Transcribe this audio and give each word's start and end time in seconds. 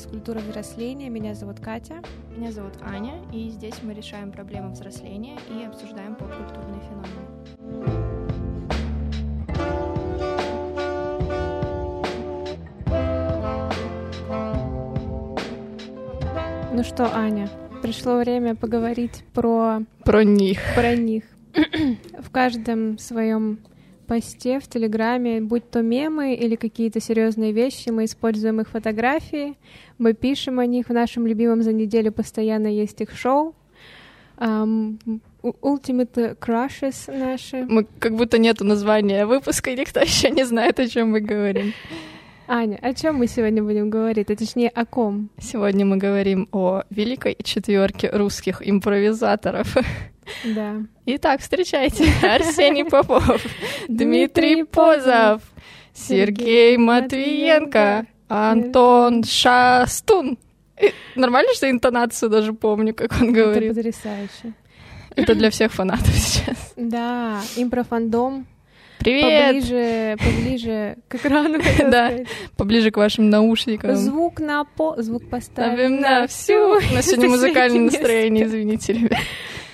подкаст 0.00 0.10
«Культура 0.10 0.38
взросления». 0.38 1.10
Меня 1.10 1.34
зовут 1.34 1.60
Катя. 1.60 2.00
Меня 2.36 2.52
зовут 2.52 2.74
Аня, 2.82 3.14
и 3.32 3.48
здесь 3.50 3.74
мы 3.82 3.92
решаем 3.92 4.32
проблемы 4.32 4.70
взросления 4.70 5.36
и 5.48 5.64
обсуждаем 5.64 6.14
поп-культурные 6.14 6.80
феномены. 6.88 7.26
Ну 16.72 16.84
что, 16.84 17.14
Аня, 17.14 17.50
пришло 17.82 18.18
время 18.18 18.54
поговорить 18.54 19.24
про... 19.34 19.80
Про 20.04 20.24
них. 20.24 20.60
Про 20.74 20.94
них. 20.94 21.24
В 22.18 22.30
каждом 22.30 22.98
своем 22.98 23.58
посте 24.10 24.58
в 24.58 24.66
Телеграме, 24.66 25.40
будь 25.40 25.70
то 25.70 25.82
мемы 25.82 26.34
или 26.34 26.56
какие-то 26.56 27.00
серьезные 27.00 27.52
вещи, 27.52 27.90
мы 27.90 28.06
используем 28.06 28.60
их 28.60 28.68
фотографии, 28.68 29.54
мы 29.98 30.14
пишем 30.14 30.58
о 30.58 30.66
них 30.66 30.88
в 30.88 30.92
нашем 30.92 31.28
любимом 31.28 31.62
за 31.62 31.72
неделю, 31.72 32.10
постоянно 32.10 32.66
есть 32.66 33.00
их 33.00 33.16
шоу. 33.16 33.54
Um, 34.38 34.98
Ultimate 35.42 36.36
Crushes 36.38 37.06
наши. 37.06 37.64
Мы 37.68 37.86
как 38.00 38.16
будто 38.16 38.38
нету 38.38 38.64
названия 38.64 39.26
выпуска, 39.26 39.70
и 39.70 39.76
никто 39.76 40.00
еще 40.10 40.30
не 40.30 40.44
знает, 40.44 40.80
о 40.80 40.88
чем 40.88 41.10
мы 41.10 41.20
говорим. 41.20 41.72
Аня, 42.52 42.80
о 42.82 42.92
чем 42.94 43.14
мы 43.14 43.28
сегодня 43.28 43.62
будем 43.62 43.90
говорить, 43.90 44.28
а 44.28 44.34
точнее 44.34 44.70
о 44.70 44.84
ком? 44.84 45.30
Сегодня 45.38 45.86
мы 45.86 45.98
говорим 45.98 46.48
о 46.50 46.82
великой 46.90 47.36
четверке 47.40 48.10
русских 48.10 48.60
импровизаторов. 48.68 49.76
Да. 50.44 50.78
Итак, 51.06 51.42
встречайте 51.42 52.08
Арсений 52.24 52.84
Попов, 52.84 53.40
Дмитрий 53.88 54.64
Позов, 54.64 55.42
Сергей 55.94 56.76
Матвиенко, 56.76 58.06
Антон 58.26 59.22
Шастун. 59.22 60.36
Нормально, 61.14 61.54
что 61.54 61.70
интонацию 61.70 62.30
даже 62.30 62.52
помню, 62.52 62.94
как 62.96 63.12
он 63.20 63.32
говорит. 63.32 63.70
Это 63.70 63.74
потрясающе. 63.76 64.54
Это 65.14 65.36
для 65.36 65.50
всех 65.50 65.72
фанатов 65.72 66.08
сейчас. 66.08 66.72
Да, 66.76 67.42
импрофандом 67.56 68.44
Привет! 69.00 69.54
Поближе, 69.54 70.16
поближе 70.18 70.96
к 71.08 71.14
экрану. 71.14 71.58
Да, 71.90 72.12
поближе 72.58 72.90
к 72.90 72.98
вашим 72.98 73.30
наушникам. 73.30 73.96
Звук 73.96 74.40
на 74.40 74.64
по... 74.64 75.00
Звук 75.00 75.28
поставим 75.30 75.72
Ставим 75.72 76.00
на 76.00 76.26
всю. 76.26 76.52
У 76.52 76.94
нас 76.94 77.06
сегодня 77.06 77.28
музыкальное 77.30 77.80
настроение, 77.80 78.44
извините, 78.44 78.92
ребят. 78.92 79.18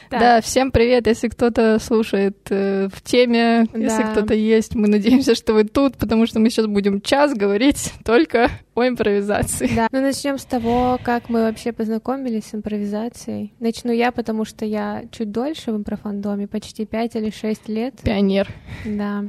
Так. 0.09 0.21
Да, 0.21 0.41
всем 0.41 0.71
привет, 0.71 1.07
если 1.09 1.29
кто-то 1.29 1.79
слушает 1.81 2.37
э, 2.51 2.89
в 2.93 3.03
теме, 3.03 3.67
да. 3.73 3.79
если 3.79 4.03
кто-то 4.05 4.35
есть, 4.35 4.77
мы 4.77 4.87
надеемся, 4.87 5.35
что 5.35 5.53
вы 5.53 5.65
тут, 5.65 5.97
потому 5.97 6.27
что 6.27 6.39
мы 6.39 6.49
сейчас 6.51 6.67
будем 6.67 7.01
час 7.01 7.35
говорить 7.35 7.93
только 8.05 8.51
о 8.75 8.87
импровизации. 8.87 9.69
Да, 9.75 9.89
ну 9.91 10.01
начнем 10.01 10.39
с 10.39 10.45
того, 10.45 10.99
как 11.03 11.29
мы 11.29 11.41
вообще 11.43 11.73
познакомились 11.73 12.45
с 12.45 12.55
импровизацией. 12.55 13.53
Начну 13.59 13.91
я, 13.91 14.13
потому 14.13 14.45
что 14.45 14.65
я 14.65 15.05
чуть 15.11 15.33
дольше 15.33 15.73
в 15.73 15.77
импрофандоме, 15.77 16.47
почти 16.47 16.87
пять 16.87 17.17
или 17.17 17.31
шесть 17.31 17.69
лет. 17.69 17.95
Пионер. 18.03 18.49
Да. 18.85 19.25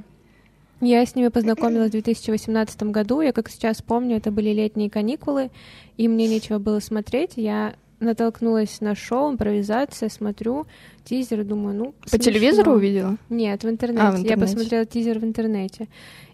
Я 0.80 1.04
с 1.04 1.16
ними 1.16 1.30
познакомилась 1.30 1.90
в 1.90 1.94
2018 1.94 2.84
году. 2.84 3.22
Я, 3.22 3.32
как 3.32 3.50
сейчас 3.50 3.82
помню, 3.82 4.18
это 4.18 4.30
были 4.30 4.52
летние 4.52 4.92
каникулы, 4.92 5.50
и 5.98 6.08
мне 6.08 6.28
нечего 6.28 6.60
было 6.60 6.80
смотреть. 6.80 7.32
Я 7.36 7.74
натолкнулась 8.00 8.82
на 8.82 8.96
шоу, 8.96 9.32
импровизация, 9.32 10.10
смотрю 10.10 10.66
тизер, 11.04 11.44
думаю, 11.44 11.76
ну, 11.76 11.94
По 12.04 12.10
смешно. 12.10 12.24
телевизору 12.32 12.74
увидела? 12.74 13.18
Нет, 13.30 13.64
в 13.64 13.70
интернете. 13.70 14.04
А, 14.04 14.12
в 14.12 14.20
интернете. 14.20 14.30
Я 14.30 14.38
посмотрела 14.38 14.86
тизер 14.86 15.20
в 15.20 15.24
интернете. 15.24 15.88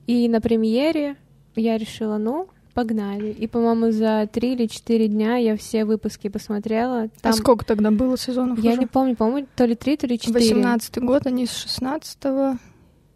И 0.08 0.28
на 0.28 0.42
премьере 0.42 1.16
я 1.56 1.78
решила, 1.78 2.18
ну, 2.18 2.48
погнали. 2.74 3.30
И, 3.32 3.48
по-моему, 3.48 3.92
за 3.92 4.28
три 4.32 4.54
или 4.54 4.66
четыре 4.66 5.08
дня 5.08 5.38
я 5.38 5.56
все 5.56 5.86
выпуски 5.86 6.28
посмотрела. 6.28 7.04
А 7.04 7.10
Там... 7.22 7.32
А 7.32 7.34
сколько 7.34 7.64
тогда 7.66 7.92
было 7.92 8.18
сезонов 8.18 8.60
Я 8.60 8.72
уже? 8.72 8.80
не 8.80 8.88
помню, 8.88 9.16
по-моему, 9.16 9.48
то 9.56 9.66
ли 9.66 9.76
три, 9.76 9.96
то 9.96 10.08
ли 10.08 10.18
четыре. 10.20 10.40
Восемнадцатый 10.40 11.04
год, 11.04 11.28
они 11.28 11.46
с 11.46 11.56
шестнадцатого. 11.56 12.58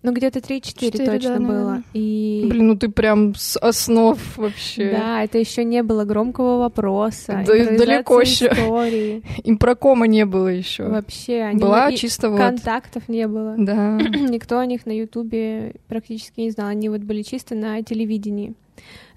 Ну, 0.03 0.13
где-то 0.13 0.39
3-4 0.39 1.05
точно 1.05 1.39
да, 1.39 1.45
было. 1.45 1.83
И... 1.93 2.45
Блин, 2.47 2.67
ну 2.67 2.77
ты 2.77 2.89
прям 2.89 3.33
с 3.35 3.57
основ 3.57 4.17
вообще. 4.37 4.91
Да, 4.91 5.23
это 5.23 5.37
еще 5.39 5.63
не 5.63 5.81
было 5.81 6.05
громкого 6.05 6.59
вопроса. 6.59 7.43
Да, 7.45 7.53
далеко 7.53 8.21
еще. 8.21 8.47
Истории. 8.47 9.23
Импрокома 9.43 10.07
не 10.07 10.25
было 10.25 10.47
еще. 10.47 10.87
Вообще. 10.87 11.41
Они 11.41 11.59
была 11.59 11.89
и 11.89 11.95
чисто 11.95 12.29
вот. 12.29 12.37
Контактов 12.37 13.09
не 13.09 13.27
было. 13.27 13.55
Да. 13.57 13.97
Никто 13.99 14.59
о 14.59 14.65
них 14.65 14.85
на 14.85 14.91
Ютубе 14.91 15.73
практически 15.87 16.41
не 16.41 16.51
знал. 16.51 16.67
Они 16.67 16.89
вот 16.89 17.01
были 17.01 17.23
чисто 17.23 17.55
на 17.55 17.81
телевидении. 17.81 18.53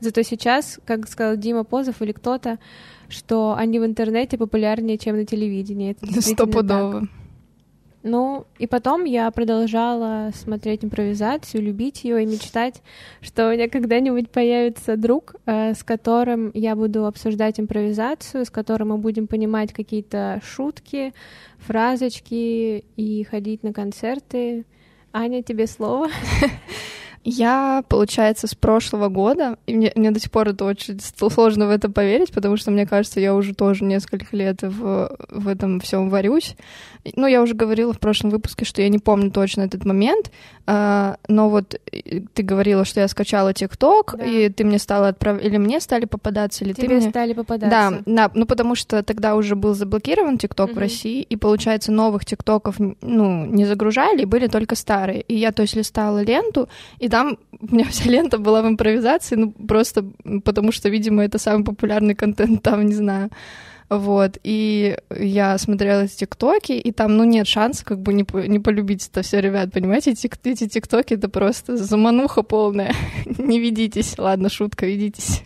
Зато 0.00 0.22
сейчас, 0.22 0.80
как 0.86 1.06
сказал 1.08 1.36
Дима 1.36 1.64
Позов 1.64 2.00
или 2.00 2.12
кто-то, 2.12 2.58
что 3.08 3.54
они 3.56 3.78
в 3.78 3.84
интернете 3.84 4.38
популярнее, 4.38 4.97
чем 4.97 5.16
на 5.16 5.26
телевидении. 5.26 5.91
Это 6.00 6.20
Стопудово. 6.22 7.00
Так. 7.00 7.10
Ну, 8.03 8.47
и 8.59 8.66
потом 8.66 9.05
я 9.05 9.31
продолжала 9.31 10.31
смотреть 10.34 10.84
импровизацию, 10.84 11.62
любить 11.62 12.03
ее 12.05 12.22
и 12.22 12.27
мечтать, 12.27 12.83
что 13.21 13.49
у 13.49 13.53
меня 13.53 13.69
когда-нибудь 13.69 14.31
появится 14.31 14.97
друг, 14.97 15.34
э, 15.44 15.75
с 15.75 15.84
которым 15.84 16.50
я 16.55 16.77
буду 16.77 17.05
обсуждать 17.05 17.60
импровизацию, 17.60 18.47
с 18.47 18.50
которым 18.50 18.89
мы 18.89 18.99
будем 18.99 19.27
понимать 19.27 19.75
какие-то 19.75 20.41
шутки, 20.43 21.12
фразочки 21.59 22.84
и 22.97 23.25
ходить 23.25 23.62
на 23.62 23.75
концерты. 23.75 24.65
Аня, 25.12 25.43
тебе 25.43 25.66
слово. 25.66 26.09
Я, 27.22 27.84
получается, 27.88 28.47
с 28.47 28.54
прошлого 28.54 29.08
года, 29.08 29.58
и 29.66 29.75
мне, 29.75 29.92
мне 29.94 30.10
до 30.10 30.19
сих 30.19 30.31
пор 30.31 30.48
это 30.48 30.64
очень 30.64 30.98
сложно 31.28 31.66
в 31.66 31.70
это 31.70 31.91
поверить, 31.91 32.32
потому 32.32 32.56
что 32.56 32.70
мне 32.70 32.86
кажется, 32.86 33.20
я 33.20 33.34
уже 33.34 33.54
тоже 33.54 33.84
несколько 33.84 34.34
лет 34.34 34.62
в, 34.62 35.16
в 35.28 35.48
этом 35.48 35.80
всем 35.80 36.09
варюсь. 36.09 36.56
Ну, 37.16 37.26
я 37.26 37.42
уже 37.42 37.54
говорила 37.54 37.92
в 37.92 37.98
прошлом 37.98 38.30
выпуске, 38.30 38.64
что 38.64 38.80
я 38.80 38.88
не 38.88 38.98
помню 38.98 39.30
точно 39.30 39.62
этот 39.62 39.84
момент, 39.84 40.30
а, 40.66 41.16
но 41.28 41.50
вот 41.50 41.78
ты 42.34 42.42
говорила, 42.42 42.84
что 42.84 43.00
я 43.00 43.09
скачала 43.09 43.53
ТикТок, 43.53 44.14
да. 44.16 44.25
и 44.25 44.48
ты 44.48 44.64
мне 44.64 44.78
стала 44.78 45.09
отправлять, 45.09 45.47
или 45.47 45.56
мне 45.59 45.80
стали 45.80 46.04
попадаться, 46.04 46.64
или 46.64 46.72
Тебе 46.72 46.88
ты 46.88 46.94
мне... 46.94 47.10
стали 47.10 47.32
попадаться. 47.34 47.69
Да, 47.70 48.03
да, 48.06 48.30
ну 48.34 48.47
потому 48.47 48.75
что 48.75 49.03
тогда 49.03 49.34
уже 49.36 49.56
был 49.56 49.75
заблокирован 49.75 50.38
ТикТок 50.38 50.70
угу. 50.70 50.76
в 50.76 50.78
России, 50.78 51.22
и, 51.22 51.36
получается, 51.36 51.92
новых 51.92 52.25
ТикТоков, 52.25 52.76
ну, 52.78 53.47
не 53.47 53.66
загружали, 53.66 54.25
были 54.25 54.47
только 54.47 54.75
старые. 54.75 55.22
И 55.22 55.34
я, 55.34 55.53
то 55.53 55.62
есть, 55.62 55.76
листала 55.76 56.22
ленту, 56.22 56.69
и 56.98 57.09
там 57.10 57.38
у 57.60 57.75
меня 57.75 57.84
вся 57.87 58.09
лента 58.09 58.38
была 58.38 58.62
в 58.62 58.69
импровизации, 58.69 59.37
ну, 59.37 59.53
просто 59.53 60.04
потому 60.44 60.72
что, 60.72 60.88
видимо, 60.88 61.25
это 61.25 61.38
самый 61.38 61.65
популярный 61.65 62.15
контент 62.15 62.62
там, 62.62 62.87
не 62.87 62.94
знаю. 62.94 63.31
Вот, 63.91 64.38
и 64.44 64.97
я 65.19 65.59
смотрела 65.59 66.03
эти 66.03 66.19
тиктоки, 66.19 66.72
и 66.72 66.93
там, 66.93 67.16
ну, 67.16 67.25
нет 67.25 67.48
шанса 67.48 67.84
как 67.84 67.98
бы 67.98 68.12
не, 68.12 68.25
не 68.47 68.60
полюбить 68.60 69.09
это 69.09 69.22
все, 69.22 69.41
ребят, 69.41 69.72
понимаете? 69.72 70.12
Эти, 70.12 70.31
эти 70.44 70.69
тиктоки— 70.69 71.15
это 71.15 71.28
просто 71.28 71.76
замануха 71.76 72.43
полная. 72.43 72.94
не 73.38 73.59
ведитесь. 73.59 74.16
Ладно, 74.16 74.48
шутка, 74.48 74.87
ведитесь. 74.87 75.42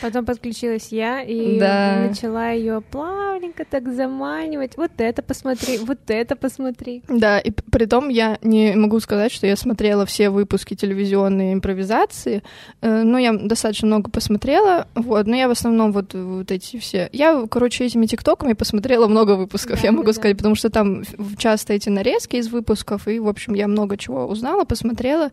Потом 0.00 0.24
подключилась 0.24 0.88
я 0.90 1.22
и 1.22 1.58
да. 1.58 2.06
начала 2.08 2.50
ее 2.50 2.80
плавненько 2.80 3.64
так 3.64 3.92
заманивать. 3.92 4.76
Вот 4.76 4.92
это 4.98 5.22
посмотри, 5.22 5.78
вот 5.78 5.98
это 6.08 6.36
посмотри. 6.36 7.02
Да, 7.08 7.38
и 7.38 7.50
при 7.50 7.86
том 7.86 8.08
я 8.08 8.38
не 8.42 8.74
могу 8.74 9.00
сказать, 9.00 9.32
что 9.32 9.46
я 9.46 9.56
смотрела 9.56 10.06
все 10.06 10.30
выпуски 10.30 10.74
телевизионной 10.74 11.52
импровизации. 11.52 12.42
Ну, 12.80 13.18
я 13.18 13.32
достаточно 13.32 13.86
много 13.86 14.10
посмотрела, 14.10 14.86
вот, 14.94 15.26
но 15.26 15.36
я 15.36 15.48
в 15.48 15.52
основном 15.52 15.92
вот, 15.92 16.14
вот 16.14 16.50
эти 16.50 16.78
все... 16.78 17.08
Я, 17.12 17.46
короче, 17.50 17.84
этими 17.84 18.06
тиктоками 18.06 18.52
посмотрела 18.52 19.08
много 19.08 19.32
выпусков, 19.32 19.80
да, 19.80 19.86
я 19.86 19.92
могу 19.92 20.06
да, 20.06 20.12
сказать, 20.12 20.36
потому 20.36 20.54
что 20.54 20.70
там 20.70 21.02
часто 21.36 21.72
эти 21.72 21.88
нарезки 21.88 22.36
из 22.36 22.48
выпусков, 22.48 23.08
и, 23.08 23.18
в 23.18 23.28
общем, 23.28 23.54
я 23.54 23.66
много 23.68 23.96
чего 23.96 24.26
узнала, 24.26 24.64
посмотрела, 24.64 25.30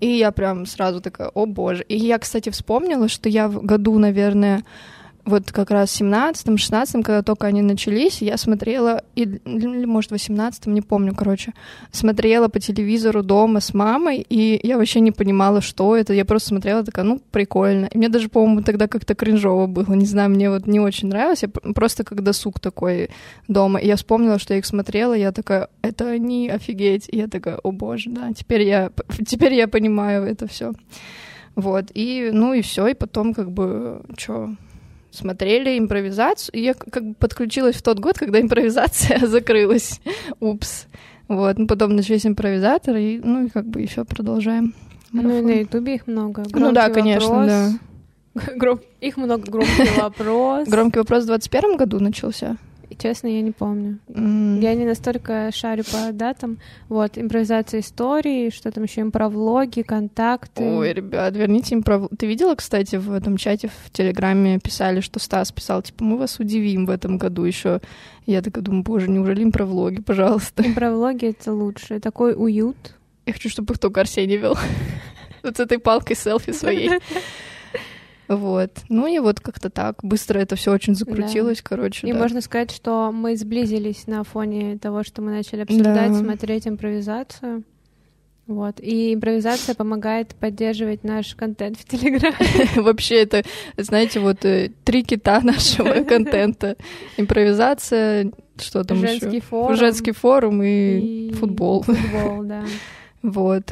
и 0.00 0.08
я 0.08 0.32
прям 0.32 0.66
сразу 0.66 1.00
такая, 1.00 1.28
о 1.28 1.46
боже. 1.46 1.84
И 1.84 1.96
я, 1.96 2.18
кстати, 2.18 2.50
вспомнила, 2.50 3.08
что 3.08 3.28
я 3.28 3.48
году, 3.68 3.98
наверное, 3.98 4.62
вот 5.28 5.52
как 5.52 5.70
раз 5.70 5.90
в 5.90 6.00
17-16, 6.00 7.02
когда 7.02 7.22
только 7.22 7.46
они 7.46 7.62
начались, 7.62 8.22
я 8.22 8.36
смотрела, 8.36 9.04
или, 9.14 9.40
может, 9.84 10.10
в 10.10 10.14
18-м, 10.14 10.72
не 10.72 10.80
помню, 10.80 11.14
короче, 11.14 11.52
смотрела 11.92 12.48
по 12.48 12.60
телевизору 12.60 13.22
дома 13.22 13.60
с 13.60 13.74
мамой, 13.74 14.24
и 14.28 14.58
я 14.62 14.78
вообще 14.78 15.00
не 15.00 15.12
понимала, 15.12 15.60
что 15.60 15.96
это. 15.96 16.14
Я 16.14 16.24
просто 16.24 16.48
смотрела, 16.48 16.82
такая, 16.82 17.04
ну, 17.04 17.20
прикольно. 17.30 17.86
И 17.86 17.98
мне 17.98 18.08
даже, 18.08 18.28
по-моему, 18.28 18.62
тогда 18.62 18.88
как-то 18.88 19.14
кринжово 19.14 19.66
было, 19.66 19.94
не 19.94 20.06
знаю, 20.06 20.30
мне 20.30 20.50
вот 20.50 20.66
не 20.66 20.80
очень 20.80 21.08
нравилось. 21.08 21.42
Я 21.42 21.48
просто 21.48 22.04
как 22.04 22.22
досуг 22.22 22.58
такой 22.58 23.10
дома. 23.48 23.80
И 23.80 23.86
я 23.86 23.96
вспомнила, 23.96 24.38
что 24.38 24.54
я 24.54 24.58
их 24.58 24.66
смотрела, 24.66 25.12
я 25.12 25.32
такая, 25.32 25.68
это 25.82 26.08
они, 26.08 26.48
офигеть. 26.48 27.08
И 27.12 27.18
я 27.18 27.28
такая, 27.28 27.58
о 27.62 27.70
боже, 27.70 28.10
да, 28.10 28.32
теперь 28.32 28.62
я, 28.62 28.90
теперь 29.26 29.54
я 29.54 29.68
понимаю 29.68 30.24
это 30.24 30.46
все. 30.46 30.72
Вот, 31.54 31.86
и, 31.94 32.30
ну 32.32 32.52
и 32.52 32.62
все, 32.62 32.86
и 32.86 32.94
потом 32.94 33.34
как 33.34 33.50
бы, 33.50 34.02
что, 34.16 34.50
смотрели 35.10 35.78
импровизацию, 35.78 36.54
и 36.54 36.62
я 36.62 36.74
как 36.74 37.04
бы 37.04 37.14
подключилась 37.14 37.76
в 37.76 37.82
тот 37.82 37.98
год, 37.98 38.18
когда 38.18 38.40
импровизация 38.40 39.26
закрылась. 39.26 40.00
Упс. 40.40 40.86
Вот, 41.28 41.58
ну 41.58 41.66
потом 41.66 41.94
начались 41.94 42.26
импровизаторы, 42.26 43.02
и, 43.02 43.18
ну 43.18 43.46
и 43.46 43.48
как 43.48 43.66
бы 43.66 43.82
еще 43.82 44.04
продолжаем. 44.04 44.74
Ну 45.12 45.38
и 45.38 45.42
на 45.42 45.50
Ютубе 45.60 45.96
их 45.96 46.06
много. 46.06 46.42
Громкий 46.42 46.58
ну 46.60 46.72
да, 46.72 46.90
конечно, 46.90 47.28
вопрос. 47.28 47.48
да. 47.48 47.72
Гром... 48.56 48.80
Их 49.00 49.16
много 49.16 49.50
громкий 49.50 49.88
вопрос. 50.00 50.68
Громкий 50.68 50.98
вопрос 50.98 51.24
в 51.24 51.26
21 51.26 51.76
году 51.76 52.00
начался? 52.00 52.56
Честно, 52.98 53.28
я 53.28 53.42
не 53.42 53.52
помню. 53.52 53.98
М, 54.12 54.58
Я 54.60 54.74
не 54.74 54.84
настолько 54.84 55.50
шарю 55.52 55.84
по 55.84 56.12
датам. 56.12 56.58
Вот, 56.88 57.16
импровизация 57.16 57.80
истории, 57.80 58.50
что 58.50 58.72
там 58.72 58.82
еще 58.84 59.02
импровлоги, 59.02 59.82
контакты. 59.82 60.64
Ой, 60.64 60.92
ребят, 60.92 61.36
верните 61.36 61.76
им 61.76 61.82
прав... 61.84 62.08
Ты 62.18 62.26
видела, 62.26 62.56
кстати, 62.56 62.96
в 62.96 63.12
этом 63.12 63.36
чате 63.36 63.68
в 63.68 63.90
Телеграме 63.92 64.58
писали, 64.58 65.00
что 65.00 65.20
Стас 65.20 65.52
писал, 65.52 65.82
типа, 65.82 66.02
мы 66.02 66.18
вас 66.18 66.40
удивим 66.40 66.86
в 66.86 66.90
этом 66.90 67.18
году 67.18 67.44
еще. 67.44 67.80
Я 68.26 68.42
такая 68.42 68.64
думаю, 68.64 68.82
боже, 68.82 69.08
неужели 69.08 69.42
им 69.42 69.52
про 69.52 69.64
влоги, 69.64 70.00
пожалуйста. 70.00 70.66
Импровлоги— 70.66 71.26
это 71.38 71.52
лучше. 71.52 72.00
Такой 72.00 72.34
уют. 72.36 72.76
Я 73.26 73.32
хочу, 73.32 73.48
чтобы 73.48 73.74
их 73.74 73.78
только 73.78 74.00
Арсений 74.00 74.36
вел. 74.36 74.56
Вот 75.44 75.56
с 75.56 75.60
этой 75.60 75.78
палкой 75.78 76.16
селфи 76.16 76.50
своей. 76.52 76.90
Вот. 78.28 78.70
Ну 78.90 79.06
и 79.06 79.18
вот 79.18 79.40
как-то 79.40 79.70
так. 79.70 79.96
Быстро 80.02 80.38
это 80.38 80.54
все 80.54 80.72
очень 80.72 80.94
закрутилось, 80.94 81.62
короче. 81.62 82.06
И 82.06 82.12
да. 82.12 82.18
можно 82.18 82.40
сказать, 82.42 82.70
что 82.70 83.10
мы 83.10 83.36
сблизились 83.36 84.06
на 84.06 84.22
фоне 84.22 84.78
того, 84.78 85.02
что 85.02 85.22
мы 85.22 85.30
начали 85.30 85.62
обсуждать, 85.62 86.12
Да. 86.12 86.18
смотреть 86.18 86.68
импровизацию. 86.68 87.64
Вот. 88.46 88.80
И 88.80 89.12
импровизация 89.12 89.74
помогает 89.74 90.34
поддерживать 90.34 91.04
наш 91.04 91.34
контент 91.34 91.78
в 91.78 91.84
Телеграме. 91.84 92.36
Вообще 92.76 93.22
это, 93.22 93.42
знаете, 93.76 94.20
вот 94.20 94.44
э, 94.44 94.70
три 94.84 95.04
кита 95.04 95.40
нашего 95.42 96.02
контента. 96.04 96.76
Импровизация, 97.18 98.30
что 98.58 98.84
там 98.84 98.98
Женский 98.98 99.36
еще? 99.36 99.40
форум. 99.40 99.76
Женский 99.76 100.12
форум 100.12 100.62
и, 100.62 101.28
и 101.28 101.32
футбол. 101.32 101.82
Футбол, 101.82 102.42
да. 102.44 102.64
Вот. 103.22 103.64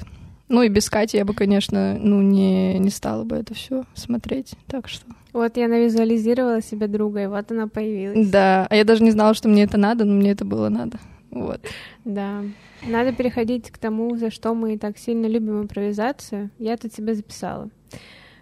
Ну 0.49 0.63
и 0.63 0.69
без 0.69 0.89
Кати 0.89 1.17
я 1.17 1.25
бы, 1.25 1.35
конечно, 1.35 1.99
ну 1.99 2.23
не, 2.23 2.79
не 2.79 2.91
стала 2.91 3.25
бы 3.25 3.37
это 3.37 3.55
все 3.55 3.85
смотреть. 3.95 4.55
Так 4.67 4.89
что. 4.89 5.05
Вот 5.33 5.57
я 5.57 5.69
навизуализировала 5.69 6.63
себе 6.63 6.87
друга, 6.87 7.25
и 7.25 7.27
вот 7.27 7.51
она 7.51 7.67
появилась. 7.67 8.29
Да. 8.29 8.67
А 8.71 8.77
я 8.77 8.85
даже 8.85 9.03
не 9.03 9.11
знала, 9.11 9.35
что 9.35 9.49
мне 9.49 9.65
это 9.65 9.77
надо, 9.77 10.05
но 10.05 10.15
мне 10.15 10.31
это 10.31 10.45
было 10.45 10.69
надо. 10.69 10.99
Вот. 11.31 11.61
Да. 12.05 12.43
Надо 12.87 13.13
переходить 13.13 13.71
к 13.71 13.79
тому, 13.79 14.17
за 14.17 14.31
что 14.31 14.55
мы 14.55 14.79
так 14.79 14.99
сильно 14.99 15.27
любим 15.27 15.63
импровизацию. 15.63 16.51
Я 16.59 16.77
тут 16.77 16.95
себе 16.95 17.15
записала, 17.15 17.69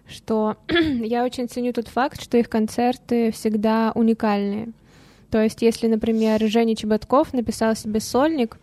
что 0.07 0.57
я 0.69 1.25
очень 1.25 1.49
ценю 1.49 1.73
тот 1.73 1.87
факт, 1.87 2.21
что 2.21 2.37
их 2.37 2.49
концерты 2.49 3.31
всегда 3.31 3.91
уникальные. 3.95 4.69
То 5.31 5.41
есть, 5.41 5.61
если, 5.61 5.87
например, 5.87 6.39
Женя 6.47 6.75
Чеботков 6.75 7.33
написал 7.33 7.75
себе 7.75 7.99
сольник, 7.99 8.57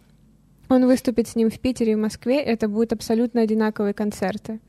он 0.73 0.87
выступит 0.87 1.29
с 1.29 1.37
ним 1.37 1.51
в 1.51 1.59
Питере 1.59 1.93
и 1.93 1.95
в 1.95 1.99
Москве, 1.99 2.41
это 2.41 2.69
будут 2.69 2.93
абсолютно 2.93 3.43
одинаковые 3.43 3.95
концерты. 3.95 4.61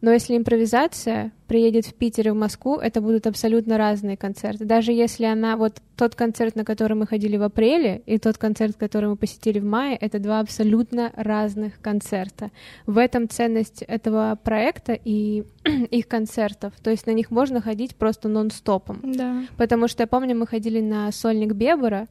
Но 0.00 0.12
если 0.12 0.36
импровизация 0.36 1.32
приедет 1.48 1.86
в 1.86 1.94
Питер 1.94 2.28
и 2.28 2.30
в 2.30 2.36
Москву, 2.36 2.76
это 2.76 3.00
будут 3.00 3.26
абсолютно 3.26 3.78
разные 3.78 4.16
концерты. 4.16 4.64
Даже 4.64 4.92
если 4.92 5.24
она, 5.24 5.56
вот 5.56 5.78
тот 5.96 6.14
концерт, 6.14 6.54
на 6.54 6.64
который 6.64 6.96
мы 6.96 7.06
ходили 7.06 7.36
в 7.36 7.42
апреле, 7.42 8.02
и 8.06 8.18
тот 8.18 8.38
концерт, 8.38 8.76
который 8.76 9.08
мы 9.08 9.16
посетили 9.16 9.58
в 9.58 9.64
мае, 9.64 9.96
это 9.96 10.20
два 10.20 10.38
абсолютно 10.38 11.12
разных 11.16 11.80
концерта. 11.80 12.50
В 12.86 12.98
этом 12.98 13.28
ценность 13.28 13.82
этого 13.82 14.38
проекта 14.42 14.92
и 14.92 15.44
их 15.90 16.06
концертов. 16.06 16.74
То 16.80 16.90
есть 16.90 17.06
на 17.06 17.12
них 17.12 17.32
можно 17.32 17.60
ходить 17.60 17.96
просто 17.96 18.28
нон-стопом. 18.28 19.00
Да. 19.02 19.42
Потому 19.56 19.88
что 19.88 20.04
я 20.04 20.06
помню, 20.06 20.36
мы 20.36 20.46
ходили 20.46 20.80
на 20.80 21.10
сольник 21.10 21.54
Бебера, 21.54 22.06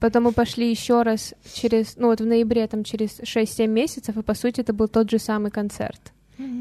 потом 0.00 0.24
мы 0.24 0.32
пошли 0.32 0.70
еще 0.70 1.02
раз 1.02 1.34
через, 1.52 1.96
ну 1.96 2.08
вот 2.08 2.20
в 2.20 2.26
ноябре, 2.26 2.66
там 2.66 2.82
через 2.84 3.20
6-7 3.20 3.66
месяцев, 3.66 4.16
и 4.16 4.22
по 4.22 4.34
сути 4.34 4.60
это 4.60 4.72
был 4.72 4.88
тот 4.88 5.10
же 5.10 5.18
самый 5.18 5.50
концерт. 5.50 6.00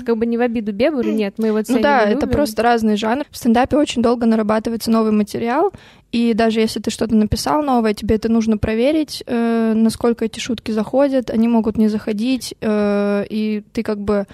Как 0.05 0.17
бы 0.17 0.25
не 0.25 0.37
в 0.37 0.41
обиду 0.41 0.73
Беберу, 0.73 1.09
нет, 1.09 1.35
мы 1.37 1.47
его 1.47 1.61
ценим 1.61 1.77
Ну 1.79 1.83
да, 1.83 2.03
и 2.03 2.11
это 2.11 2.21
любим. 2.25 2.31
просто 2.33 2.61
разный 2.63 2.97
жанр. 2.97 3.23
В 3.31 3.37
стендапе 3.37 3.77
очень 3.77 4.01
долго 4.01 4.25
нарабатывается 4.25 4.91
новый 4.91 5.13
материал, 5.13 5.71
и 6.11 6.33
даже 6.33 6.59
если 6.59 6.81
ты 6.81 6.91
что-то 6.91 7.15
написал 7.15 7.63
новое, 7.63 7.93
тебе 7.93 8.15
это 8.15 8.29
нужно 8.29 8.57
проверить, 8.57 9.23
э, 9.25 9.73
насколько 9.73 10.25
эти 10.25 10.39
шутки 10.39 10.71
заходят, 10.71 11.29
они 11.29 11.47
могут 11.47 11.77
не 11.77 11.87
заходить, 11.87 12.55
э, 12.59 13.25
и 13.29 13.63
ты 13.71 13.83
как 13.83 13.99
бы 13.99 14.27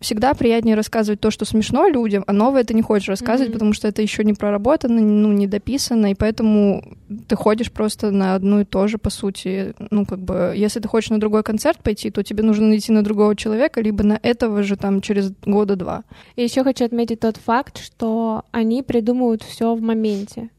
всегда 0.00 0.34
приятнее 0.34 0.76
рассказывать 0.76 1.20
то, 1.20 1.30
что 1.30 1.44
смешно 1.44 1.88
людям, 1.88 2.22
а 2.26 2.32
новое 2.32 2.64
ты 2.64 2.74
не 2.74 2.82
хочешь 2.82 3.08
рассказывать, 3.08 3.48
Мгм. 3.48 3.52
потому 3.54 3.72
что 3.72 3.88
это 3.88 4.02
еще 4.02 4.24
не 4.24 4.34
проработано, 4.34 5.00
ну, 5.00 5.32
не 5.32 5.46
дописано, 5.46 6.10
и 6.10 6.14
поэтому 6.14 6.96
ты 7.28 7.36
ходишь 7.36 7.72
просто 7.72 8.10
на 8.10 8.34
одно 8.34 8.60
и 8.60 8.64
то 8.64 8.86
же, 8.88 8.98
по 8.98 9.10
сути. 9.10 9.74
Ну, 9.90 10.04
как 10.04 10.18
бы, 10.18 10.52
если 10.54 10.80
ты 10.80 10.88
хочешь 10.88 11.10
на 11.10 11.18
другой 11.18 11.42
концерт 11.42 11.78
пойти, 11.82 12.10
то 12.10 12.22
тебе 12.22 12.42
нужно 12.42 12.66
найти 12.66 12.92
на 12.92 13.02
другого 13.02 13.34
человека, 13.34 13.80
либо 13.80 14.04
на 14.04 14.18
этого 14.22 14.62
же 14.62 14.76
там 14.76 15.00
через 15.00 15.32
года 15.44 15.76
два. 15.76 16.04
И 16.36 16.42
еще 16.42 16.62
хочу 16.62 16.84
отметить 16.84 17.20
тот 17.20 17.38
факт, 17.38 17.78
что 17.78 18.42
они 18.52 18.82
придумывают 18.82 19.42
все 19.42 19.74
в 19.74 19.80
моменте. 19.80 20.50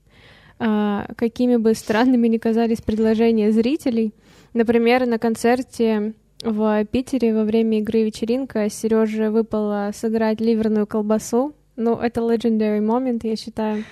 А, 0.59 1.05
какими 1.15 1.57
бы 1.57 1.75
странными 1.75 2.27
ни 2.27 2.37
казались 2.37 2.81
предложения 2.81 3.51
зрителей, 3.51 4.13
например, 4.55 5.05
на 5.05 5.19
концерте 5.19 6.13
в 6.43 6.85
Питере 6.85 7.33
во 7.33 7.43
время 7.43 7.79
игры 7.79 8.03
вечеринка 8.03 8.69
Сереже 8.69 9.31
выпало 9.31 9.91
сыграть 9.93 10.39
ливерную 10.39 10.85
колбасу. 10.85 11.53
Ну, 11.75 11.95
это 11.95 12.21
legendary 12.21 12.79
moment, 12.79 13.21
я 13.23 13.35
считаю. 13.35 13.83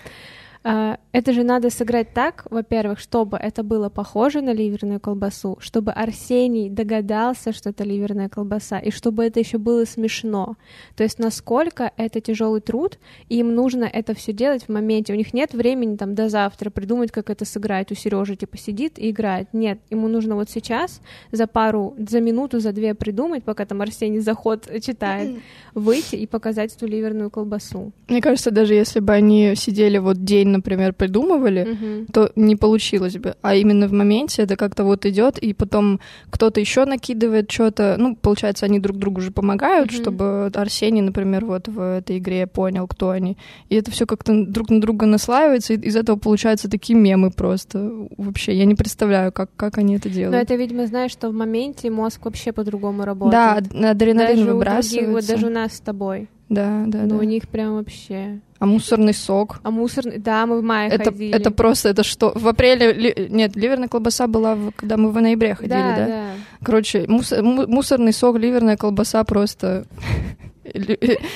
А, 0.67 0.97
Это 1.11 1.31
же 1.31 1.43
надо 1.43 1.69
сыграть 1.69 2.13
так, 2.13 2.45
во-первых, 2.49 2.99
чтобы 2.99 3.37
это 3.37 3.63
было 3.63 3.89
похоже 3.89 4.41
на 4.41 4.51
ливерную 4.51 4.99
колбасу, 4.99 5.57
чтобы 5.61 5.91
Арсений 5.91 6.69
догадался, 6.69 7.53
что 7.53 7.69
это 7.69 7.83
ливерная 7.83 8.29
колбаса, 8.29 8.79
и 8.79 8.89
чтобы 8.89 9.23
это 9.23 9.39
еще 9.39 9.59
было 9.59 9.85
смешно. 9.85 10.57
То 10.97 11.03
есть 11.03 11.19
насколько 11.19 11.91
это 11.97 12.19
тяжелый 12.19 12.61
труд, 12.61 12.97
и 13.29 13.37
им 13.37 13.53
нужно 13.53 13.85
это 13.85 14.15
все 14.15 14.33
делать 14.33 14.63
в 14.63 14.69
моменте. 14.69 15.13
У 15.13 15.15
них 15.15 15.33
нет 15.33 15.53
времени 15.53 15.97
там 15.97 16.15
до 16.15 16.29
завтра 16.29 16.71
придумать, 16.71 17.11
как 17.11 17.29
это 17.29 17.45
сыграть. 17.45 17.91
У 17.91 17.95
Сережи 17.95 18.35
типа 18.35 18.57
сидит 18.57 18.97
и 18.97 19.11
играет. 19.11 19.53
Нет, 19.53 19.79
ему 19.91 20.07
нужно 20.07 20.35
вот 20.35 20.49
сейчас 20.49 20.99
за 21.31 21.45
пару, 21.45 21.93
за 21.97 22.21
минуту, 22.21 22.59
за 22.59 22.71
две 22.71 22.95
придумать, 22.95 23.43
пока 23.43 23.65
там 23.65 23.81
Арсений 23.81 24.19
заход 24.19 24.67
читает, 24.81 25.37
выйти 25.75 26.15
и 26.15 26.25
показать 26.25 26.75
эту 26.75 26.87
ливерную 26.87 27.29
колбасу. 27.29 27.91
Мне 28.09 28.21
кажется, 28.21 28.49
даже 28.49 28.73
если 28.73 28.99
бы 28.99 29.13
они 29.13 29.53
сидели 29.55 29.99
вот 29.99 30.23
день, 30.23 30.54
например, 30.55 30.93
придумывали, 30.93 31.63
Мгм. 31.71 32.05
то 32.07 32.31
не 32.35 32.55
получилось 32.55 33.17
бы. 33.17 33.35
А 33.41 33.55
именно 33.55 33.87
в 33.87 33.91
моменте 33.93 34.41
это 34.43 34.55
как-то 34.55 34.83
вот 34.83 35.05
идет, 35.05 35.37
и 35.37 35.53
потом 35.53 35.99
кто-то 36.29 36.59
еще 36.59 36.85
накидывает 36.85 37.51
что-то. 37.51 37.95
Ну, 37.97 38.15
получается, 38.15 38.65
они 38.65 38.79
друг 38.79 38.97
другу 38.97 39.21
же 39.21 39.31
помогают, 39.31 39.91
Мгм. 39.91 40.01
чтобы 40.01 40.51
Арсений, 40.53 41.01
например, 41.01 41.45
вот 41.45 41.67
в 41.67 41.79
этой 41.97 42.17
игре 42.17 42.47
понял, 42.47 42.87
кто 42.87 43.09
они. 43.11 43.37
И 43.69 43.75
это 43.75 43.91
все 43.91 44.05
как-то 44.05 44.45
друг 44.45 44.69
на 44.69 44.81
друга 44.81 45.05
наслаивается, 45.05 45.73
и 45.73 45.77
из 45.77 45.95
этого 45.95 46.17
получаются 46.17 46.69
такие 46.69 46.97
мемы 46.97 47.31
просто. 47.31 47.91
Вообще, 48.17 48.53
я 48.55 48.65
не 48.65 48.75
представляю, 48.75 49.31
как, 49.31 49.49
как 49.55 49.77
они 49.77 49.95
это 49.95 50.09
Но 50.09 50.15
делают. 50.15 50.43
это, 50.43 50.55
видимо, 50.55 50.87
знаешь, 50.87 51.11
что 51.11 51.29
в 51.29 51.33
моменте 51.33 51.89
мозг 51.89 52.25
вообще 52.25 52.51
по-другому 52.51 52.99
Да, 52.99 53.05
работает. 53.05 53.73
ад- 53.75 53.85
адреналин 53.95 54.27
даже 54.27 54.41
у 54.41 54.45
других, 54.45 54.53
выбрасывается. 54.55 55.11
вот 55.11 55.27
даже 55.27 55.47
у 55.47 55.49
нас 55.49 55.73
с 55.73 55.79
тобой. 55.79 56.29
Да, 56.49 56.83
да, 56.87 56.99
Но 57.03 57.07
да. 57.09 57.15
у 57.17 57.23
них 57.23 57.47
прям 57.49 57.75
вообще. 57.75 58.39
А 58.57 58.65
мусорный 58.65 59.13
сок. 59.13 59.59
А 59.63 59.69
мусорный, 59.71 60.17
да, 60.17 60.45
мы 60.45 60.59
в 60.61 60.63
мае 60.63 60.89
Это, 60.89 61.11
ходили. 61.11 61.35
это 61.35 61.51
просто, 61.51 61.89
это 61.89 62.03
что? 62.03 62.31
В 62.35 62.47
апреле, 62.47 62.93
ли- 62.93 63.27
нет, 63.29 63.55
ливерная 63.57 63.89
колбаса 63.89 64.27
была, 64.27 64.55
в- 64.55 64.71
когда 64.71 64.95
мы 64.95 65.11
в 65.11 65.21
ноябре 65.21 65.55
ходили, 65.55 65.73
да, 65.73 65.95
да? 65.95 66.07
да. 66.07 66.23
Короче, 66.63 67.05
мус- 67.07 67.41
му- 67.41 67.67
мусорный 67.67 68.13
сок, 68.13 68.37
ливерная 68.37 68.77
колбаса 68.77 69.23
просто... 69.25 69.85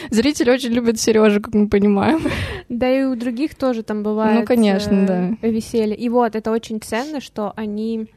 Зрители 0.09 0.49
очень 0.49 0.71
любят 0.71 0.99
Сережу, 0.99 1.41
как 1.41 1.53
мы 1.53 1.67
понимаем. 1.67 2.21
Да 2.67 2.89
и 2.89 3.03
у 3.03 3.15
других 3.15 3.53
тоже 3.55 3.83
там 3.83 4.01
бывает 4.01 4.39
Ну, 4.39 4.45
конечно, 4.45 4.93
э, 4.93 5.05
да. 5.41 5.47
веселье. 5.47 5.95
И 5.95 6.09
вот, 6.09 6.35
это 6.35 6.51
очень 6.51 6.81
ценно, 6.81 7.21
что 7.21 7.53
они 7.55 8.07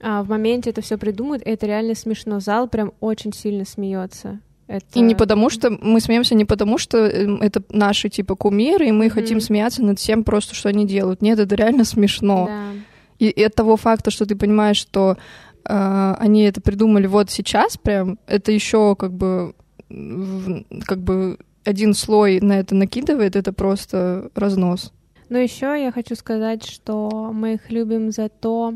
а, 0.00 0.22
в 0.22 0.28
моменте 0.28 0.70
это 0.70 0.82
все 0.82 0.98
придумают, 0.98 1.42
и 1.42 1.50
это 1.50 1.66
реально 1.66 1.94
смешно. 1.94 2.38
Зал 2.40 2.68
прям 2.68 2.92
очень 3.00 3.32
сильно 3.32 3.64
смеется. 3.64 4.38
Это... 4.68 4.84
И 4.94 5.00
не 5.00 5.14
потому, 5.14 5.48
что 5.50 5.70
мы 5.70 6.00
смеемся 6.00 6.34
не 6.34 6.44
потому, 6.44 6.76
что 6.78 6.98
эм, 6.98 7.36
это 7.40 7.62
наши 7.70 8.08
типа 8.08 8.34
кумиры, 8.34 8.88
и 8.88 8.92
мы 8.92 9.06
Мгм. 9.06 9.14
хотим 9.14 9.40
смеяться 9.40 9.82
над 9.84 9.98
всем 9.98 10.24
просто, 10.24 10.54
что 10.54 10.68
они 10.68 10.86
делают. 10.86 11.22
Нет, 11.22 11.38
это 11.38 11.54
реально 11.54 11.84
смешно. 11.84 12.46
Да. 12.48 12.70
И, 13.18 13.28
и 13.28 13.42
от 13.44 13.54
того 13.54 13.76
факта, 13.76 14.10
что 14.10 14.26
ты 14.26 14.34
понимаешь, 14.36 14.76
что 14.76 15.16
э, 15.64 16.14
они 16.18 16.42
это 16.42 16.60
придумали 16.60 17.06
вот 17.06 17.30
сейчас, 17.30 17.76
прям 17.76 18.18
это 18.26 18.50
еще 18.52 18.96
как 18.96 19.12
бы 19.12 19.54
в- 19.88 20.64
как 20.84 20.98
бы 21.00 21.38
один 21.64 21.94
слой 21.94 22.40
на 22.40 22.58
это 22.58 22.74
накидывает, 22.74 23.36
это 23.36 23.52
просто 23.52 24.30
разнос. 24.34 24.92
Но 25.28 25.38
еще 25.38 25.66
я 25.82 25.90
хочу 25.92 26.14
сказать, 26.14 26.64
что 26.64 27.30
мы 27.32 27.54
их 27.54 27.70
любим 27.70 28.10
за 28.12 28.28
то, 28.28 28.74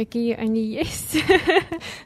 какие 0.00 0.32
они 0.34 0.64
есть. 0.64 1.22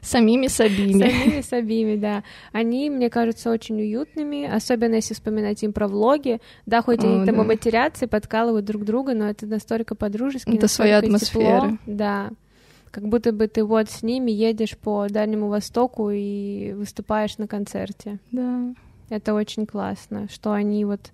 Самими 0.01 0.47
собими. 0.47 0.99
Самими 0.99 1.41
собими, 1.41 1.95
да. 1.95 2.23
Они, 2.51 2.89
мне 2.89 3.09
кажутся, 3.09 3.49
очень 3.49 3.79
уютными, 3.79 4.45
особенно 4.45 4.95
если 4.95 5.13
вспоминать 5.13 5.63
им 5.63 5.71
про 5.71 5.87
влоги. 5.87 6.41
Да, 6.65 6.81
хоть 6.81 7.03
О, 7.03 7.07
они 7.07 7.25
там 7.25 7.37
да. 7.37 7.43
и 7.43 7.45
матерятся, 7.45 8.05
и 8.05 8.07
подкалывают 8.09 8.65
друг 8.65 8.83
друга, 8.83 9.13
но 9.13 9.29
это 9.29 9.45
настолько 9.45 9.95
по-дружески, 9.95 10.49
Это 10.49 10.67
своя 10.67 11.01
настолько 11.01 11.25
тепло. 11.25 11.57
атмосфера. 11.57 11.79
Да. 11.85 12.31
Как 12.91 13.07
будто 13.07 13.31
бы 13.31 13.47
ты 13.47 13.63
вот 13.63 13.89
с 13.89 14.03
ними 14.03 14.31
едешь 14.31 14.77
по 14.77 15.07
Дальнему 15.09 15.47
Востоку 15.47 16.09
и 16.11 16.73
выступаешь 16.73 17.37
на 17.37 17.47
концерте. 17.47 18.19
Да. 18.31 18.73
Это 19.09 19.33
очень 19.33 19.65
классно, 19.65 20.27
что 20.29 20.51
они 20.51 20.83
вот 20.83 21.11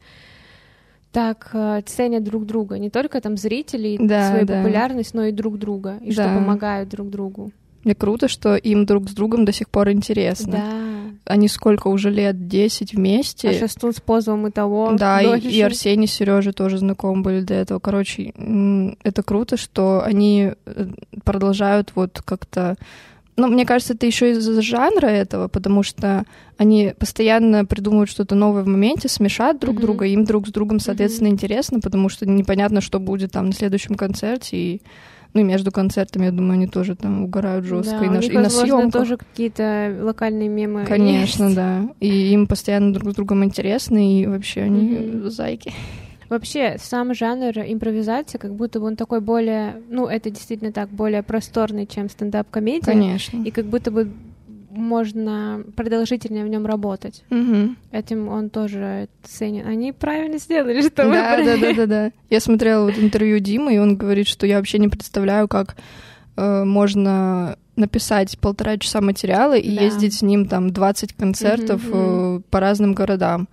так 1.12 1.50
э, 1.54 1.82
ценят 1.86 2.24
друг 2.24 2.46
друга, 2.46 2.78
не 2.80 2.90
только 2.90 3.20
там 3.22 3.38
зрителей, 3.38 3.98
Да, 4.00 4.30
свою 4.30 4.46
да. 4.46 4.58
популярность, 4.58 5.14
но 5.14 5.26
и 5.26 5.32
друг 5.32 5.58
друга, 5.58 5.98
и 6.02 6.12
что 6.12 6.24
Да. 6.24 6.36
помогают 6.36 6.90
друг 6.90 7.10
другу. 7.10 7.52
Мне 7.84 7.96
круто, 7.96 8.28
что 8.28 8.56
им 8.56 8.86
друг 8.86 9.10
с 9.10 9.14
другом 9.14 9.44
до 9.44 9.52
сих 9.52 9.68
пор 9.70 9.90
интересно. 9.90 10.52
Да. 10.52 11.34
Они 11.34 11.48
сколько 11.48 11.88
уже 11.88 12.10
лет? 12.12 12.48
10 12.48 12.94
вместе. 12.94 13.50
А 13.50 13.54
Шастун 13.54 13.92
с 13.94 14.00
Позовым 14.00 14.48
и 14.48 14.52
того. 14.52 14.94
Да, 14.98 15.22
и, 15.22 15.26
дольше. 15.26 15.48
и 15.50 15.62
Арсений 15.62 16.08
с 16.08 16.14
Сережей 16.14 16.54
тоже 16.54 16.78
знакомы 16.78 17.24
были 17.24 17.42
до 17.42 17.54
этого. 17.56 17.80
Короче, 17.80 18.34
это 19.04 19.24
круто, 19.24 19.58
что 19.58 20.04
они 20.04 20.54
э, 20.66 20.88
продолжают 21.24 21.92
вот 21.96 22.22
как-то. 22.24 22.76
Ну, 23.38 23.48
мне 23.48 23.66
кажется, 23.66 23.94
это 23.94 24.06
еще 24.06 24.32
из-за 24.32 24.62
жанра 24.62 25.08
этого, 25.08 25.48
потому 25.48 25.84
что 25.84 26.26
они 26.58 26.94
постоянно 27.00 27.66
придумывают 27.66 28.10
что-то 28.10 28.36
новое 28.36 28.64
в 28.64 28.68
моменте, 28.68 29.08
смешат 29.08 29.60
друг 29.60 29.76
Мгм. 29.76 29.82
друга, 29.82 30.06
им 30.06 30.26
друг 30.26 30.48
с 30.48 30.52
другом, 30.52 30.80
соответственно, 30.80 31.30
интересно, 31.30 31.80
потому 31.80 32.10
что 32.10 32.30
непонятно, 32.30 32.82
что 32.82 33.00
будет 33.00 33.32
там 33.32 33.48
на 33.48 33.54
следующем 33.54 33.96
концерте, 33.96 34.58
и 34.58 34.82
ну 35.34 35.40
и 35.40 35.44
между 35.46 35.72
концертами, 35.72 36.26
я 36.26 36.32
думаю, 36.32 36.54
они 36.56 36.68
тоже 36.68 36.96
там 36.98 37.24
угорают 37.24 37.64
жестко 37.66 38.00
Да, 38.00 38.06
и 38.06 38.10
на, 38.10 38.18
них, 38.18 38.30
и 38.34 38.38
на 38.38 38.50
съемках. 38.50 38.92
тоже 38.92 39.16
какие-то 39.16 39.98
локальные 40.02 40.50
мемы. 40.50 40.86
Конечно, 40.86 41.46
есть. 41.46 41.56
да. 41.56 41.90
И 42.02 42.34
им 42.34 42.48
постоянно 42.48 42.92
друг 42.94 43.14
с 43.14 43.16
другом 43.16 43.46
интересно, 43.46 43.98
и 43.98 44.26
вообще 44.28 44.64
они 44.64 44.82
Мгм. 44.82 45.30
зайки. 45.30 45.72
Вообще, 46.32 46.78
сам 46.80 47.14
жанр 47.14 47.60
импровизации, 47.60 48.38
как 48.38 48.54
будто 48.54 48.80
бы 48.80 48.86
он 48.86 48.96
такой 48.96 49.20
более, 49.20 49.82
ну, 49.90 50.08
это 50.08 50.30
действительно 50.30 50.72
так, 50.72 50.88
более 50.88 51.24
просторный, 51.24 51.86
чем 51.86 52.08
стендап-комедия. 52.08 52.86
Конечно. 52.86 53.44
И 53.44 53.52
как 53.52 53.66
будто 53.66 53.92
бы 53.92 54.10
можно 54.70 55.62
продолжительнее 55.76 56.46
в 56.46 56.48
нем 56.48 56.66
работать. 56.66 57.26
Мгм. 57.30 57.76
Этим 57.92 58.30
он 58.30 58.50
тоже 58.50 59.10
ценен. 59.24 59.68
Они 59.68 59.92
правильно 59.92 60.38
сделали, 60.38 60.80
что 60.82 61.04
Да, 61.04 61.04
выбрали. 61.36 61.46
да, 61.46 61.58
да, 61.58 61.74
да, 61.74 61.86
да. 61.86 62.12
Я 62.30 62.40
смотрела 62.40 62.86
вот 62.86 62.98
интервью 62.98 63.40
Димы, 63.40 63.76
и 63.76 63.80
он 63.80 63.98
говорит, 63.98 64.30
что 64.30 64.48
я 64.48 64.56
вообще 64.56 64.80
не 64.80 64.88
представляю, 64.88 65.50
как 65.50 65.76
э, 66.38 66.64
можно 66.64 67.58
написать 67.76 68.40
полтора 68.40 68.78
часа 68.78 69.02
материала 69.02 69.58
и 69.58 69.76
Да. 69.76 69.82
ездить 69.82 70.14
с 70.14 70.22
ним 70.22 70.46
там 70.48 70.70
20 70.72 71.12
концертов 71.12 71.84
Мгм, 71.84 72.38
э, 72.38 72.42
по 72.50 72.62
разным 72.62 72.94
городам. 72.94 73.50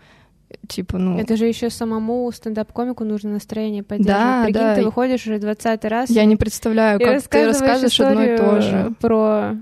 Типа, 0.67 0.99
ну, 0.99 1.19
Это 1.19 1.37
же 1.37 1.47
еще 1.47 1.69
самому 1.71 2.31
стендап-комику 2.33 3.05
нужно 3.05 3.33
настроение 3.33 3.83
поддерживать. 3.83 4.19
Да, 4.19 4.45
Прикинь, 4.45 4.61
да. 4.61 4.75
ты 4.77 4.85
выходишь 4.85 5.27
уже 5.27 5.39
20 5.39 5.85
раз 5.85 6.11
я 6.11 6.25
не 6.25 6.37
представляю, 6.37 6.99
как 6.99 7.23
ты 7.23 7.47
рассказываешь 7.47 8.01
одно 8.01 8.23
и 8.23 8.37
то 8.37 8.61
же. 8.61 8.95
про... 9.01 9.57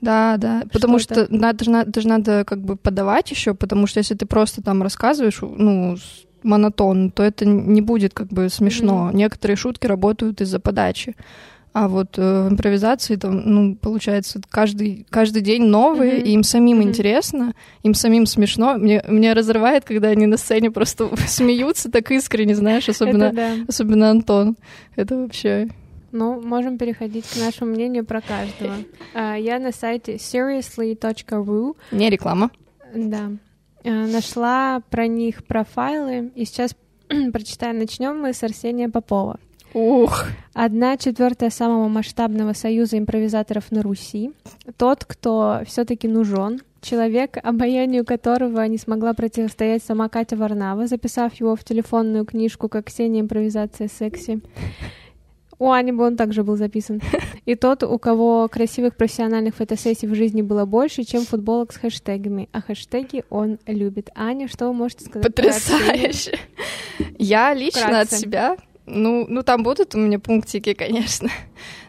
Да, 0.00 0.36
да. 0.38 0.62
Потому 0.72 0.98
Что-то. 0.98 1.26
что 1.26 1.34
надо, 1.34 1.64
же 1.64 1.70
на- 1.70 1.82
это 1.82 2.00
же 2.00 2.08
надо 2.08 2.44
как 2.46 2.60
бы 2.62 2.76
подавать 2.76 3.30
еще, 3.30 3.52
потому 3.54 3.86
что 3.86 3.98
если 3.98 4.14
ты 4.14 4.24
просто 4.24 4.62
там 4.62 4.82
рассказываешь, 4.82 5.40
ну, 5.42 5.96
монотонно, 6.42 7.10
то 7.10 7.22
это 7.22 7.44
не 7.44 7.82
будет 7.82 8.14
как 8.14 8.28
бы 8.28 8.48
смешно. 8.48 9.10
Некоторые 9.12 9.56
шутки 9.56 9.86
работают 9.86 10.40
из-за 10.40 10.58
подачи. 10.58 11.16
А 11.72 11.86
вот 11.86 12.18
э, 12.18 12.48
в 12.48 12.52
импровизации 12.52 13.14
там, 13.14 13.42
ну, 13.44 13.76
получается, 13.76 14.40
каждый, 14.50 15.06
каждый 15.08 15.40
день 15.40 15.62
новые, 15.64 16.14
Мгм. 16.18 16.24
и 16.24 16.30
им 16.32 16.42
самим 16.42 16.78
Мгм. 16.78 16.88
интересно, 16.88 17.54
им 17.84 17.94
самим 17.94 18.26
смешно. 18.26 18.74
Мне, 18.76 19.04
меня 19.06 19.34
разрывает, 19.34 19.84
когда 19.84 20.08
они 20.08 20.26
на 20.26 20.36
сцене 20.36 20.72
просто 20.72 21.08
смеются 21.28 21.88
так 21.90 22.10
искренне, 22.10 22.56
знаешь, 22.56 22.88
особенно, 22.88 23.32
да. 23.32 23.54
особенно 23.68 24.10
Антон. 24.10 24.56
Это 24.96 25.16
вообще... 25.16 25.68
Ну, 26.12 26.40
можем 26.40 26.76
переходить 26.76 27.24
к 27.24 27.36
нашему 27.36 27.70
мнению 27.72 28.04
про 28.04 28.20
каждого. 28.20 28.74
А, 29.14 29.36
Я 29.36 29.60
на 29.60 29.70
сайте 29.70 30.14
seriously.ru 30.16 31.76
Не 31.92 32.10
реклама. 32.10 32.50
да, 32.94 33.30
э, 33.84 33.90
нашла 34.06 34.80
про 34.90 35.06
них 35.06 35.44
профайлы, 35.44 36.32
и 36.34 36.44
сейчас 36.44 36.74
прочитаем. 37.32 37.78
Начнем 37.78 38.18
мы 38.20 38.32
с 38.32 38.42
Арсения 38.42 38.88
Попова. 38.88 39.38
Ух. 39.72 40.24
Одна 40.52 40.96
четвертая 40.96 41.50
самого 41.50 41.88
масштабного 41.88 42.52
союза 42.52 42.98
импровизаторов 42.98 43.70
на 43.70 43.82
Руси. 43.82 44.32
Тот, 44.76 45.04
кто 45.04 45.60
все-таки 45.66 46.08
нужен. 46.08 46.60
Человек, 46.80 47.36
обаянию 47.42 48.04
которого 48.04 48.62
не 48.64 48.78
смогла 48.78 49.12
противостоять 49.12 49.82
сама 49.84 50.08
Катя 50.08 50.36
Варнава, 50.36 50.86
записав 50.86 51.34
его 51.34 51.54
в 51.54 51.62
телефонную 51.62 52.24
книжку 52.24 52.68
как 52.68 52.86
Ксения 52.86 53.20
импровизация 53.20 53.88
секси. 53.88 54.40
У 55.58 55.70
Ани 55.70 55.92
бы 55.92 56.06
он 56.06 56.16
также 56.16 56.42
был 56.42 56.56
записан. 56.56 57.02
И 57.44 57.54
тот, 57.54 57.82
у 57.82 57.98
кого 57.98 58.48
красивых 58.48 58.96
профессиональных 58.96 59.54
фотосессий 59.56 60.08
в 60.08 60.14
жизни 60.14 60.40
было 60.40 60.64
больше, 60.64 61.04
чем 61.04 61.26
футболок 61.26 61.72
с 61.72 61.76
хэштегами. 61.76 62.48
А 62.50 62.62
хэштеги 62.62 63.24
он 63.28 63.58
любит. 63.66 64.08
Аня, 64.14 64.48
что 64.48 64.68
вы 64.68 64.72
можете 64.72 65.04
сказать? 65.04 65.26
Потрясающе. 65.26 66.38
Я 67.18 67.52
лично 67.52 68.00
от 68.00 68.06
Вкратце. 68.06 68.16
себя, 68.16 68.56
ну, 68.90 69.26
ну 69.28 69.42
там 69.42 69.62
будут 69.62 69.94
у 69.94 69.98
меня 69.98 70.18
пунктики, 70.18 70.74
конечно. 70.74 71.28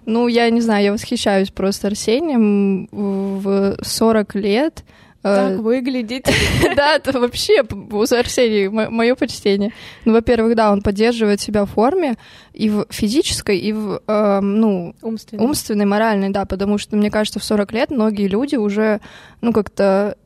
Ну, 0.05 0.27
я 0.27 0.50
не 0.50 0.62
знаю, 0.62 0.84
я 0.84 0.91
восхищаюсь 0.91 1.51
просто 1.51 1.88
Арсением 1.88 2.88
в 2.91 3.77
40 3.81 4.36
лет. 4.36 4.84
Так 5.22 5.51
Э, 5.51 5.58
выглядит. 5.58 6.27
Да, 6.75 6.96
это 6.96 7.20
вообще 7.20 7.62
Арсений, 7.62 8.70
мое 8.70 9.15
почтение. 9.15 9.72
Ну, 10.05 10.13
во-первых, 10.13 10.55
да, 10.55 10.72
он 10.72 10.81
поддерживает 10.81 11.39
себя 11.39 11.65
в 11.65 11.70
форме 11.70 12.15
и 12.53 12.70
в 12.70 12.86
физической, 12.89 13.58
и 13.58 13.72
в, 13.72 14.01
э, 14.08 14.39
ну, 14.41 14.96
Умственно. 15.01 15.43
умственной, 15.43 15.86
моральной, 15.86 16.29
да, 16.29 16.46
потому 16.46 16.77
что, 16.77 16.96
мне 16.96 17.12
кажется, 17.12 17.39
в 17.39 17.43
40 17.43 17.72
лет 17.74 17.91
многие 17.91 18.27
люди 18.27 18.55
уже, 18.55 19.00
ну, 19.41 19.53
как-то 19.53 20.17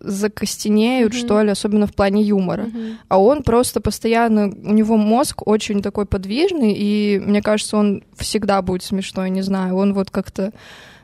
закостенеют, 0.00 1.12
Мгм. 1.12 1.18
что 1.20 1.42
ли, 1.42 1.50
особенно 1.50 1.86
в 1.86 1.94
плане 1.94 2.22
юмора. 2.22 2.64
Мгм. 2.64 2.98
А 3.08 3.20
он 3.20 3.42
просто 3.42 3.80
постоянно, 3.80 4.48
у 4.48 4.72
него 4.72 4.96
мозг 4.96 5.46
очень 5.46 5.82
такой 5.82 6.06
подвижный, 6.06 6.72
и 6.72 7.18
мне 7.18 7.42
кажется, 7.42 7.76
он 7.76 8.02
всегда 8.16 8.62
будет 8.62 8.82
смешной, 8.82 9.30
не 9.30 9.42
знаю, 9.42 9.76
он 9.76 9.94
вот 9.94 10.10
как-то 10.10 10.52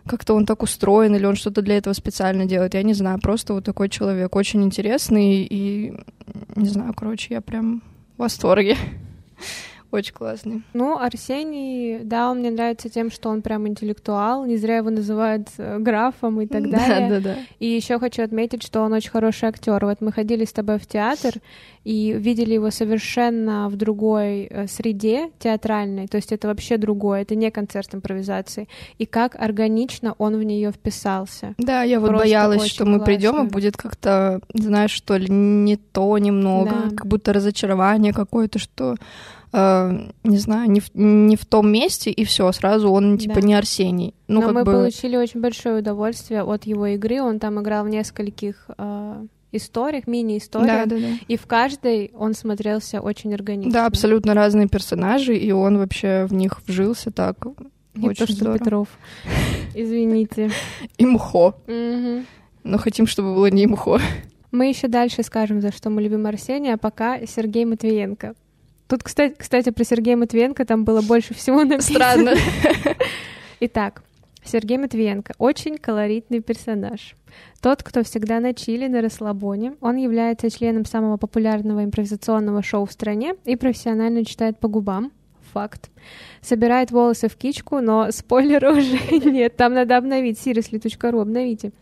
как-то 0.08 0.34
он 0.34 0.46
так 0.46 0.62
устроен, 0.62 1.16
или 1.16 1.26
он 1.26 1.34
что-то 1.34 1.62
для 1.62 1.78
этого 1.78 1.92
специально 1.92 2.44
делает, 2.44 2.74
я 2.74 2.84
не 2.84 2.94
знаю, 2.94 3.18
просто 3.20 3.54
вот 3.54 3.64
такой 3.64 3.88
человек, 3.88 4.36
очень 4.36 4.62
интересный, 4.62 5.42
и, 5.42 5.94
не 6.54 6.68
знаю, 6.68 6.94
короче, 6.94 7.34
я 7.34 7.40
прям 7.40 7.82
в 8.16 8.20
восторге. 8.20 8.76
Очень 9.96 10.12
классный. 10.14 10.62
Ну, 10.74 10.98
Арсений, 10.98 12.00
да, 12.04 12.30
он 12.30 12.40
мне 12.40 12.50
нравится 12.50 12.88
тем, 12.90 13.10
что 13.10 13.30
он 13.30 13.40
прям 13.40 13.66
интеллектуал, 13.66 14.44
не 14.44 14.56
зря 14.58 14.76
его 14.76 14.90
называют 14.90 15.48
э, 15.56 15.78
графом 15.78 16.40
и 16.42 16.46
так 16.46 16.62
далее. 16.70 17.08
Да, 17.08 17.20
да, 17.20 17.34
да. 17.34 17.36
И 17.58 17.66
еще 17.66 17.98
хочу 17.98 18.22
отметить, 18.22 18.62
что 18.62 18.82
он 18.82 18.92
очень 18.92 19.10
хороший 19.10 19.48
актер. 19.48 19.84
Вот 19.84 20.00
мы 20.02 20.12
ходили 20.12 20.44
с 20.44 20.52
тобой 20.52 20.78
в 20.78 20.86
театр 20.86 21.32
и 21.84 22.12
видели 22.12 22.54
его 22.54 22.70
совершенно 22.70 23.68
в 23.68 23.76
другой 23.76 24.48
э, 24.50 24.66
среде 24.66 25.30
театральной, 25.38 26.08
то 26.08 26.16
есть 26.16 26.32
это 26.32 26.48
вообще 26.48 26.76
другое, 26.76 27.22
это 27.22 27.34
не 27.34 27.50
концерт 27.50 27.94
импровизации. 27.94 28.68
И 28.98 29.06
как 29.06 29.34
органично 29.40 30.14
он 30.18 30.36
в 30.36 30.42
нее 30.42 30.72
вписался. 30.72 31.54
Да, 31.58 31.84
я 31.84 32.00
вот 32.00 32.08
Просто 32.08 32.24
боялась, 32.24 32.66
что 32.66 32.84
мы 32.84 33.02
придем 33.02 33.46
и 33.46 33.48
будет 33.48 33.76
как-то, 33.76 34.40
знаешь, 34.52 34.90
что 34.90 35.16
ли, 35.16 35.28
не 35.28 35.76
то 35.76 36.18
немного, 36.18 36.70
Да. 36.90 36.96
как 36.96 37.06
будто 37.06 37.32
разочарование 37.32 38.12
какое-то, 38.12 38.58
что 38.58 38.96
э, 39.56 40.10
не 40.24 40.38
знаю, 40.38 40.70
не 40.70 40.80
в, 40.80 40.90
не 40.94 41.36
в 41.36 41.44
том 41.46 41.70
месте, 41.72 42.10
и 42.10 42.24
все, 42.24 42.52
сразу 42.52 42.90
он 42.90 43.18
типа 43.18 43.36
Да. 43.36 43.40
не 43.40 43.54
Арсений. 43.54 44.14
Ну, 44.28 44.40
Но 44.40 44.46
как 44.46 44.54
мы 44.54 44.64
бы. 44.64 44.72
получили 44.72 45.16
очень 45.16 45.40
большое 45.40 45.78
удовольствие 45.78 46.42
от 46.42 46.64
его 46.64 46.86
игры. 46.86 47.22
Он 47.22 47.38
там 47.38 47.60
играл 47.60 47.84
в 47.84 47.88
нескольких 47.88 48.66
э, 48.76 49.24
историях, 49.52 50.06
мини-историях. 50.06 50.88
Да, 50.88 50.96
да, 50.96 51.00
да. 51.00 51.08
И 51.28 51.36
в 51.36 51.46
каждой 51.46 52.10
он 52.14 52.34
смотрелся 52.34 53.00
очень 53.00 53.34
органично. 53.34 53.72
Да, 53.72 53.86
абсолютно 53.86 54.34
разные 54.34 54.68
персонажи, 54.68 55.36
и 55.36 55.50
он 55.52 55.78
вообще 55.78 56.26
в 56.26 56.34
них 56.34 56.60
вжился 56.66 57.10
так. 57.10 57.36
Не 57.94 58.08
очень 58.08 58.26
то, 58.26 58.32
что 58.32 58.34
здорово. 58.34 58.58
Петров. 58.58 58.88
Извините. 59.74 60.50
И. 60.98 61.06
Мгм. 61.06 62.26
Но 62.64 62.78
хотим, 62.78 63.06
чтобы 63.06 63.34
было 63.34 63.46
не 63.46 63.66
Мхо. 63.66 64.00
Мы 64.52 64.68
еще 64.68 64.88
дальше 64.88 65.22
скажем, 65.22 65.60
за 65.60 65.72
что 65.72 65.90
мы 65.90 66.02
любим 66.02 66.26
Арсения, 66.26 66.74
а 66.74 66.78
пока 66.78 67.24
Сергей 67.26 67.64
Матвиенко. 67.64 68.34
Тут, 68.88 69.02
кстати, 69.02 69.34
кстати, 69.36 69.70
про 69.70 69.84
Сергея 69.84 70.16
Матвиенко 70.16 70.64
там 70.64 70.84
было 70.84 71.02
больше 71.02 71.34
всего 71.34 71.64
написано. 71.64 71.98
Странно. 71.98 72.34
Итак, 73.60 74.02
Сергей 74.44 74.78
Матвиенко 74.78 75.34
очень 75.38 75.76
колоритный 75.76 76.40
персонаж. 76.40 77.16
Тот, 77.60 77.82
кто 77.82 78.04
всегда 78.04 78.38
на 78.38 78.54
чили, 78.54 78.86
на 78.86 79.00
расслабоне. 79.00 79.74
Он 79.80 79.96
является 79.96 80.50
членом 80.50 80.84
самого 80.84 81.16
популярного 81.16 81.84
импровизационного 81.84 82.62
шоу 82.62 82.86
в 82.86 82.92
стране 82.92 83.34
и 83.44 83.56
профессионально 83.56 84.24
читает 84.24 84.58
по 84.60 84.68
губам. 84.68 85.10
Факт. 85.52 85.90
Собирает 86.40 86.90
волосы 86.90 87.28
в 87.28 87.36
кичку, 87.36 87.80
но 87.80 88.10
спойлера 88.10 88.72
уже 88.76 88.98
нет. 89.30 89.56
Там 89.56 89.74
надо 89.74 89.96
обновить. 89.96 90.38
Seriously.ru 90.38 91.20
обновите. 91.20 91.72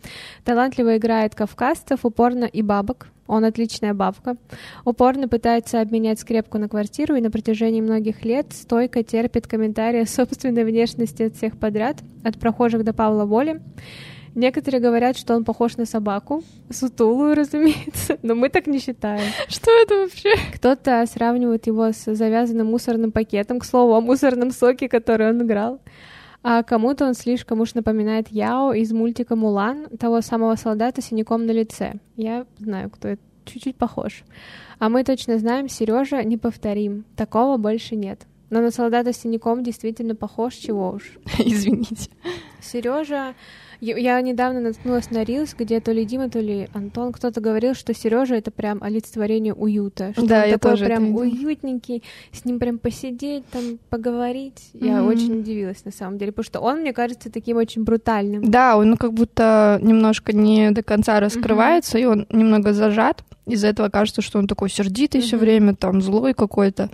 Талантливо 0.44 0.96
играет 0.96 1.34
кавказцев, 1.34 2.04
упорно 2.04 2.44
и 2.44 2.62
бабок. 2.62 3.08
Он 3.26 3.44
отличная 3.44 3.94
бабка. 3.94 4.36
Упорно 4.84 5.28
пытается 5.28 5.80
обменять 5.80 6.20
скрепку 6.20 6.58
на 6.58 6.68
квартиру 6.68 7.14
и 7.16 7.22
на 7.22 7.30
протяжении 7.30 7.80
многих 7.80 8.24
лет 8.24 8.52
стойко 8.52 9.02
терпит 9.02 9.46
комментарии 9.46 10.04
собственной 10.08 10.64
внешности 10.64 11.24
от 11.24 11.36
всех 11.36 11.58
подряд, 11.58 12.02
от 12.22 12.38
прохожих 12.38 12.84
до 12.84 12.92
Павла 12.92 13.24
Воли. 13.24 13.60
Некоторые 14.34 14.80
говорят, 14.80 15.16
что 15.16 15.34
он 15.34 15.44
похож 15.44 15.76
на 15.76 15.84
собаку, 15.84 16.42
сутулую, 16.68 17.36
разумеется, 17.36 18.18
но 18.22 18.34
мы 18.34 18.48
так 18.48 18.66
не 18.66 18.80
считаем. 18.80 19.30
Что 19.48 19.70
это 19.70 20.00
вообще? 20.00 20.34
Кто-то 20.54 21.04
сравнивает 21.06 21.66
его 21.66 21.92
с 21.92 22.12
завязанным 22.12 22.66
мусорным 22.66 23.12
пакетом, 23.12 23.60
к 23.60 23.64
слову, 23.64 23.94
о 23.94 24.00
мусорном 24.00 24.50
соке, 24.50 24.88
который 24.88 25.30
он 25.30 25.42
играл. 25.42 25.80
А 26.42 26.62
кому-то 26.62 27.06
он 27.06 27.14
слишком 27.14 27.60
уж 27.60 27.74
напоминает 27.74 28.28
Яо 28.28 28.74
из 28.74 28.92
мультика 28.92 29.34
«Мулан», 29.34 29.86
того 29.98 30.20
самого 30.20 30.56
солдата 30.56 31.00
с 31.00 31.06
синяком 31.06 31.46
на 31.46 31.52
лице. 31.52 31.94
Я 32.16 32.44
знаю, 32.58 32.90
кто 32.90 33.08
это. 33.08 33.22
Чуть-чуть 33.46 33.76
похож. 33.76 34.24
А 34.78 34.88
мы 34.88 35.04
точно 35.04 35.38
знаем, 35.38 35.68
Сережа 35.68 36.22
неповторим. 36.22 37.04
Такого 37.14 37.58
больше 37.58 37.94
нет. 37.94 38.26
Но 38.50 38.60
на 38.60 38.70
солдата 38.70 39.12
с 39.12 39.18
синяком 39.18 39.62
действительно 39.62 40.14
похож, 40.14 40.54
чего 40.54 40.92
уж. 40.92 41.18
Извините. 41.38 42.10
Сережа 42.62 43.34
я 43.92 44.20
недавно 44.20 44.60
наткнулась 44.60 45.10
на 45.10 45.24
Рилс, 45.24 45.54
где 45.58 45.80
то 45.80 45.92
ли 45.92 46.04
Дима, 46.04 46.30
то 46.30 46.40
ли 46.40 46.68
Антон, 46.72 47.12
кто-то 47.12 47.40
говорил, 47.40 47.74
что 47.74 47.94
Сережа 47.94 48.36
это 48.36 48.50
прям 48.50 48.82
олицетворение 48.82 49.54
уюта. 49.54 50.12
Что 50.12 50.26
да, 50.26 50.42
он 50.42 50.48
я 50.48 50.58
такой 50.58 50.70
тоже 50.72 50.84
прям 50.86 51.14
уютненький, 51.14 52.02
с 52.32 52.44
ним 52.44 52.58
прям 52.58 52.78
посидеть, 52.78 53.46
там 53.46 53.78
поговорить. 53.90 54.70
Mm-hmm. 54.74 54.86
Я 54.86 55.04
очень 55.04 55.40
удивилась 55.40 55.84
на 55.84 55.92
самом 55.92 56.18
деле, 56.18 56.32
потому 56.32 56.44
что 56.44 56.60
он, 56.60 56.80
мне 56.80 56.92
кажется, 56.92 57.30
таким 57.30 57.56
очень 57.56 57.84
брутальным. 57.84 58.50
Да, 58.50 58.76
он 58.76 58.90
ну, 58.90 58.96
как 58.96 59.12
будто 59.12 59.78
немножко 59.82 60.34
не 60.34 60.70
до 60.70 60.82
конца 60.82 61.20
раскрывается, 61.20 61.98
mm-hmm. 61.98 62.02
и 62.02 62.06
он 62.06 62.26
немного 62.30 62.72
зажат. 62.72 63.24
Из-за 63.46 63.68
этого 63.68 63.90
кажется, 63.90 64.22
что 64.22 64.38
он 64.38 64.46
такой 64.46 64.70
сердитый 64.70 65.20
mm-hmm. 65.20 65.24
все 65.24 65.36
время, 65.36 65.74
там 65.74 66.00
злой 66.00 66.34
какой-то. 66.34 66.90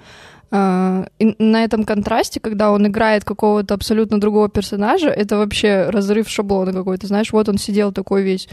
Uh, 0.52 1.08
и 1.20 1.36
на 1.38 1.62
этом 1.62 1.84
контрасте, 1.84 2.40
когда 2.40 2.72
он 2.72 2.84
играет 2.84 3.24
какого-то 3.24 3.74
абсолютно 3.74 4.18
другого 4.18 4.48
персонажа, 4.48 5.08
это 5.08 5.36
вообще 5.36 5.88
разрыв 5.90 6.28
шаблона 6.28 6.72
какой-то. 6.72 7.06
Знаешь, 7.06 7.32
вот 7.32 7.48
он 7.48 7.56
сидел 7.56 7.92
такой 7.92 8.22
весь 8.22 8.48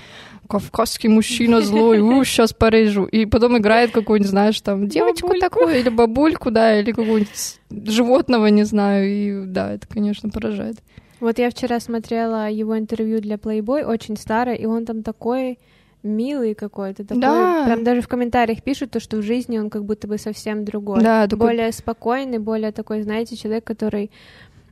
кавказский 0.47 1.09
мужчина 1.09 1.61
злой, 1.61 1.99
у, 1.99 2.23
сейчас 2.23 2.53
порежу. 2.53 3.05
И 3.05 3.25
потом 3.25 3.57
играет 3.57 3.91
какую-нибудь, 3.91 4.29
знаешь, 4.29 4.61
там, 4.61 4.87
девочку 4.87 5.27
бабульку. 5.27 5.49
такую, 5.49 5.79
или 5.79 5.89
бабульку, 5.89 6.51
да, 6.51 6.79
или 6.79 6.91
какого-нибудь 6.91 7.59
животного, 7.69 8.45
не 8.45 8.63
знаю. 8.63 9.07
И 9.07 9.45
да, 9.47 9.73
это, 9.73 9.87
конечно, 9.87 10.29
поражает. 10.29 10.77
Вот 11.19 11.39
я 11.39 11.49
вчера 11.49 11.79
смотрела 11.79 12.49
его 12.49 12.77
интервью 12.77 13.21
для 13.21 13.35
Playboy, 13.37 13.83
очень 13.83 14.17
старое, 14.17 14.55
и 14.55 14.65
он 14.65 14.85
там 14.85 15.01
такой 15.01 15.57
милый 16.03 16.53
какой-то 16.53 17.03
такой. 17.03 17.21
Да. 17.21 17.65
Прям 17.65 17.83
даже 17.83 18.01
в 18.01 18.07
комментариях 18.07 18.63
пишут, 18.63 18.91
то, 18.91 18.99
что 18.99 19.17
в 19.17 19.21
жизни 19.21 19.57
он 19.57 19.69
как 19.69 19.85
будто 19.85 20.07
бы 20.07 20.17
совсем 20.17 20.65
другой. 20.65 21.01
Да, 21.01 21.27
такой... 21.27 21.47
Более 21.47 21.71
спокойный, 21.71 22.39
более 22.39 22.71
такой, 22.71 23.01
знаете, 23.01 23.35
человек, 23.35 23.63
который... 23.63 24.11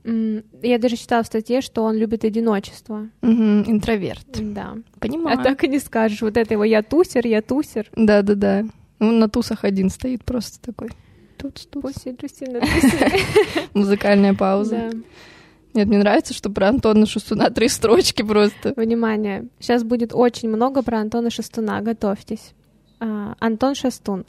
Я 0.03 0.77
даже 0.77 0.97
читала 0.97 1.23
в 1.23 1.27
статье, 1.27 1.61
что 1.61 1.83
он 1.83 1.95
любит 1.95 2.23
одиночество. 2.23 3.09
Угу, 3.23 3.63
интроверт. 3.65 4.27
Да. 4.33 4.75
Понимаю. 4.99 5.39
А 5.39 5.43
так 5.43 5.63
и 5.63 5.67
не 5.67 5.79
скажешь. 5.79 6.21
Вот 6.21 6.37
это 6.37 6.53
его 6.53 6.63
«я 6.63 6.83
тусер, 6.83 7.25
я 7.25 7.41
тусер». 7.41 7.89
Да-да-да. 7.95 8.65
Он 8.99 9.19
на 9.19 9.27
тусах 9.29 9.63
один 9.63 9.89
стоит 9.89 10.23
просто 10.23 10.61
такой. 10.61 10.89
Тут, 11.37 11.67
тут. 11.71 11.81
Пусть. 11.81 12.05
Музыкальная 13.73 14.35
пауза. 14.35 14.91
Да. 14.91 14.97
Нет, 15.75 15.89
мне 15.89 15.97
нравится, 15.97 16.33
что 16.33 16.49
про 16.49 16.69
Антона 16.69 17.05
Шестуна 17.05 17.49
три 17.49 17.67
строчки 17.67 18.21
просто. 18.23 18.73
Внимание, 18.77 19.49
сейчас 19.59 19.83
будет 19.83 20.15
очень 20.15 20.47
много 20.47 20.81
про 20.81 20.99
Антона 20.99 21.29
Шестуна, 21.29 21.81
готовьтесь. 21.81 22.53
А, 23.01 23.35
Антон 23.39 23.75
Шестун. 23.75 24.25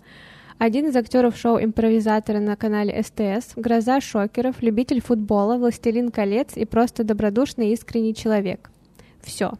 Один 0.58 0.88
из 0.88 0.96
актеров 0.96 1.36
шоу 1.36 1.62
«Импровизаторы» 1.62 2.40
на 2.40 2.56
канале 2.56 3.00
СТС, 3.00 3.52
гроза 3.54 4.00
шокеров, 4.00 4.60
любитель 4.60 5.00
футбола, 5.00 5.56
властелин 5.56 6.10
колец 6.10 6.56
и 6.56 6.64
просто 6.64 7.04
добродушный 7.04 7.68
и 7.68 7.72
искренний 7.74 8.14
человек. 8.14 8.70
Все. 9.22 9.52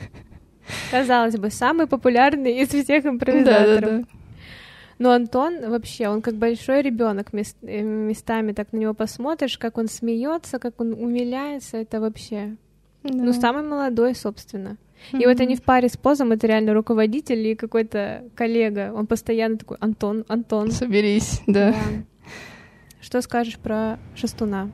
Казалось 0.90 1.36
бы, 1.36 1.50
самый 1.50 1.86
популярный 1.86 2.60
из 2.62 2.68
всех 2.68 3.04
импровизаторов. 3.04 3.80
Да, 3.80 3.90
да, 3.90 3.98
да. 3.98 4.04
Но 5.04 5.12
Антон 5.12 5.68
вообще, 5.68 6.08
он 6.08 6.22
как 6.22 6.36
большой 6.36 6.80
ребенок 6.80 7.34
мест, 7.34 7.58
э, 7.60 7.82
местами 7.82 8.52
так 8.52 8.72
на 8.72 8.78
него 8.78 8.94
посмотришь, 8.94 9.58
как 9.58 9.76
он 9.76 9.86
смеется, 9.86 10.58
как 10.58 10.80
он 10.80 10.94
умиляется, 10.94 11.76
это 11.76 12.00
вообще. 12.00 12.56
Да. 13.02 13.12
Ну, 13.12 13.34
самый 13.34 13.64
молодой, 13.64 14.14
собственно. 14.14 14.78
Mm-hmm. 15.12 15.22
И 15.22 15.26
вот 15.26 15.40
они 15.40 15.56
в 15.56 15.62
паре 15.62 15.90
с 15.90 15.98
позом, 15.98 16.32
это 16.32 16.46
реально 16.46 16.72
руководитель 16.72 17.48
и 17.48 17.54
какой-то 17.54 18.24
коллега. 18.34 18.94
Он 18.96 19.06
постоянно 19.06 19.58
такой, 19.58 19.76
Антон, 19.78 20.24
Антон. 20.26 20.70
Соберись, 20.70 21.42
да. 21.46 21.72
да. 21.72 21.76
Что 23.02 23.20
скажешь 23.20 23.58
про 23.58 23.98
Шестуна? 24.14 24.70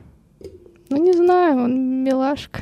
Ну, 0.89 0.95
не 0.95 1.11
знаю, 1.11 1.65
он 1.65 2.05
милашка. 2.05 2.61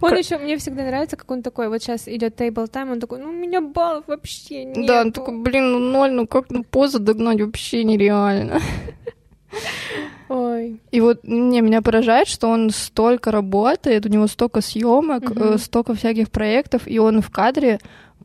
Он 0.00 0.16
еще 0.16 0.38
мне 0.38 0.56
всегда 0.56 0.84
нравится, 0.84 1.16
как 1.16 1.30
он 1.30 1.42
такой, 1.42 1.68
вот 1.68 1.82
сейчас 1.82 2.08
идет 2.08 2.36
тейбл 2.36 2.68
тайм, 2.68 2.92
он 2.92 3.00
такой, 3.00 3.18
ну 3.18 3.28
у 3.28 3.32
меня 3.32 3.60
баллов 3.60 4.04
вообще 4.06 4.64
нет. 4.64 4.86
Да, 4.86 5.00
он 5.02 5.12
такой, 5.12 5.38
блин, 5.38 5.72
ну 5.72 5.78
ноль, 5.78 6.12
ну 6.12 6.26
как 6.26 6.50
ну 6.50 6.64
позу 6.64 6.98
догнать 6.98 7.40
вообще 7.40 7.84
нереально. 7.84 8.60
Ой. 10.28 10.80
И 10.92 11.00
вот 11.00 11.24
не, 11.24 11.60
меня 11.60 11.82
поражает, 11.82 12.28
что 12.28 12.48
он 12.48 12.70
столько 12.70 13.32
работает, 13.32 14.06
у 14.06 14.08
него 14.08 14.28
столько 14.28 14.60
съемок, 14.60 15.30
угу. 15.30 15.58
столько 15.58 15.94
всяких 15.94 16.30
проектов, 16.30 16.82
и 16.86 16.98
он 16.98 17.20
в 17.20 17.30
кадре 17.30 17.80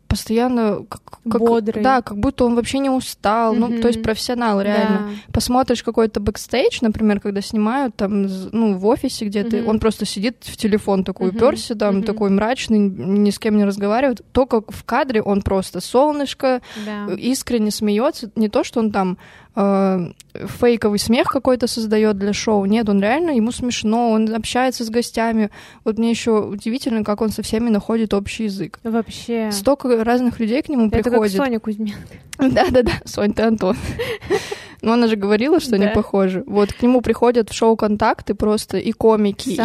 постоянно 0.07 0.85
как, 0.87 1.01
как, 1.29 1.41
бодрый. 1.41 1.83
Да, 1.83 2.01
как 2.01 2.17
будто 2.17 2.45
он 2.45 2.55
вообще 2.55 2.79
не 2.79 2.89
устал. 2.89 3.53
Mm-hmm. 3.53 3.59
Ну, 3.59 3.81
то 3.81 3.87
есть 3.87 4.01
профессионал, 4.01 4.61
реально. 4.61 4.97
Да. 4.97 5.33
Посмотришь 5.33 5.83
какой-то 5.83 6.19
бэкстейдж, 6.19 6.79
например, 6.81 7.19
когда 7.19 7.41
снимают 7.41 7.95
там, 7.95 8.23
ну, 8.51 8.77
в 8.77 8.85
офисе 8.85 9.25
где-то, 9.25 9.57
mm-hmm. 9.57 9.65
он 9.65 9.79
просто 9.79 10.05
сидит 10.05 10.37
в 10.41 10.57
телефон 10.57 11.03
такой, 11.03 11.29
mm-hmm. 11.29 11.35
уперся 11.35 11.75
там, 11.75 11.97
mm-hmm. 11.97 12.03
такой 12.03 12.29
мрачный, 12.29 12.79
ни 12.79 13.29
с 13.29 13.39
кем 13.39 13.57
не 13.57 13.65
разговаривает. 13.65 14.21
Только 14.31 14.61
в 14.61 14.83
кадре 14.83 15.21
он 15.21 15.41
просто 15.41 15.81
солнышко, 15.81 16.61
да. 16.85 17.13
искренне 17.15 17.71
смеется. 17.71 18.31
Не 18.35 18.49
то, 18.49 18.63
что 18.63 18.79
он 18.79 18.91
там 18.91 19.17
э, 19.55 20.11
фейковый 20.33 20.99
смех 20.99 21.27
какой-то 21.27 21.67
создает 21.67 22.17
для 22.17 22.33
шоу. 22.33 22.65
Нет, 22.65 22.89
он 22.89 23.01
реально, 23.01 23.31
ему 23.31 23.51
смешно, 23.51 24.11
он 24.11 24.33
общается 24.33 24.83
с 24.83 24.89
гостями. 24.89 25.49
Вот 25.83 25.97
мне 25.97 26.09
еще 26.09 26.41
удивительно, 26.41 27.03
как 27.03 27.21
он 27.21 27.29
со 27.29 27.41
всеми 27.41 27.69
находит 27.69 28.13
общий 28.13 28.45
язык. 28.45 28.79
Вообще. 28.83 29.51
Столько 29.51 30.03
разных 30.03 30.39
людей 30.39 30.61
к 30.61 30.69
нему 30.69 30.87
Это 30.87 31.03
приходит. 31.03 31.33
Это 31.33 31.37
как 31.37 31.45
Соня 31.45 31.59
Кузьменко. 31.59 31.99
Да-да-да, 32.39 32.93
Сонь, 33.05 33.33
ты 33.33 33.43
Антон. 33.43 33.77
Но 34.86 34.93
она 34.93 35.08
же 35.08 35.15
говорила, 35.15 35.60
что 35.60 35.76
они 35.76 35.88
похожи. 35.88 36.43
Вот 36.45 36.71
к 36.71 36.82
нему 36.84 37.02
приходят 37.02 37.50
в 37.50 37.54
шоу 37.54 37.76
контакты 37.76 38.36
просто 38.36 38.78
и 38.78 38.91
комики, 38.91 39.50
и 39.50 39.60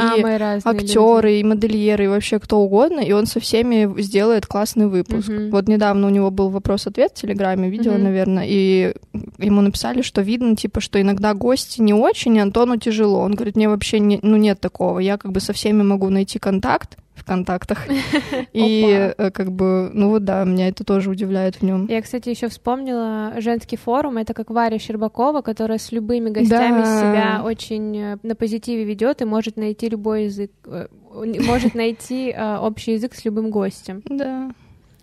актеры, 0.64 1.40
и 1.40 1.44
модельеры, 1.44 2.04
и 2.04 2.08
вообще 2.08 2.38
кто 2.38 2.58
угодно, 2.60 3.00
и 3.00 3.12
он 3.12 3.26
со 3.26 3.38
всеми 3.38 4.00
сделает 4.00 4.46
классный 4.46 4.86
выпуск. 4.86 5.30
Вот 5.52 5.68
недавно 5.68 6.06
у 6.06 6.10
него 6.10 6.30
был 6.30 6.48
вопрос-ответ 6.48 7.12
в 7.14 7.20
Телеграме, 7.20 7.68
видео, 7.68 7.98
наверное, 7.98 8.46
и 8.48 8.94
ему 9.38 9.60
написали, 9.60 10.00
что 10.00 10.22
видно, 10.22 10.56
типа, 10.56 10.80
что 10.80 10.98
иногда 10.98 11.34
гости 11.34 11.82
не 11.82 11.92
очень, 11.92 12.36
и 12.36 12.40
Антону 12.40 12.78
тяжело. 12.78 13.20
Он 13.20 13.34
говорит, 13.34 13.56
мне 13.56 13.68
вообще 13.68 14.00
не, 14.00 14.20
ну, 14.22 14.38
нет 14.38 14.58
такого. 14.60 15.00
Я 15.00 15.18
как 15.18 15.32
бы 15.32 15.40
со 15.40 15.52
всеми 15.52 15.82
могу 15.82 16.08
найти 16.08 16.38
контакт, 16.38 16.96
в 17.20 17.24
контактах. 17.24 17.86
И 18.52 19.12
э, 19.16 19.30
как 19.30 19.52
бы, 19.52 19.90
ну 19.92 20.10
вот 20.10 20.24
да, 20.24 20.44
меня 20.44 20.68
это 20.68 20.84
тоже 20.84 21.10
удивляет 21.10 21.56
в 21.56 21.62
нем. 21.62 21.86
Я, 21.86 22.02
кстати, 22.02 22.28
еще 22.28 22.48
вспомнила 22.48 23.34
женский 23.38 23.76
форум. 23.76 24.18
Это 24.18 24.34
как 24.34 24.50
Варя 24.50 24.78
Щербакова, 24.78 25.42
которая 25.42 25.78
с 25.78 25.92
любыми 25.92 26.30
гостями 26.30 26.82
да. 26.82 27.00
себя 27.00 27.42
очень 27.44 27.96
э, 27.96 28.18
на 28.22 28.34
позитиве 28.34 28.84
ведет 28.84 29.22
и 29.22 29.24
может 29.24 29.56
найти 29.56 29.88
любой 29.88 30.24
язык, 30.24 30.50
э, 30.66 30.88
может 31.12 31.74
найти 31.74 32.34
общий 32.60 32.92
язык 32.92 33.14
с 33.14 33.24
любым 33.24 33.50
гостем. 33.50 34.02
Да. 34.06 34.50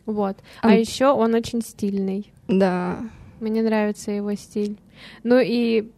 Вот. 0.06 0.38
А, 0.62 0.70
а 0.70 0.74
еще 0.74 1.08
он 1.08 1.34
очень 1.34 1.62
стильный. 1.62 2.32
Да. 2.48 2.98
Мне 3.40 3.62
нравится 3.62 4.12
его 4.12 4.34
стиль. 4.36 4.78
Ну 5.24 5.40
и 5.40 5.92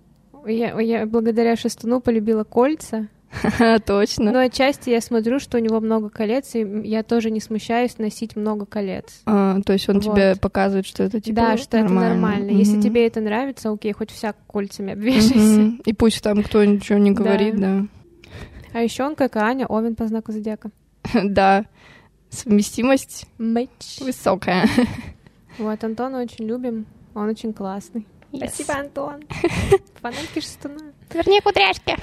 я, 0.46 0.80
я 0.80 1.06
благодаря 1.06 1.56
Шестуну 1.56 2.02
полюбила 2.02 2.44
кольца. 2.44 3.08
Точно. 3.86 4.32
Но 4.32 4.40
отчасти 4.40 4.90
я 4.90 5.02
смотрю, 5.02 5.40
что 5.40 5.58
у 5.58 5.62
него 5.62 5.80
много 5.80 6.10
колец, 6.10 6.56
и 6.56 6.60
я 6.84 7.04
тоже 7.04 7.32
не 7.32 7.40
смущаюсь 7.40 7.98
носить 7.98 8.36
много 8.36 8.66
колец. 8.66 9.22
А, 9.26 9.60
то 9.62 9.74
есть 9.74 9.88
он 9.90 10.00
вот. 10.00 10.04
тебе 10.14 10.36
показывает, 10.36 10.86
что 10.86 11.04
это 11.04 11.20
типа 11.20 11.36
Да, 11.36 11.58
что 11.58 11.78
нормально. 11.78 12.00
это 12.00 12.10
нормально. 12.10 12.52
Mm-hmm. 12.52 12.58
Если 12.58 12.82
тебе 12.82 13.08
это 13.08 13.22
нравится, 13.22 13.72
окей, 13.72 13.94
хоть 13.94 14.12
вся 14.12 14.34
кольцами 14.48 14.94
обвешайся. 14.94 15.34
Mm-hmm. 15.34 15.82
И 15.86 15.94
пусть 15.94 16.22
там 16.22 16.44
кто 16.44 16.64
ничего 16.64 16.98
не 16.98 17.12
говорит, 17.12 17.56
да. 17.60 17.80
да. 17.80 17.88
А 18.74 18.82
еще 18.82 19.04
он, 19.04 19.16
как 19.16 19.36
и 19.36 19.40
Аня, 19.40 19.66
Овен 19.68 19.96
по 19.96 20.08
знаку 20.08 20.32
зодиака. 20.32 20.72
да. 21.24 21.66
Совместимость 22.30 23.26
Мэч. 23.38 24.00
высокая. 24.02 24.68
вот, 25.58 25.84
Антона 25.84 26.22
очень 26.22 26.46
любим. 26.46 26.86
Он 27.16 27.30
очень 27.30 27.54
классный. 27.54 28.06
Yes. 28.32 28.50
Спасибо, 28.50 28.80
Антон. 28.80 29.24
Фанатки 30.02 30.40
шестуна. 30.40 30.94
Верни 31.12 31.42
кудряшки. 31.42 31.96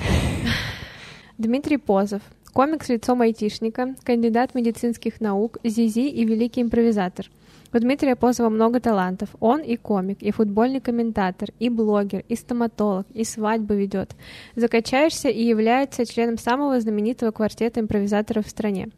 Дмитрий 1.39 1.77
Позов. 1.77 2.23
Комик 2.55 2.83
с 2.83 2.89
лицом 2.89 3.21
айтишника, 3.21 3.95
кандидат 4.05 4.55
медицинских 4.55 5.21
наук, 5.21 5.59
Зизи 5.63 6.09
и 6.09 6.25
великий 6.25 6.63
импровизатор. 6.63 7.27
У 7.75 7.79
Дмитрия 7.79 8.17
Позова 8.17 8.49
много 8.49 8.81
талантов. 8.81 9.29
Он 9.39 9.61
и 9.61 9.77
комик, 9.77 10.23
и 10.23 10.31
футбольный 10.31 10.81
комментатор, 10.81 11.51
и 11.59 11.69
блогер, 11.69 12.25
и 12.27 12.37
стоматолог, 12.37 13.07
и 13.13 13.23
свадьбы 13.23 13.77
ведет. 13.77 14.17
Закачаешься 14.55 15.29
и 15.29 15.45
является 15.45 16.07
членом 16.07 16.39
самого 16.39 16.81
знаменитого 16.81 17.33
квартета 17.33 17.81
импровизаторов 17.81 18.47
в 18.47 18.51
стране. 18.51 18.89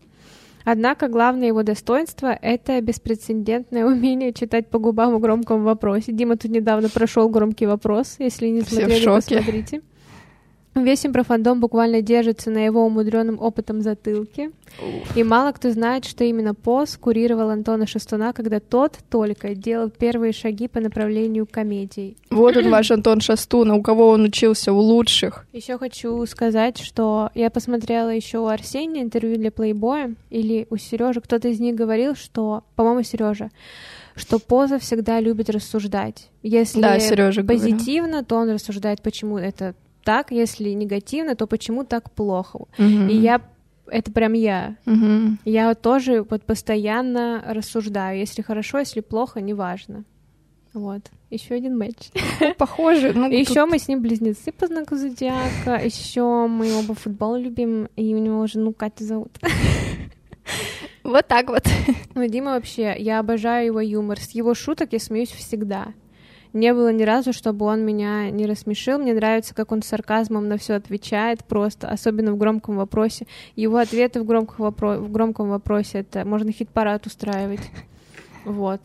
Однако 0.65 1.09
главное 1.09 1.49
его 1.49 1.65
достоинство— 1.65 2.39
это 2.43 2.81
беспрецедентное 2.81 3.85
умение 3.85 4.33
читать 4.33 4.69
по 4.69 4.79
губам 4.79 5.17
в 5.17 5.19
громком 5.19 5.65
вопросе. 5.65 6.13
Дима 6.13 6.37
тут 6.37 6.53
недавно 6.53 6.89
прошел 6.89 7.29
громкий 7.31 7.67
вопрос. 7.67 8.15
Если 8.21 8.47
не 8.47 8.61
смотрели, 8.61 9.05
посмотрите. 9.05 9.83
Весь 10.85 11.07
импрофандом 11.07 11.61
буквально 11.61 12.03
держится 12.03 12.51
на 12.51 12.65
его 12.65 12.85
умудренном 12.85 13.41
опытом 13.41 13.83
затылке. 13.83 14.51
И 15.17 15.23
мало 15.25 15.53
кто 15.53 15.71
знает, 15.71 16.05
что 16.05 16.25
именно 16.25 16.55
ПОС 16.55 16.97
курировал 16.97 17.51
Антона 17.51 17.87
Шестуна, 17.87 18.33
когда 18.33 18.61
тот 18.61 18.99
только 19.11 19.55
делал 19.55 19.91
первые 19.91 20.33
шаги 20.33 20.69
по 20.69 20.81
направлению 20.81 21.47
комедий. 21.51 22.17
Вот 22.31 22.57
он 22.57 22.69
ваш 22.71 22.91
Антон 22.91 23.21
Шастун, 23.21 23.71
а 23.71 23.75
у 23.75 23.83
кого 23.83 24.09
он 24.09 24.25
учился? 24.25 24.73
У 24.73 24.79
лучших. 24.79 25.47
Еще 25.53 25.79
хочу 25.79 26.25
сказать, 26.27 26.79
что 26.79 27.31
я 27.35 27.51
посмотрела 27.51 28.11
еще 28.11 28.39
у 28.39 28.47
Арсения 28.47 29.03
интервью 29.03 29.37
для 29.37 29.51
Плейбоя, 29.51 30.15
или 30.31 30.67
у 30.71 30.77
Сережи, 30.77 31.21
кто-то 31.21 31.49
из 31.49 31.61
них 31.61 31.75
говорил, 31.75 32.15
что, 32.15 32.65
по-моему, 32.77 33.03
Сережа, 33.03 33.51
что 34.15 34.39
Поза 34.39 34.79
всегда 34.79 35.21
любит 35.21 35.49
рассуждать. 35.51 36.29
Если 36.43 36.81
Да, 36.81 36.99
Сережа 36.99 37.43
говорил. 37.43 37.63
позитивно, 37.63 38.25
то 38.25 38.37
он 38.37 38.51
рассуждает, 38.51 39.03
почему 39.03 39.39
это 39.39 39.75
так, 40.09 40.31
если 40.31 40.71
негативно, 40.71 41.37
то 41.37 41.47
почему 41.47 41.85
так 41.85 42.11
плохо. 42.11 42.61
Мгм. 42.79 43.11
И 43.11 43.15
я 43.15 43.43
это 43.89 44.11
прям 44.11 44.33
я. 44.33 44.77
Мгм. 44.87 45.39
Я 45.45 45.69
вот 45.69 45.83
тоже 45.83 46.23
вот 46.23 46.45
постоянно 46.45 47.45
рассуждаю. 47.47 48.19
Если 48.19 48.41
хорошо, 48.41 48.79
если 48.79 49.01
плохо, 49.03 49.43
неважно. 49.43 50.05
Вот. 50.73 51.03
Еще 51.29 51.57
один 51.57 51.77
матч. 51.77 52.09
Похоже. 52.57 53.13
Ну, 53.13 53.29
Еще 53.31 53.67
мы 53.67 53.79
с 53.79 53.87
ним 53.87 54.01
близнецы 54.01 54.51
по 54.51 54.67
знаку 54.67 54.97
зодиака. 54.97 55.75
Еще 55.85 56.47
мы 56.47 56.73
оба 56.79 56.95
футбол 56.95 57.37
любим, 57.37 57.91
и 57.97 58.15
у 58.15 58.19
него 58.19 58.47
жену 58.47 58.73
Катя 58.73 59.05
зовут. 59.05 59.33
Вот 61.05 61.27
так 61.27 61.51
вот. 61.51 61.65
Но 62.15 62.25
Дима 62.25 62.53
вообще, 62.53 62.95
я 62.99 63.19
обожаю 63.19 63.67
его 63.67 63.81
юмор. 63.81 64.19
С 64.19 64.31
его 64.31 64.55
шуток 64.55 64.95
я 64.95 65.01
смеюсь 65.01 65.33
всегда. 65.33 65.93
Не 66.53 66.73
было 66.73 66.93
ни 66.93 67.03
разу, 67.03 67.33
чтобы 67.33 67.67
он 67.67 67.85
меня 67.85 68.31
не 68.31 68.47
рассмешил. 68.47 68.99
Мне 68.99 69.15
нравится, 69.15 69.55
как 69.55 69.73
он 69.73 69.83
с 69.83 69.87
сарказмом 69.87 70.49
на 70.49 70.57
все 70.57 70.75
отвечает 70.75 71.45
просто, 71.45 71.89
особенно 71.89 72.33
в 72.33 72.39
громком 72.39 72.77
вопросе. 72.77 73.27
Его 73.55 73.77
ответы 73.77 74.21
в, 74.21 74.25
громком 74.25 74.67
вопро- 74.67 74.99
в 74.99 75.11
громком 75.11 75.51
вопросе 75.51 75.99
это 75.99 76.25
можно 76.25 76.51
хит-парад 76.53 77.07
устраивать. 77.07 77.71
Вот. 78.45 78.81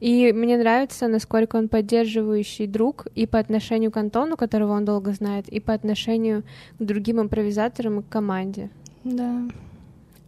И 0.00 0.32
мне 0.32 0.56
нравится, 0.58 1.08
насколько 1.08 1.56
он 1.56 1.68
поддерживающий 1.68 2.66
друг 2.66 3.06
и 3.14 3.26
по 3.26 3.38
отношению 3.38 3.90
к 3.90 3.96
Антону, 3.96 4.36
которого 4.36 4.72
он 4.72 4.84
долго 4.84 5.12
знает, 5.12 5.48
и 5.48 5.60
по 5.60 5.72
отношению 5.72 6.42
к 6.78 6.82
другим 6.82 7.20
импровизаторам 7.20 8.00
и 8.00 8.02
к 8.02 8.08
команде. 8.08 8.70
Да. 9.04 9.42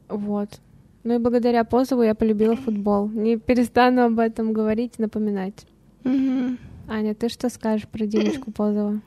Вот. 0.09 0.61
Ну 1.05 1.15
и 1.15 1.19
благодаря 1.19 1.65
Позову 1.65 2.03
я 2.03 2.15
полюбила 2.15 2.57
футбол. 2.57 3.09
Не 3.09 3.37
перестану 3.37 4.05
об 4.05 4.19
этом 4.19 4.53
говорить, 4.53 4.99
напоминать. 4.99 5.67
Мгм. 6.07 6.59
Аня, 6.89 7.15
ты 7.15 7.29
что 7.29 7.49
скажешь 7.51 7.89
про 7.89 8.07
Димочку 8.07 8.51
Позова? 8.57 9.01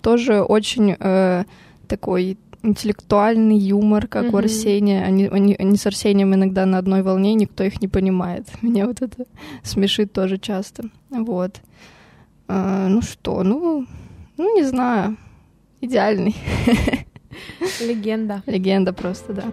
Тоже 0.00 0.42
очень 0.42 0.96
э, 0.98 1.44
такой 1.86 2.38
интеллектуальный 2.62 3.58
юмор, 3.58 4.06
как 4.06 4.24
у 4.24 4.26
Мгм. 4.28 4.36
Арсения. 4.36 5.04
Они, 5.04 5.26
они, 5.26 5.54
они 5.58 5.76
с 5.76 5.86
Арсением 5.86 6.34
иногда 6.34 6.64
на 6.64 6.78
одной 6.78 7.02
волне, 7.02 7.34
никто 7.34 7.62
их 7.62 7.80
не 7.82 7.88
понимает. 7.88 8.46
Меня 8.62 8.86
вот 8.86 9.02
это 9.02 9.26
смешит 9.62 10.12
тоже 10.12 10.38
часто. 10.38 10.84
Вот. 11.10 11.60
А, 12.48 12.88
ну 12.88 13.02
что, 13.02 13.42
ну, 13.42 13.86
ну 14.38 14.56
не 14.56 14.64
знаю. 14.64 15.16
Идеальный. 15.82 16.34
Легенда. 17.80 18.42
Легенда 18.46 18.92
просто, 18.94 19.34
да. 19.34 19.44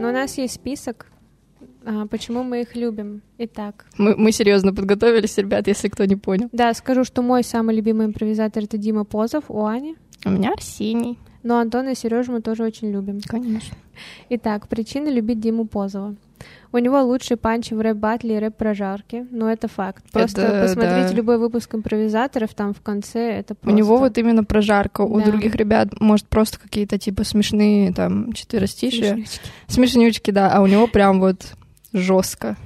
Но 0.00 0.08
у 0.08 0.12
нас 0.12 0.38
есть 0.38 0.54
список, 0.54 1.06
а, 1.84 2.06
почему 2.06 2.42
мы 2.42 2.62
их 2.62 2.74
любим. 2.76 3.22
Итак, 3.38 3.86
Мы, 3.98 4.16
мы 4.16 4.32
серьезно 4.32 4.74
подготовились, 4.74 5.36
ребят, 5.38 5.66
если 5.66 5.88
кто 5.88 6.04
не 6.04 6.16
понял. 6.16 6.48
да, 6.52 6.72
скажу, 6.74 7.04
что 7.04 7.22
мой 7.22 7.44
самый 7.44 7.74
любимый 7.76 8.06
импровизатор 8.06 8.64
это 8.64 8.78
Дима 8.78 9.04
Позов 9.04 9.44
у 9.48 9.64
Ани. 9.66 9.96
У 10.24 10.30
меня 10.30 10.52
Арсений, 10.52 11.18
Но 11.42 11.58
Антона 11.58 11.90
и 11.90 11.94
Сережу 11.94 12.32
мы 12.32 12.40
тоже 12.42 12.64
очень 12.64 12.90
любим. 12.90 13.20
конечно. 13.26 13.76
Итак, 14.28 14.68
причины 14.68 15.08
любить 15.08 15.40
Диму 15.40 15.66
Позова. 15.66 16.14
У 16.72 16.78
него 16.78 17.02
лучший 17.02 17.36
панч 17.36 17.70
в 17.70 17.80
рэп-батле 17.80 18.36
и 18.36 18.38
рэп-прожарке, 18.38 19.26
но 19.30 19.50
это 19.50 19.68
факт. 19.68 20.04
Просто 20.12 20.40
Это, 20.42 20.62
посмотрите 20.62 21.08
да. 21.08 21.14
любой 21.14 21.38
выпуск 21.38 21.74
импровизаторов, 21.74 22.54
там 22.54 22.72
в 22.72 22.80
конце 22.80 23.32
это 23.38 23.54
У 23.54 23.56
просто... 23.56 23.76
него 23.76 23.96
вот 23.98 24.16
именно 24.16 24.44
прожарка. 24.44 25.02
У 25.02 25.18
Да. 25.18 25.26
других 25.26 25.54
ребят, 25.56 26.00
может, 26.00 26.26
просто 26.28 26.58
какие-то 26.60 26.98
типа 26.98 27.24
смешные 27.24 27.92
там 27.92 28.32
четверостишие. 28.32 29.14
Смешнючки. 29.16 29.40
Смешнючки, 29.66 30.30
да, 30.30 30.50
а 30.52 30.62
у 30.62 30.66
него 30.66 30.86
прям 30.86 31.20
вот 31.20 31.54
жестко. 31.92 32.56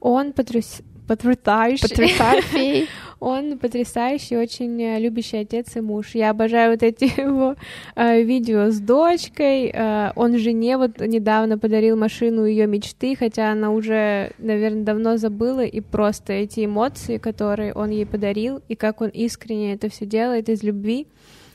Он 0.00 0.32
потряс... 0.32 0.80
потрясающий. 1.08 1.82
Потрясающий. 1.88 2.88
Он 3.20 3.58
потрясающий, 3.58 4.36
очень 4.36 4.82
э, 4.82 5.00
любящий 5.00 5.38
отец 5.38 5.76
и 5.76 5.80
муж. 5.80 6.14
Я 6.14 6.30
обожаю 6.30 6.72
вот 6.72 6.82
эти 6.82 7.04
его 7.20 7.56
э, 7.96 8.22
видео 8.22 8.70
с 8.70 8.80
дочкой. 8.80 9.70
Э, 9.72 10.12
он 10.16 10.38
жене 10.38 10.76
вот 10.76 11.00
недавно 11.00 11.58
подарил 11.58 11.96
машину 11.96 12.44
ее 12.44 12.66
мечты, 12.66 13.16
хотя 13.16 13.52
она 13.52 13.70
уже, 13.70 14.32
наверное, 14.38 14.84
давно 14.84 15.16
забыла. 15.16 15.64
И 15.64 15.80
просто 15.80 16.32
эти 16.32 16.64
эмоции, 16.64 17.18
которые 17.18 17.72
он 17.74 17.90
ей 17.90 18.06
подарил, 18.06 18.60
и 18.68 18.74
как 18.74 19.00
он 19.00 19.08
искренне 19.08 19.74
это 19.74 19.88
все 19.88 20.06
делает 20.06 20.48
из 20.48 20.62
любви. 20.62 21.06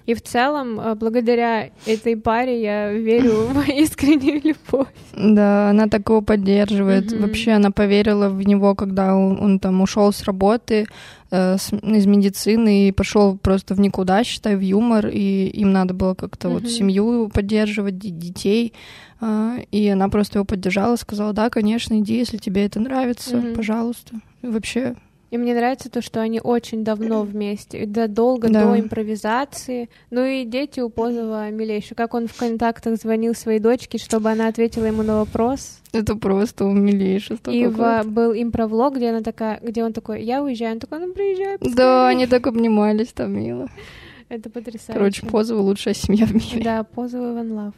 И 0.05 0.13
в 0.15 0.21
целом, 0.21 0.79
э, 0.79 0.95
благодаря 0.95 1.69
этой 1.85 2.17
паре 2.17 2.61
я 2.61 2.91
верю 2.91 3.47
в 3.53 3.69
искреннюю 3.69 4.41
любовь. 4.43 4.87
Да, 5.13 5.69
она 5.69 5.87
так 5.87 6.09
его 6.09 6.21
поддерживает. 6.21 7.11
Мгм. 7.11 7.21
Вообще 7.21 7.51
она 7.51 7.69
поверила 7.71 8.29
в 8.29 8.41
него, 8.41 8.73
когда 8.75 9.15
он, 9.15 9.39
он 9.39 9.59
там 9.59 9.81
ушел 9.81 10.11
с 10.11 10.23
работы 10.23 10.87
э, 11.31 11.57
с- 11.57 11.71
из 11.73 12.05
медицины 12.07 12.87
и 12.87 12.91
пошел 12.91 13.37
просто 13.37 13.75
в 13.75 13.79
никуда, 13.79 14.23
считай, 14.23 14.55
в 14.55 14.61
юмор, 14.61 15.07
и 15.07 15.47
им 15.49 15.71
надо 15.71 15.93
было 15.93 16.15
как-то 16.15 16.49
вот 16.49 16.63
Мгм. 16.63 16.69
семью 16.71 17.29
поддерживать, 17.31 17.99
детей. 17.99 18.73
А, 19.21 19.57
И 19.71 19.87
она 19.89 20.09
просто 20.09 20.37
его 20.39 20.45
поддержала, 20.45 20.95
сказала, 20.95 21.33
да, 21.33 21.49
конечно, 21.49 21.99
иди, 21.99 22.17
если 22.17 22.37
тебе 22.37 22.65
это 22.65 22.79
нравится, 22.79 23.37
Мгм. 23.37 23.53
пожалуйста. 23.53 24.15
И 24.41 24.47
вообще, 24.47 24.95
И 25.29 25.37
мне 25.37 25.53
нравится 25.53 25.89
то, 25.91 26.01
что 26.01 26.21
они 26.21 26.39
очень 26.43 26.83
давно 26.83 27.21
вместе, 27.23 27.85
да, 27.85 28.07
долго 28.07 28.49
Да. 28.49 28.65
до 28.65 28.79
импровизации. 28.79 29.89
Ну 30.09 30.23
и 30.25 30.43
дети 30.43 30.79
у 30.79 30.89
Позова 30.89 31.49
милейшие. 31.51 31.95
Как 31.95 32.13
он 32.13 32.27
в 32.27 32.35
контактах 32.35 32.95
звонил 32.95 33.35
своей 33.35 33.59
дочке, 33.59 33.97
чтобы 33.97 34.31
она 34.31 34.47
ответила 34.47 34.85
ему 34.85 35.03
на 35.03 35.19
вопрос. 35.19 35.79
это 35.91 36.15
просто 36.15 36.65
умилейшество. 36.65 37.51
и 37.51 37.65
в, 37.67 38.03
был 38.05 38.33
импровлог, 38.33 38.95
где 38.95 39.09
она 39.09 39.21
такая, 39.21 39.59
где 39.61 39.83
он 39.83 39.93
такой, 39.93 40.23
я 40.23 40.43
уезжаю, 40.43 40.73
он 40.73 40.79
такой, 40.79 40.99
ну 40.99 41.13
приезжай. 41.13 41.57
Да, 41.59 41.65
поскорее». 41.65 42.07
они 42.07 42.27
так 42.27 42.47
обнимались, 42.47 43.07
там 43.13 43.33
мило. 43.33 43.67
Это 44.29 44.49
потрясающе. 44.49 44.93
Короче, 44.93 45.25
Позова 45.25 45.61
лучшая 45.61 45.93
семья 45.93 46.25
в 46.25 46.33
мире. 46.33 46.63
Да, 46.63 46.83
Позов 46.83 47.21
и 47.21 47.33
Ван 47.33 47.51
Лав. 47.51 47.73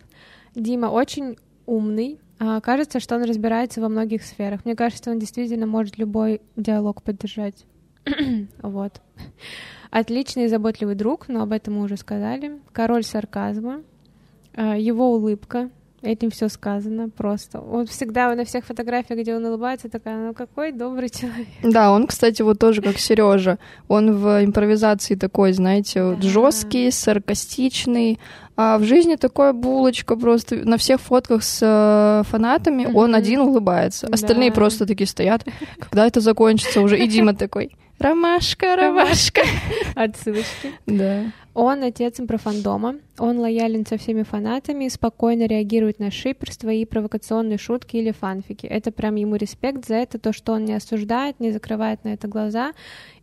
Дима 0.56 0.88
очень 0.88 1.38
умный. 1.66 2.20
А, 2.44 2.60
кажется, 2.60 3.00
что 3.00 3.18
он 3.18 3.24
разбирается 3.24 3.82
во 3.82 3.88
многих 3.88 4.24
сферах. 4.24 4.66
Мне 4.66 4.76
кажется, 4.76 5.12
он 5.12 5.20
действительно 5.20 5.68
может 5.68 6.00
любой 6.00 6.42
диалог 6.56 7.04
поддержать. 7.04 7.68
вот. 8.64 9.00
Отличный 9.92 10.46
и 10.46 10.48
заботливый 10.48 10.96
друг, 10.96 11.28
но 11.28 11.44
об 11.44 11.52
этом 11.52 11.76
мы 11.76 11.84
уже 11.84 11.98
сказали. 11.98 12.60
Король 12.72 13.04
сарказма. 13.04 13.84
А, 14.56 14.76
его 14.76 15.14
улыбка. 15.14 15.70
Этим 16.04 16.32
все 16.32 16.50
сказано 16.50 17.10
просто. 17.10 17.60
Он 17.60 17.86
всегда 17.86 18.34
на 18.34 18.44
всех 18.44 18.66
фотографиях, 18.66 19.20
где 19.20 19.36
он 19.36 19.46
улыбается, 19.46 19.88
такая, 19.88 20.18
ну 20.18 20.34
какой 20.34 20.72
добрый 20.72 21.10
человек. 21.10 21.48
Да, 21.62 21.92
он, 21.92 22.08
кстати, 22.08 22.42
вот 22.42 22.58
тоже 22.58 22.82
как 22.82 22.98
Сережа. 22.98 23.60
Он 23.88 24.16
в 24.18 24.44
импровизации 24.44 25.14
такой, 25.14 25.54
знаете, 25.54 26.04
вот 26.04 26.24
жесткий, 26.24 26.90
саркастичный. 26.90 28.20
А 28.58 28.80
в 28.80 28.84
жизни 28.84 29.16
такая 29.16 29.54
булочка 29.54 30.16
просто. 30.16 30.56
На 30.56 30.78
всех 30.78 31.02
фотках 31.02 31.44
с 31.44 31.60
э, 31.62 32.28
фанатами 32.28 32.90
он 32.92 33.14
один 33.14 33.42
улыбается. 33.42 34.08
Остальные 34.12 34.52
просто 34.52 34.88
такие 34.88 35.08
стоят. 35.08 35.46
Когда 35.80 36.08
это 36.08 36.20
закончится 36.20 36.82
уже? 36.82 36.98
И 36.98 37.08
Дима 37.08 37.36
такой. 37.36 37.76
Ромашка, 38.02 38.76
ромашка. 38.76 39.42
Отсылочки. 39.96 40.72
Да. 40.88 41.26
Он 41.54 41.84
отец 41.84 42.20
импрофандома, 42.20 42.96
он 43.20 43.38
лоялен 43.38 43.86
со 43.86 43.98
всеми 43.98 44.24
фанатами, 44.24 44.88
спокойно 44.88 45.46
реагирует 45.46 46.00
на 46.00 46.10
шиперство 46.10 46.70
и 46.70 46.86
провокационные 46.86 47.58
шутки 47.58 47.98
или 47.98 48.12
фанфики. 48.12 48.66
Это 48.66 48.92
прям 48.92 49.16
ему 49.16 49.36
респект 49.36 49.86
за 49.86 49.96
это, 49.96 50.18
то, 50.18 50.34
что 50.34 50.54
он 50.54 50.66
не 50.66 50.74
осуждает, 50.74 51.40
не 51.40 51.52
закрывает 51.52 52.04
на 52.04 52.10
это 52.10 52.28
глаза, 52.28 52.72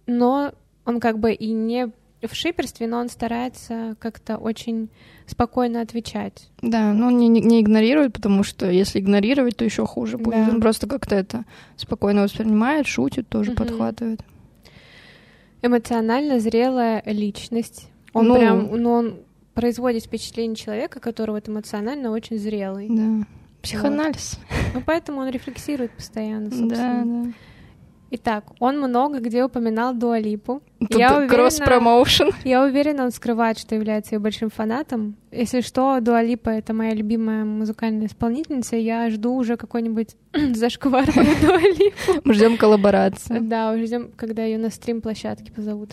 но 0.06 0.52
он 0.84 1.00
как 1.00 1.18
бы 1.18 1.32
и 1.32 1.50
не 1.50 1.90
в 2.22 2.34
шиперстве, 2.34 2.86
но 2.86 2.98
он 2.98 3.08
старается 3.08 3.96
как-то 3.98 4.36
очень 4.36 4.90
спокойно 5.26 5.80
отвечать. 5.80 6.50
Да, 6.62 6.92
но 6.92 7.08
он 7.08 7.18
не, 7.18 7.28
не 7.28 7.60
игнорирует, 7.60 8.12
потому 8.12 8.42
что 8.44 8.70
если 8.70 9.00
игнорировать, 9.00 9.56
то 9.56 9.64
еще 9.64 9.86
хуже 9.86 10.18
будет. 10.18 10.46
Да. 10.46 10.52
Он 10.52 10.60
просто 10.60 10.86
как-то 10.86 11.14
это 11.16 11.44
спокойно 11.76 12.22
воспринимает, 12.22 12.86
шутит, 12.86 13.28
тоже 13.28 13.52
Мгм. 13.52 13.56
подхватывает. 13.58 14.20
Эмоционально 15.62 16.40
зрелая 16.40 17.02
личность. 17.06 17.88
Он 18.12 18.28
Ну. 18.28 18.36
прям, 18.36 18.70
ну, 18.80 18.90
он 18.92 19.16
производит 19.54 20.04
впечатление 20.04 20.56
человека, 20.56 21.00
который 21.00 21.32
вот 21.32 21.48
эмоционально 21.48 22.10
очень 22.10 22.38
зрелый. 22.38 22.88
Да. 22.88 23.26
Психоанализ. 23.62 24.38
Ну, 24.74 24.82
поэтому 24.86 25.20
он 25.20 25.28
рефлексирует 25.30 25.90
постоянно, 25.92 26.48
Да, 26.50 26.56
собственно. 26.56 27.24
да. 27.24 27.32
Итак, 28.10 28.44
он 28.58 28.78
много 28.78 29.18
где 29.20 29.44
упоминал 29.44 29.92
Дуалипу. 29.94 30.62
Тут 30.80 30.98
Я 30.98 31.18
уверена- 31.18 31.28
кросс-промоушен. 31.28 32.30
Я 32.44 32.64
уверена, 32.64 33.04
он 33.04 33.10
скрывает, 33.10 33.58
что 33.58 33.74
является 33.74 34.14
ее 34.14 34.18
большим 34.18 34.48
фанатом. 34.48 35.16
Если 35.30 35.60
что, 35.60 36.00
Дуалипа— 36.00 36.48
это 36.50 36.72
моя 36.72 36.94
любимая 36.94 37.44
музыкальная 37.44 38.06
исполнительница, 38.06 38.76
я 38.76 39.10
жду 39.10 39.34
уже 39.34 39.56
какой-нибудь 39.58 40.16
зашквар 40.54 41.04
про 41.12 41.22
Дуалипу. 41.42 42.22
Мы 42.24 42.32
ждем 42.32 42.56
коллаборации. 42.56 43.40
Да, 43.40 43.76
ждем, 43.76 44.10
когда 44.16 44.42
ее 44.44 44.56
на 44.56 44.70
стрим-площадке 44.70 45.52
позовут. 45.52 45.90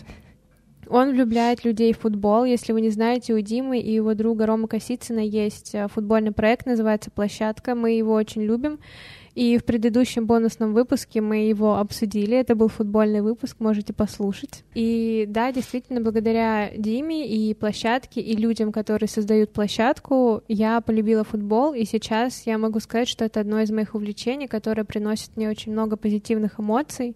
Он 0.88 1.10
влюбляет 1.10 1.64
людей 1.64 1.92
в 1.92 1.98
футбол. 1.98 2.44
Если 2.44 2.72
вы 2.72 2.80
не 2.80 2.90
знаете, 2.90 3.34
у 3.34 3.40
Димы 3.40 3.78
и 3.80 3.92
его 3.92 4.14
друга 4.14 4.46
Рома 4.46 4.68
Косицына 4.68 5.18
есть 5.18 5.74
э, 5.74 5.88
футбольный 5.88 6.30
проект, 6.30 6.64
называется 6.64 7.10
«Площадка». 7.10 7.74
Мы 7.74 7.90
его 7.92 8.12
очень 8.12 8.42
любим. 8.42 8.78
И 9.36 9.58
в 9.58 9.64
предыдущем 9.64 10.24
бонусном 10.24 10.72
выпуске 10.72 11.20
мы 11.20 11.46
его 11.46 11.76
обсудили. 11.76 12.38
Это 12.38 12.54
был 12.54 12.68
футбольный 12.68 13.20
выпуск, 13.20 13.56
можете 13.58 13.92
послушать. 13.92 14.64
И 14.74 15.26
да, 15.28 15.52
действительно, 15.52 16.00
благодаря 16.00 16.70
Диме 16.74 17.28
и 17.28 17.52
площадке, 17.52 18.22
и 18.22 18.34
людям, 18.34 18.72
которые 18.72 19.10
создают 19.10 19.52
площадку, 19.52 20.42
я 20.48 20.80
полюбила 20.80 21.22
футбол, 21.22 21.74
и 21.74 21.84
сейчас 21.84 22.46
я 22.46 22.56
могу 22.56 22.80
сказать, 22.80 23.08
что 23.08 23.26
это 23.26 23.40
одно 23.40 23.60
из 23.60 23.70
моих 23.70 23.94
увлечений, 23.94 24.46
которое 24.46 24.84
приносит 24.84 25.36
мне 25.36 25.50
очень 25.50 25.72
много 25.72 25.98
позитивных 25.98 26.58
эмоций. 26.58 27.14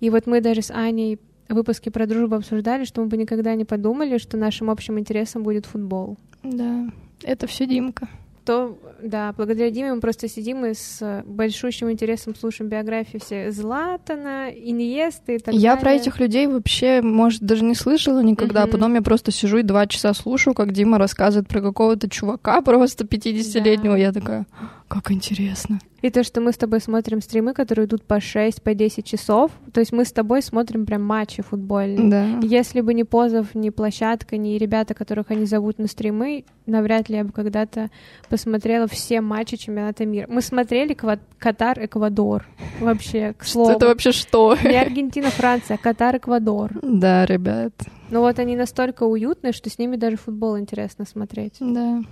И 0.00 0.10
вот 0.10 0.26
мы 0.26 0.40
даже 0.40 0.62
с 0.62 0.72
Аней 0.72 1.20
выпуске 1.48 1.92
про 1.92 2.08
дружбу 2.08 2.34
обсуждали, 2.34 2.82
что 2.82 3.02
мы 3.02 3.06
бы 3.06 3.16
никогда 3.16 3.54
не 3.54 3.64
подумали, 3.64 4.18
что 4.18 4.36
нашим 4.36 4.68
общим 4.68 4.98
интересом 4.98 5.44
будет 5.44 5.66
футбол. 5.66 6.18
Да. 6.42 6.90
Это 7.22 7.46
все 7.46 7.66
Димка. 7.66 8.08
То, 8.44 8.76
да, 9.00 9.32
благодаря 9.36 9.70
Диме 9.70 9.94
мы 9.94 10.00
просто 10.00 10.28
сидим 10.28 10.64
и 10.64 10.74
с 10.74 11.22
большущим 11.24 11.90
интересом 11.92 12.34
слушаем 12.34 12.68
биографии 12.68 13.18
все 13.18 13.52
Златана, 13.52 14.48
Иньесты 14.50 15.36
и 15.36 15.38
так 15.38 15.54
я 15.54 15.60
далее. 15.60 15.80
про 15.80 15.92
этих 15.92 16.18
людей 16.18 16.46
вообще, 16.48 17.02
может, 17.02 17.40
даже 17.42 17.62
не 17.62 17.76
слышала 17.76 18.20
никогда. 18.20 18.62
Мгм. 18.62 18.70
Потом 18.72 18.94
я 18.94 19.02
просто 19.02 19.30
сижу 19.30 19.58
и 19.58 19.62
два 19.62 19.86
часа 19.86 20.12
слушаю, 20.12 20.54
как 20.54 20.72
Дима 20.72 20.98
рассказывает 20.98 21.48
про 21.48 21.60
какого-то 21.60 22.10
чувака 22.10 22.60
просто 22.62 23.04
50-летнего. 23.04 23.94
Да. 23.94 24.00
Я 24.00 24.12
такая, 24.12 24.46
как 24.92 25.10
интересно. 25.10 25.78
И 26.02 26.10
то, 26.10 26.22
что 26.22 26.42
мы 26.42 26.52
с 26.52 26.58
тобой 26.58 26.80
смотрим 26.80 27.22
стримы, 27.22 27.54
которые 27.54 27.86
идут 27.86 28.02
по 28.02 28.20
6, 28.20 28.60
по 28.62 28.74
10 28.74 29.06
часов, 29.06 29.50
то 29.72 29.80
есть 29.80 29.90
мы 29.90 30.04
с 30.04 30.12
тобой 30.12 30.42
смотрим 30.42 30.84
прям 30.84 31.02
матчи 31.02 31.42
футбольные. 31.42 32.10
Да. 32.10 32.46
Если 32.46 32.82
бы 32.82 32.92
ни 32.92 33.02
Позов, 33.02 33.54
ни 33.54 33.70
площадка, 33.70 34.36
ни 34.36 34.58
ребята, 34.58 34.92
которых 34.92 35.30
они 35.30 35.46
зовут 35.46 35.78
на 35.78 35.86
стримы, 35.86 36.44
навряд 36.66 37.08
ли 37.08 37.16
я 37.16 37.24
бы 37.24 37.32
когда-то 37.32 37.88
посмотрела 38.28 38.86
все 38.86 39.22
матчи 39.22 39.56
чемпионата 39.56 40.04
мира. 40.04 40.26
Мы 40.28 40.42
смотрели 40.42 40.92
Катар, 41.38 41.82
Эквадор. 41.82 42.46
Вообще, 42.78 43.32
к 43.32 43.44
слову. 43.44 43.70
Это 43.70 43.86
вообще 43.86 44.12
что? 44.12 44.58
Не 44.62 44.76
Аргентина, 44.76 45.30
Франция, 45.30 45.78
Катар, 45.78 46.18
Эквадор. 46.18 46.72
Да, 46.82 47.24
ребят. 47.24 47.72
Но 48.10 48.20
вот 48.20 48.38
они 48.38 48.56
настолько 48.56 49.04
уютные, 49.04 49.54
что 49.54 49.70
с 49.70 49.78
ними 49.78 49.96
даже 49.96 50.16
футбол 50.16 50.58
интересно 50.58 51.06
смотреть. 51.06 51.54
Да. 51.60 52.02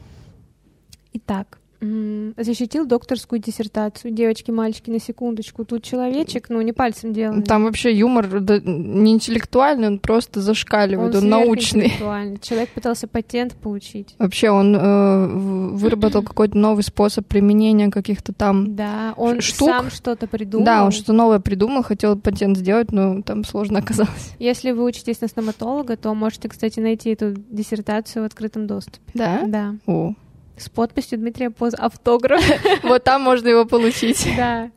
Итак, 1.13 1.59
защитил 1.81 2.87
докторскую 2.87 3.41
диссертацию. 3.41 4.13
Девочки, 4.13 4.51
мальчики, 4.51 4.91
на 4.91 5.01
секундочку. 5.01 5.65
Тут 5.65 5.83
человечек, 5.83 6.51
ну, 6.51 6.61
не 6.61 6.73
пальцем 6.73 7.13
деланный. 7.13 7.43
Там 7.43 7.65
вообще 7.65 7.95
юмор 7.95 8.41
да, 8.41 8.61
не 8.61 9.13
интеллектуальный, 9.13 9.89
он 9.89 9.99
просто 9.99 10.41
зашкаливает, 10.41 11.15
он, 11.15 11.29
научный. 11.29 11.83
сверхинтеллектуальный. 11.83 12.39
Человек 12.41 12.69
пытался 12.71 13.09
патент 13.09 13.55
получить. 13.55 14.15
Вообще 14.19 14.51
он 14.51 14.77
э, 14.77 15.27
выработал 15.27 16.23
какой-то 16.23 16.59
новый 16.59 16.83
способ 16.83 17.27
применения 17.27 17.91
каких-то 17.91 18.33
там... 18.33 18.77
Да, 18.77 19.15
он 19.17 19.41
штук. 19.41 19.69
сам 19.69 19.91
что-то 19.91 20.27
придумал. 20.27 20.67
Да, 20.67 20.85
он 20.85 20.91
что-то 20.91 21.13
новое 21.13 21.41
придумал, 21.41 21.83
хотел 21.83 22.19
патент 22.19 22.59
сделать, 22.59 22.93
но 22.93 23.23
там 23.23 23.45
сложно 23.45 23.79
оказалось. 23.79 24.35
Если 24.39 24.73
вы 24.73 24.85
учитесь 24.85 25.21
на 25.21 25.29
стоматолога, 25.29 25.97
то 25.97 26.15
можете, 26.15 26.49
кстати, 26.49 26.81
найти 26.81 27.11
эту 27.11 27.33
диссертацию 27.33 28.23
в 28.23 28.27
открытом 28.27 28.67
доступе. 28.67 29.01
Да? 29.15 29.43
Да. 29.47 29.75
О. 29.87 30.15
С 30.61 30.69
подписью 30.69 31.19
Дмитрия 31.19 31.49
Поз 31.49 31.73
автограф. 31.73 32.45
Вот 32.83 33.03
там 33.03 33.23
можно 33.23 33.49
его 33.49 33.65
получить. 33.65 34.29
Да. 34.37 34.71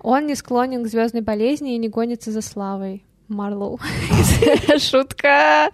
Он 0.00 0.26
не 0.26 0.34
склонен 0.34 0.84
к 0.84 0.86
звездной 0.86 1.20
болезни 1.20 1.74
и 1.74 1.78
не 1.78 1.88
гонится 1.88 2.30
за 2.30 2.40
славой. 2.40 3.04
Марлоу. 3.28 3.78
Шутка. 4.78 5.70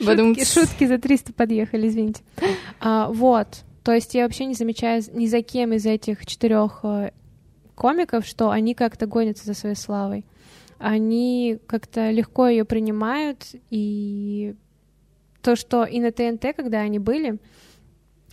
Шутки, 0.00 0.44
шутки 0.44 0.86
за 0.86 0.98
300 0.98 1.34
подъехали, 1.34 1.86
извините. 1.88 2.22
А, 2.80 3.08
вот. 3.10 3.48
То 3.84 3.92
есть 3.92 4.14
я 4.14 4.24
вообще 4.24 4.46
не 4.46 4.54
замечаю 4.54 5.02
ни 5.12 5.26
за 5.26 5.42
кем 5.42 5.72
из 5.72 5.84
этих 5.84 6.24
четырех 6.26 6.80
э, 6.82 7.12
комиков, 7.74 8.26
что 8.26 8.50
они 8.50 8.74
как-то 8.74 9.06
гонятся 9.06 9.44
за 9.44 9.54
своей 9.54 9.76
славой. 9.76 10.24
Они 10.78 11.58
как-то 11.66 12.10
легко 12.10 12.48
ее 12.48 12.64
принимают, 12.64 13.44
и 13.70 14.56
то, 15.42 15.54
что 15.54 15.84
и 15.84 16.00
на 16.00 16.10
ТНТ, 16.10 16.56
когда 16.56 16.80
они 16.80 16.98
были, 16.98 17.38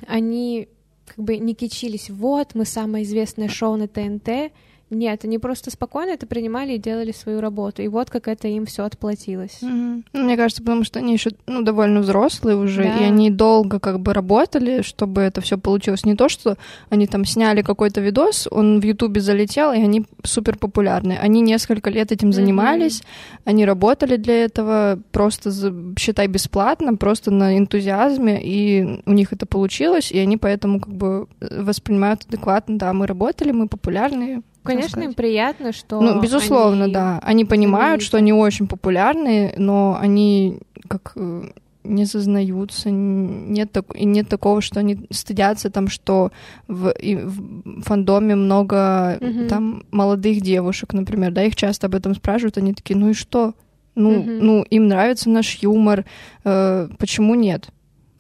они 0.08 0.70
как 1.06 1.24
бы 1.24 1.38
не 1.38 1.54
кичились, 1.54 2.10
вот, 2.10 2.56
мы 2.56 2.66
самое 2.66 3.04
известное 3.04 3.50
шоу 3.50 3.76
на 3.76 3.88
ТНТ. 3.88 4.54
Нет, 4.94 5.26
они 5.26 5.38
просто 5.40 5.72
спокойно 5.72 6.12
это 6.12 6.26
принимали 6.28 6.74
и 6.74 6.78
делали 6.78 7.12
свою 7.12 7.42
работу. 7.42 7.82
И 7.82 7.88
вот 7.88 8.10
как 8.10 8.28
это 8.28 8.48
им 8.48 8.66
все 8.66 8.84
отплатилось. 8.84 9.58
Ну, 9.62 10.04
Мне 10.14 10.38
кажется, 10.38 10.62
потому 10.62 10.84
что 10.84 11.00
они 11.00 11.14
еще 11.14 11.32
ну, 11.48 11.62
довольно 11.64 12.00
взрослые 12.02 12.56
уже, 12.58 12.84
Да. 12.84 12.98
и 13.00 13.04
они 13.04 13.30
долго 13.32 13.80
как 13.80 14.00
бы 14.00 14.14
работали, 14.14 14.82
чтобы 14.82 15.22
это 15.22 15.42
все 15.42 15.58
получилось. 15.58 16.06
Не 16.06 16.16
то, 16.16 16.30
что 16.30 16.58
они 16.90 17.08
там 17.08 17.26
сняли 17.26 17.62
какой-то 17.62 18.02
видос, 18.02 18.48
он 18.52 18.80
в 18.80 18.84
Ютубе 18.84 19.20
залетел, 19.22 19.72
и 19.74 19.80
они 19.80 20.06
супер 20.24 20.58
популярны. 20.58 21.18
Они 21.22 21.42
несколько 21.42 21.90
лет 21.90 22.12
этим 22.12 22.28
Мгм. 22.30 22.34
занимались, 22.34 23.02
они 23.46 23.66
работали 23.66 24.18
для 24.18 24.44
этого 24.46 25.00
просто, 25.12 25.52
считай, 25.98 26.28
бесплатно, 26.28 26.96
просто 26.96 27.32
на 27.32 27.58
энтузиазме, 27.58 28.40
и 28.44 29.02
у 29.06 29.14
них 29.14 29.34
это 29.34 29.46
получилось, 29.46 30.12
и 30.12 30.20
они 30.20 30.38
поэтому 30.38 30.80
как 30.80 30.94
бы 30.94 31.28
э, 31.42 31.62
воспринимают 31.64 32.26
адекватно, 32.28 32.78
да, 32.78 32.94
мы 32.94 33.08
работали, 33.08 33.52
мы 33.52 33.68
популярные. 33.68 34.42
Конечно, 34.64 34.90
сказать. 34.90 35.10
им 35.10 35.14
приятно, 35.14 35.72
что. 35.74 36.00
Ну, 36.02 36.22
безусловно, 36.22 36.86
они- 36.86 36.94
да. 36.94 37.20
Они 37.22 37.46
понимают, 37.46 38.02
что 38.02 38.18
они 38.18 38.34
очень 38.34 38.68
популярны, 38.68 39.54
но 39.58 39.98
они 40.00 40.60
как 40.88 41.14
э, 41.16 41.44
не 41.84 42.06
зазнаются, 42.06 42.90
н- 42.90 43.52
нет, 43.52 43.72
так- 43.72 43.94
и 43.96 44.06
нет 44.06 44.30
такого, 44.30 44.62
что 44.62 44.80
они 44.80 45.06
стыдятся 45.12 45.70
там, 45.70 45.88
что 45.90 46.32
в, 46.68 46.90
и 46.92 47.16
в 47.16 47.82
фандоме 47.82 48.36
много 48.36 49.18
Мгм. 49.20 49.48
там 49.48 49.84
молодых 49.92 50.40
девушек, 50.42 50.94
например, 50.94 51.32
да, 51.32 51.44
их 51.44 51.56
часто 51.56 51.88
об 51.88 51.96
этом 51.96 52.16
спрашивают, 52.16 52.58
они 52.58 52.74
такие, 52.74 52.96
ну 52.98 53.10
и 53.10 53.14
что? 53.14 53.54
Ну, 53.96 54.12
Мгм. 54.12 54.40
ну 54.40 54.64
им 54.64 54.88
нравится 54.88 55.30
наш 55.30 55.56
юмор, 55.62 56.06
э, 56.46 56.88
почему 56.98 57.36
нет? 57.36 57.68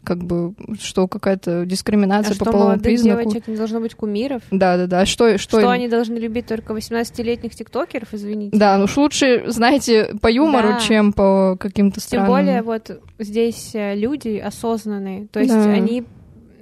Как 0.04 0.24
бы, 0.24 0.54
что 0.80 1.08
какая-то 1.08 1.62
А 1.62 1.66
дискриминация 1.66 2.34
что 2.36 2.46
по 2.46 2.52
половому 2.52 2.70
молодых 2.72 2.84
признаку. 2.84 3.22
девочек 3.22 3.48
не 3.48 3.56
должно 3.56 3.80
быть 3.80 3.96
кумиров? 3.96 4.42
Да, 4.52 4.78
да, 4.78 4.88
да. 4.88 5.06
Что, 5.06 5.38
что, 5.38 5.60
Что, 5.60 5.62
им- 5.62 5.68
они 5.70 5.88
должны 5.88 6.18
любить 6.18 6.46
только 6.48 6.74
18-летних 6.74 7.56
тиктокеров, 7.56 8.10
извините? 8.14 8.58
Да, 8.58 8.78
ну 8.78 8.84
уж 8.86 8.98
лучше, 8.98 9.44
знаете, 9.48 10.14
по 10.22 10.28
юмору, 10.28 10.70
Да. 10.74 10.80
чем 10.80 11.14
по 11.14 11.56
каким-то 11.60 12.00
Тем 12.02 12.08
странным. 12.08 12.30
более 12.32 12.62
вот 12.62 13.00
здесь 13.20 13.72
э, 13.74 13.96
люди 13.96 14.38
осознанные, 14.38 15.28
то 15.28 15.40
есть 15.40 15.54
Да. 15.54 15.64
они 15.72 16.04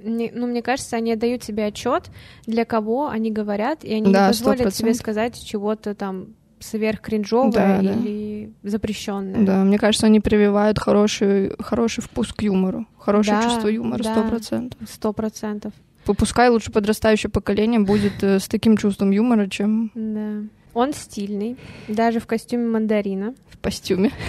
ну, 0.04 0.48
мне 0.48 0.62
кажется, 0.62 0.96
они 0.96 1.12
отдают 1.12 1.44
себе 1.44 1.66
отчет, 1.66 2.10
для 2.44 2.64
кого 2.64 3.08
они 3.08 3.30
говорят, 3.30 3.84
и 3.84 3.94
они 3.94 4.12
Да, 4.12 4.22
не 4.26 4.28
позволят 4.32 4.60
100%. 4.62 4.70
себе 4.74 4.94
сказать 4.94 5.40
чего-то 5.44 5.94
там 5.94 6.34
сверхкринжовое 6.62 7.52
Да, 7.52 7.82
да. 7.82 7.92
или 7.92 8.52
запрещенное. 8.62 9.44
Да, 9.44 9.64
мне 9.64 9.78
кажется, 9.78 10.06
они 10.06 10.20
прививают 10.20 10.78
хороший, 10.78 11.52
хороший 11.58 12.02
вкус 12.02 12.32
к 12.32 12.42
юмору, 12.42 12.86
хорошее 12.98 13.38
Да, 13.38 13.42
чувство 13.44 13.68
юмора, 13.68 14.02
да. 14.02 14.12
сто 14.14 14.28
процентов. 14.28 14.80
Сто 14.88 15.12
процентов. 15.12 15.72
Пускай 16.04 16.48
лучше 16.48 16.72
подрастающее 16.72 17.30
поколение 17.30 17.78
будет 17.80 18.22
э, 18.22 18.40
с 18.40 18.48
таким 18.48 18.76
чувством 18.76 19.10
юмора, 19.12 19.48
чем 19.48 19.90
Да. 19.94 20.42
Он 20.74 20.92
стильный, 20.94 21.56
даже 21.86 22.18
в 22.18 22.26
костюме 22.26 22.66
мандарина. 22.66 23.34
в 23.50 23.58
костюме. 23.58 24.10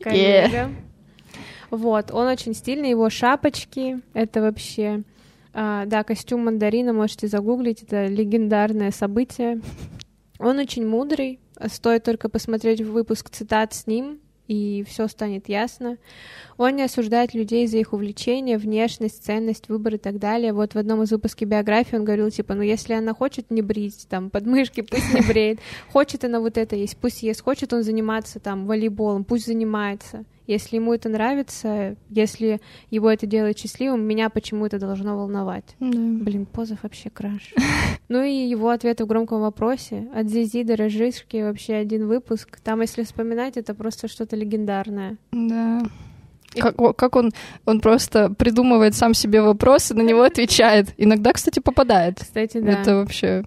коллега. 0.00 0.70
Вот, 1.70 2.10
он 2.12 2.28
очень 2.28 2.54
стильный, 2.54 2.90
его 2.90 3.10
шапочки, 3.10 4.00
это 4.14 4.40
вообще... 4.40 5.02
а, 5.52 5.84
да, 5.86 6.04
костюм 6.04 6.44
мандарина, 6.44 6.92
можете 6.92 7.26
загуглить, 7.26 7.82
это 7.82 8.06
легендарное 8.06 8.92
событие. 8.92 9.60
Он 10.38 10.58
очень 10.58 10.86
мудрый, 10.86 11.40
стоит 11.66 12.04
только 12.04 12.28
посмотреть 12.28 12.80
выпуск 12.80 13.30
цитат 13.30 13.74
с 13.74 13.86
ним, 13.86 14.20
и 14.48 14.84
все 14.86 15.08
станет 15.08 15.48
ясно. 15.48 15.98
Он 16.56 16.76
не 16.76 16.82
осуждает 16.82 17.34
людей 17.34 17.66
за 17.66 17.78
их 17.78 17.92
увлечения, 17.92 18.58
внешность, 18.58 19.24
ценность, 19.24 19.68
выбор 19.68 19.94
и 19.94 19.98
так 19.98 20.18
далее. 20.18 20.52
Вот 20.52 20.74
в 20.74 20.78
одном 20.78 21.02
из 21.02 21.10
выпусков 21.10 21.48
биографии 21.48 21.96
он 21.96 22.04
говорил, 22.04 22.30
типа, 22.30 22.54
ну 22.54 22.62
если 22.62 22.94
она 22.94 23.12
хочет 23.12 23.50
не 23.50 23.62
брить, 23.62 24.06
там, 24.08 24.30
подмышки, 24.30 24.82
пусть 24.82 25.12
не 25.12 25.20
бреет. 25.20 25.58
Хочет 25.92 26.24
она 26.24 26.40
вот 26.40 26.58
это 26.58 26.76
есть, 26.76 26.96
пусть 26.96 27.22
ест. 27.22 27.42
Хочет 27.42 27.72
он 27.72 27.82
заниматься, 27.82 28.38
там, 28.38 28.66
волейболом, 28.66 29.24
пусть 29.24 29.46
занимается. 29.46 30.24
Если 30.46 30.76
ему 30.76 30.94
это 30.94 31.08
нравится, 31.08 31.96
если 32.08 32.60
его 32.90 33.10
это 33.10 33.26
делает 33.26 33.58
счастливым, 33.58 34.02
меня 34.02 34.30
почему 34.30 34.66
это 34.66 34.78
должно 34.78 35.16
волновать? 35.16 35.76
Да. 35.80 35.98
Блин, 35.98 36.46
Позов 36.46 36.82
вообще 36.82 37.10
краш. 37.10 37.54
Ну 38.08 38.22
и 38.22 38.30
его 38.30 38.70
ответы 38.70 39.04
в 39.04 39.08
громком 39.08 39.40
вопросе. 39.40 40.08
От 40.14 40.28
Зизи 40.28 40.62
до 40.62 40.76
Рожишки 40.76 41.42
вообще 41.42 41.74
один 41.74 42.06
выпуск. 42.06 42.60
Там, 42.62 42.80
если 42.80 43.02
вспоминать, 43.02 43.56
это 43.56 43.74
просто 43.74 44.06
что-то 44.06 44.36
легендарное. 44.36 45.16
Да. 45.32 45.82
Как, 46.54 46.76
как 46.96 47.16
он, 47.16 47.32
он 47.64 47.80
просто 47.80 48.30
придумывает 48.30 48.94
сам 48.94 49.12
себе 49.12 49.42
вопросы, 49.42 49.92
на 49.94 50.02
него 50.02 50.22
отвечает. 50.22 50.94
Иногда, 50.96 51.32
кстати, 51.32 51.58
попадает. 51.58 52.20
Кстати, 52.20 52.60
да. 52.60 52.80
Это 52.80 52.94
вообще 52.94 53.44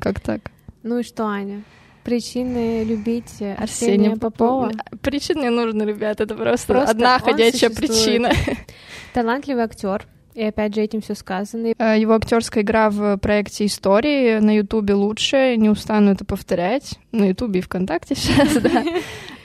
как 0.00 0.18
так? 0.20 0.50
Ну 0.82 0.98
и 0.98 1.02
что, 1.02 1.26
Аня? 1.26 1.62
Причины 2.10 2.82
любить 2.82 3.40
Арсения, 3.56 4.16
Попова? 4.16 4.72
Причин 5.00 5.42
не 5.42 5.48
нужно, 5.48 5.84
ребят, 5.84 6.20
это 6.20 6.34
просто, 6.34 6.72
просто 6.72 6.90
одна 6.90 7.20
ходячая 7.20 7.70
причина. 7.70 8.32
Талантливый 9.14 9.62
актер, 9.62 10.08
и 10.34 10.42
опять 10.42 10.74
же 10.74 10.80
этим 10.80 11.02
все 11.02 11.14
сказано. 11.14 11.72
Э, 11.78 11.96
его 11.96 12.14
актерская 12.14 12.64
игра 12.64 12.90
в 12.90 13.16
проекте 13.18 13.66
истории 13.66 14.40
на 14.40 14.56
Ютубе 14.56 14.94
лучше, 14.94 15.54
не 15.56 15.68
устану 15.68 16.10
это 16.10 16.24
повторять. 16.24 16.98
На 17.12 17.28
Ютубе 17.28 17.60
и 17.60 17.62
ВКонтакте 17.62 18.14
сейчас, 18.16 18.54
да. 18.54 18.84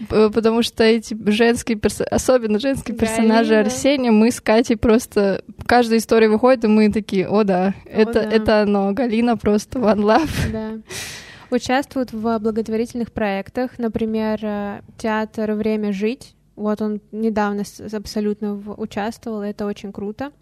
Потому 0.30 0.64
что 0.64 0.84
эти 0.84 1.16
женские 1.28 1.78
персонажи, 1.78 2.16
особенно 2.16 2.58
женские 2.58 2.98
персонажи 2.98 3.54
Арсения, 3.54 4.12
мы 4.12 4.32
с 4.32 4.42
Катей 4.42 4.76
просто... 4.76 5.44
Каждая 5.68 6.00
история 6.00 6.30
выходит, 6.30 6.64
и 6.64 6.68
мы 6.68 6.92
такие, 6.92 7.28
о 7.28 7.44
да, 7.44 7.76
это, 7.86 8.18
это 8.22 8.64
оно. 8.64 8.92
Галина 8.94 9.38
просто 9.38 9.78
one 9.78 10.00
love. 10.00 10.82
Участвуют 11.56 12.12
в 12.12 12.38
благотворительных 12.40 13.14
проектах, 13.14 13.80
например, 13.80 14.40
э, 14.42 14.82
театр 14.98 15.54
«Время 15.54 15.94
жить». 15.94 16.36
Вот 16.58 16.82
он 16.82 17.00
недавно 17.14 17.64
абсолютно 17.94 18.56
участвовал, 18.76 19.42
это 19.42 19.66
очень 19.66 19.94
круто. 19.94 20.34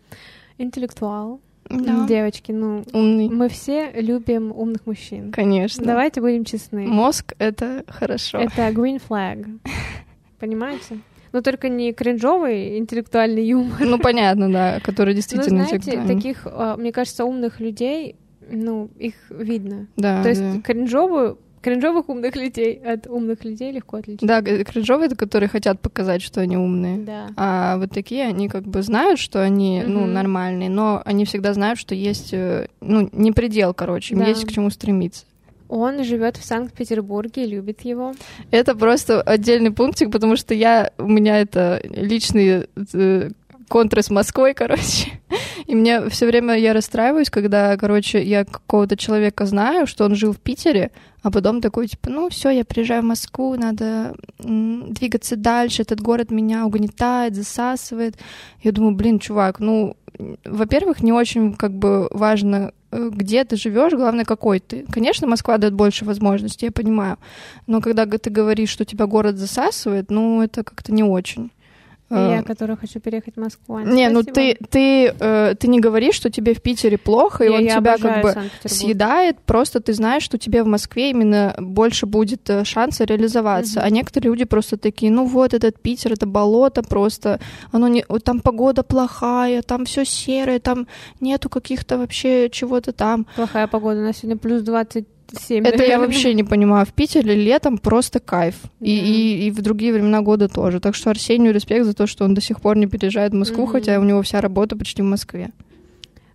Интеллектуал. 0.58 1.40
Да. 1.70 2.08
Девочки, 2.08 2.52
ну, 2.52 2.84
Умный. 2.94 3.30
мы 3.30 3.48
все 3.50 3.92
любим 3.92 4.52
умных 4.52 4.88
мужчин. 4.88 5.32
Конечно. 5.32 5.86
Давайте 5.86 6.20
будем 6.20 6.46
честны. 6.46 6.88
Мозг— 6.88 7.34
это 7.38 7.84
хорошо. 7.88 8.40
Это 8.40 8.70
green 8.70 9.00
flag. 9.00 9.60
Понимаете? 10.40 10.98
Но 11.32 11.42
только 11.42 11.70
не 11.70 11.94
кринжовый 11.94 12.80
интеллектуальный 12.80 13.46
юмор. 13.46 13.80
Ну, 13.82 14.00
понятно, 14.00 14.52
да, 14.52 14.80
который 14.80 15.14
действительно 15.14 15.60
Но 15.60 15.66
знаете, 15.68 16.02
таких, 16.08 16.48
а, 16.48 16.76
мне 16.76 16.92
кажется, 16.92 17.24
умных 17.24 17.60
людей 17.60 18.16
ну, 18.50 18.90
их 18.98 19.16
видно. 19.30 19.88
Да. 19.98 20.24
То 20.24 20.30
есть 20.30 20.42
да. 20.42 20.62
кринжовую 20.62 21.38
кринжовых 21.64 22.10
умных 22.10 22.36
людей 22.36 22.76
от 22.76 23.08
умных 23.08 23.44
людей 23.46 23.72
легко 23.72 23.98
отличить. 23.98 24.28
Да, 24.28 24.42
кринжовые, 24.42 25.08
это 25.08 25.16
которые 25.16 25.50
хотят 25.50 25.80
показать, 25.80 26.22
что 26.22 26.42
они 26.42 26.58
умные. 26.58 26.98
Да. 26.98 27.30
А 27.38 27.78
вот 27.78 27.92
такие, 27.92 28.26
они 28.26 28.50
как 28.50 28.64
бы 28.64 28.82
знают, 28.84 29.20
что 29.20 29.42
они, 29.42 29.80
mm-hmm. 29.80 29.88
ну, 29.88 30.06
нормальные, 30.06 30.70
но 30.70 31.02
они 31.06 31.26
всегда 31.26 31.54
знают, 31.54 31.80
что 31.80 31.96
есть, 31.96 32.34
э, 32.34 32.68
ну, 32.82 33.10
не 33.14 33.32
предел, 33.32 33.74
короче, 33.74 34.14
им 34.14 34.20
да. 34.20 34.28
есть 34.28 34.46
к 34.46 34.52
чему 34.52 34.70
стремиться. 34.70 35.26
Он 35.70 36.04
живет 36.04 36.38
в 36.38 36.46
Санкт-Петербурге, 36.46 37.48
любит 37.48 37.82
его. 37.82 38.14
Это 38.52 38.76
просто 38.76 39.22
отдельный 39.22 39.72
пунктик, 39.72 40.12
потому 40.12 40.36
что 40.36 40.54
я, 40.54 40.92
у 41.00 41.08
меня 41.08 41.40
это 41.40 41.82
личный 41.84 42.68
э, 42.94 43.30
контры 43.74 44.04
с 44.04 44.12
Москвой, 44.12 44.54
короче. 44.62 45.20
И 45.66 45.74
мне 45.76 46.08
все 46.10 46.28
время 46.28 46.54
я 46.56 46.74
расстраиваюсь, 46.74 47.32
когда, 47.32 47.76
короче, 47.78 48.24
я 48.24 48.46
какого-то 48.46 48.96
человека 48.96 49.48
знаю, 49.48 49.88
что 49.88 50.06
он 50.06 50.16
жил 50.16 50.32
в 50.32 50.38
Питере, 50.38 50.92
а 51.24 51.32
потом 51.32 51.60
такой, 51.60 51.88
типа, 51.88 52.12
ну 52.12 52.30
все, 52.30 52.52
я 52.52 52.66
приезжаю 52.66 53.02
в 53.02 53.06
Москву, 53.06 53.56
надо 53.56 54.14
двигаться 54.38 55.36
дальше, 55.36 55.82
этот 55.82 56.02
город 56.02 56.30
меня 56.32 56.66
угнетает, 56.66 57.36
засасывает. 57.36 58.16
Я 58.62 58.72
думаю, 58.72 58.96
блин, 58.96 59.18
чувак, 59.18 59.60
ну, 59.60 59.96
во-первых, 60.46 61.02
не 61.02 61.12
очень 61.12 61.54
как 61.54 61.72
бы 61.72 62.08
важно, 62.12 62.74
э, 62.92 63.10
где 63.12 63.44
ты 63.44 63.56
живешь, 63.56 63.94
главное, 63.94 64.26
какой 64.26 64.60
ты. 64.60 64.86
Конечно, 64.92 65.28
Москва 65.28 65.58
дает 65.58 65.74
больше 65.74 66.06
возможностей, 66.06 66.68
я 66.68 66.72
понимаю. 66.72 67.18
Но 67.66 67.82
когда 67.82 68.06
ты 68.06 68.30
говоришь, 68.30 68.70
что 68.70 68.86
тебя 68.86 69.08
город 69.08 69.38
засасывает, 69.38 70.12
ну, 70.12 70.44
это 70.44 70.64
как-то 70.64 70.94
не 70.94 71.04
очень. 71.04 71.50
Я, 72.10 72.40
э, 72.40 72.44
которая 72.44 72.78
хочу 72.78 73.00
переехать 73.00 73.36
в 73.36 73.40
Москву. 73.40 73.76
Аня, 73.76 73.92
не, 73.92 74.10
ну 74.10 74.22
спасибо. 74.22 74.58
ну 74.60 74.68
ты, 74.68 74.68
ты, 74.70 75.16
э, 75.20 75.56
ты 75.56 75.68
не 75.68 75.80
говоришь, 75.80 76.16
что 76.16 76.30
тебе 76.30 76.54
в 76.54 76.62
Питере 76.62 76.98
плохо, 76.98 77.44
и 77.44 77.50
я, 77.50 77.56
он 77.56 77.64
я 77.64 77.78
тебя 77.78 77.98
как 77.98 78.22
бы 78.22 78.36
съедает, 78.66 79.40
просто 79.40 79.80
ты 79.80 79.94
знаешь, 79.94 80.24
что 80.24 80.38
тебе 80.38 80.64
в 80.64 80.68
Москве 80.68 81.10
именно 81.10 81.56
больше 81.58 82.06
будет 82.06 82.50
э, 82.50 82.64
шанса 82.66 83.06
реализоваться. 83.06 83.80
Угу. 83.80 83.88
А 83.88 83.90
некоторые 83.90 84.30
люди 84.30 84.46
просто 84.46 84.78
такие, 84.78 85.12
ну 85.12 85.26
вот 85.26 85.54
этот 85.54 85.82
Питер, 85.82 86.14
это 86.14 86.26
болото 86.26 86.84
просто, 86.84 87.40
оно 87.72 87.88
не, 87.88 88.04
там 88.24 88.42
погода 88.42 88.84
плохая, 88.84 89.62
там 89.62 89.86
все 89.86 90.06
серое, 90.06 90.60
там 90.60 90.88
нету 91.20 91.50
каких-то 91.50 91.98
вообще 91.98 92.50
чего-то 92.50 92.92
там. 92.92 93.26
Плохая 93.36 93.68
погода, 93.68 94.00
у 94.00 94.04
нас 94.04 94.18
сегодня 94.18 94.38
плюс 94.38 94.62
20 94.62 95.06
7, 95.40 95.66
Это 95.66 95.84
я 95.84 96.00
вообще 96.00 96.34
не 96.34 96.44
понимаю. 96.44 96.86
В 96.86 96.94
Питере 96.94 97.36
летом 97.36 97.78
просто 97.78 98.20
кайф. 98.20 98.56
И, 98.80 98.92
и, 98.92 99.48
и 99.48 99.52
в 99.52 99.62
другие 99.62 99.94
времена 99.94 100.22
года 100.22 100.48
тоже. 100.48 100.80
Так 100.80 100.96
что 100.96 101.10
Арсению 101.10 101.54
респект 101.54 101.86
за 101.86 101.94
то, 101.94 102.08
что 102.08 102.26
он 102.26 102.34
до 102.34 102.42
сих 102.42 102.62
пор 102.62 102.78
не 102.78 102.88
переезжает 102.88 103.34
в 103.34 103.36
Москву, 103.36 103.66
mm-hmm. 103.66 103.72
хотя 103.72 104.00
у 104.00 104.04
него 104.04 104.22
вся 104.22 104.42
работа 104.42 104.76
почти 104.76 105.02
в 105.02 105.06
Москве. 105.06 105.52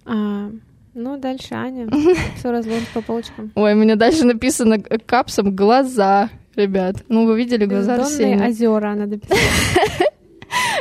А, 0.04 0.50
ну, 0.94 1.16
дальше 1.18 1.54
Аня. 1.54 1.88
Все 2.36 2.50
разложит 2.50 2.88
по 2.88 3.00
полочкам. 3.00 3.52
Ой, 3.54 3.74
у 3.74 3.76
меня 3.76 3.96
дальше 3.96 4.24
написано 4.24 4.80
капсом 4.80 5.54
глаза, 5.54 6.30
ребят. 6.56 6.96
Ну, 7.08 7.26
вы 7.26 7.36
видели 7.36 7.66
глаза 7.66 7.96
Арсения? 7.96 8.48
озера 8.48 8.94
надо 8.94 9.18
писать. 9.18 9.38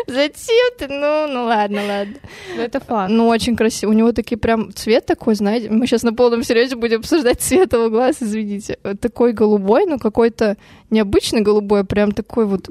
Зачем 0.07 0.71
ты? 0.77 0.87
Ну, 0.87 1.27
ну 1.27 1.43
ладно, 1.45 1.81
ладно. 1.85 2.15
Ну, 2.55 2.61
это 2.61 2.79
факт. 2.79 3.11
Ну, 3.11 3.27
очень 3.27 3.57
красиво. 3.57 3.91
У 3.91 3.93
него 3.93 4.13
такие 4.13 4.37
прям 4.37 4.73
цвет 4.73 5.05
такой, 5.05 5.35
знаете, 5.35 5.69
мы 5.69 5.85
сейчас 5.85 6.03
на 6.03 6.13
полном 6.13 6.43
серьезе 6.43 6.77
будем 6.77 6.99
обсуждать 6.99 7.41
цвет 7.41 7.73
его 7.73 7.89
глаз, 7.89 8.17
извините. 8.21 8.77
Такой 9.01 9.33
голубой, 9.33 9.85
но 9.85 9.99
какой-то 9.99 10.55
необычный 10.89 11.41
голубой, 11.41 11.81
а 11.81 11.83
прям 11.83 12.13
такой 12.13 12.45
вот, 12.45 12.69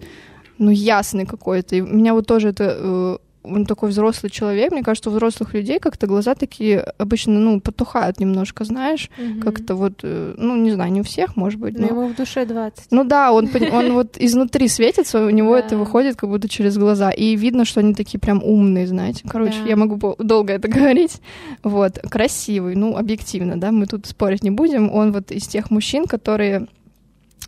ну, 0.56 0.70
ясный 0.70 1.26
какой-то. 1.26 1.76
И 1.76 1.82
меня 1.82 2.14
вот 2.14 2.26
тоже 2.26 2.48
это 2.48 2.76
э, 2.78 3.18
он 3.46 3.66
такой 3.66 3.90
взрослый 3.90 4.30
человек. 4.30 4.72
Мне 4.72 4.82
кажется, 4.82 5.10
у 5.10 5.12
взрослых 5.12 5.54
людей 5.54 5.78
как-то 5.78 6.06
глаза 6.06 6.34
такие 6.34 6.80
обычно, 6.98 7.34
ну, 7.34 7.60
потухают 7.60 8.20
немножко, 8.20 8.64
знаешь, 8.64 9.10
угу. 9.18 9.40
как-то 9.40 9.74
вот, 9.74 10.00
э, 10.02 10.34
ну, 10.36 10.56
не 10.56 10.72
знаю, 10.72 10.92
не 10.92 11.00
у 11.00 11.04
всех, 11.04 11.36
может 11.36 11.60
быть. 11.60 11.74
Но, 11.78 11.82
но 11.82 11.86
ему 11.86 12.08
в 12.08 12.16
душе 12.16 12.44
20. 12.44 12.88
Ну 12.90 13.04
да, 13.04 13.32
он, 13.32 13.48
он 13.72 13.92
вот 13.92 14.16
изнутри 14.18 14.68
светится, 14.68 15.24
у 15.24 15.30
него 15.30 15.56
это 15.56 15.76
выходит 15.76 16.16
как 16.16 16.30
будто 16.30 16.48
через 16.48 16.76
глаза. 16.76 17.10
И 17.10 17.36
видно, 17.36 17.64
что 17.64 17.80
они 17.80 17.94
такие 17.94 18.18
прям 18.18 18.42
умные, 18.42 18.86
знаете. 18.86 19.24
Короче, 19.28 19.58
я 19.66 19.76
могу 19.76 20.16
долго 20.18 20.52
это 20.52 20.68
говорить. 20.76 21.20
Вот, 21.62 21.98
красивый, 21.98 22.74
ну, 22.74 22.96
объективно, 22.96 23.58
да, 23.58 23.72
мы 23.72 23.86
тут 23.86 24.06
спорить 24.06 24.42
не 24.42 24.50
будем. 24.50 24.92
Он 24.92 25.12
вот 25.12 25.30
из 25.30 25.46
тех 25.46 25.70
мужчин, 25.70 26.06
которые 26.06 26.66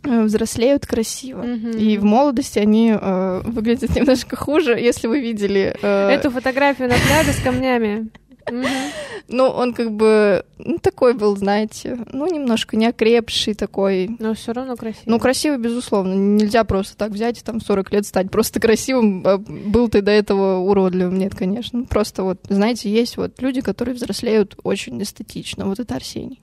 взрослеют 0.03 0.85
красиво. 0.85 1.43
Mm-hmm. 1.43 1.79
И 1.79 1.97
в 1.97 2.03
молодости 2.03 2.59
они 2.59 2.95
э, 2.99 3.41
выглядят 3.45 3.95
немножко 3.95 4.35
хуже, 4.35 4.79
если 4.79 5.07
вы 5.07 5.19
видели... 5.19 5.75
Э... 5.81 6.09
Эту 6.09 6.31
фотографию 6.31 6.89
на 6.89 6.95
пляже 6.95 7.33
с 7.33 7.41
камнями. 7.41 8.09
Ну, 9.31 9.43
он 9.45 9.73
как 9.73 9.91
бы 9.91 10.43
ну, 10.57 10.79
такой 10.79 11.13
был, 11.13 11.37
знаете, 11.37 11.99
ну, 12.11 12.25
немножко 12.25 12.75
неокрепший 12.75 13.53
такой. 13.53 14.15
Но 14.17 14.33
все 14.33 14.53
равно 14.53 14.75
красивый. 14.75 15.03
Ну, 15.05 15.19
красивый, 15.19 15.59
безусловно. 15.59 16.13
Нельзя 16.13 16.63
просто 16.63 16.97
так 16.97 17.11
взять 17.11 17.39
и 17.39 17.43
там 17.43 17.61
40 17.61 17.93
лет 17.93 18.05
стать 18.07 18.31
просто 18.31 18.59
красивым. 18.59 19.23
А 19.25 19.37
был 19.37 19.87
ты 19.87 20.01
до 20.01 20.11
этого 20.11 20.57
уродливым. 20.57 21.19
Нет, 21.19 21.35
конечно. 21.35 21.83
Просто 21.83 22.23
вот, 22.23 22.39
знаете, 22.49 22.89
есть 22.89 23.17
вот 23.17 23.39
люди, 23.39 23.61
которые 23.61 23.93
взрослеют 23.93 24.55
очень 24.63 25.01
эстетично. 25.01 25.65
Вот 25.65 25.79
это 25.79 25.95
Арсений 25.95 26.41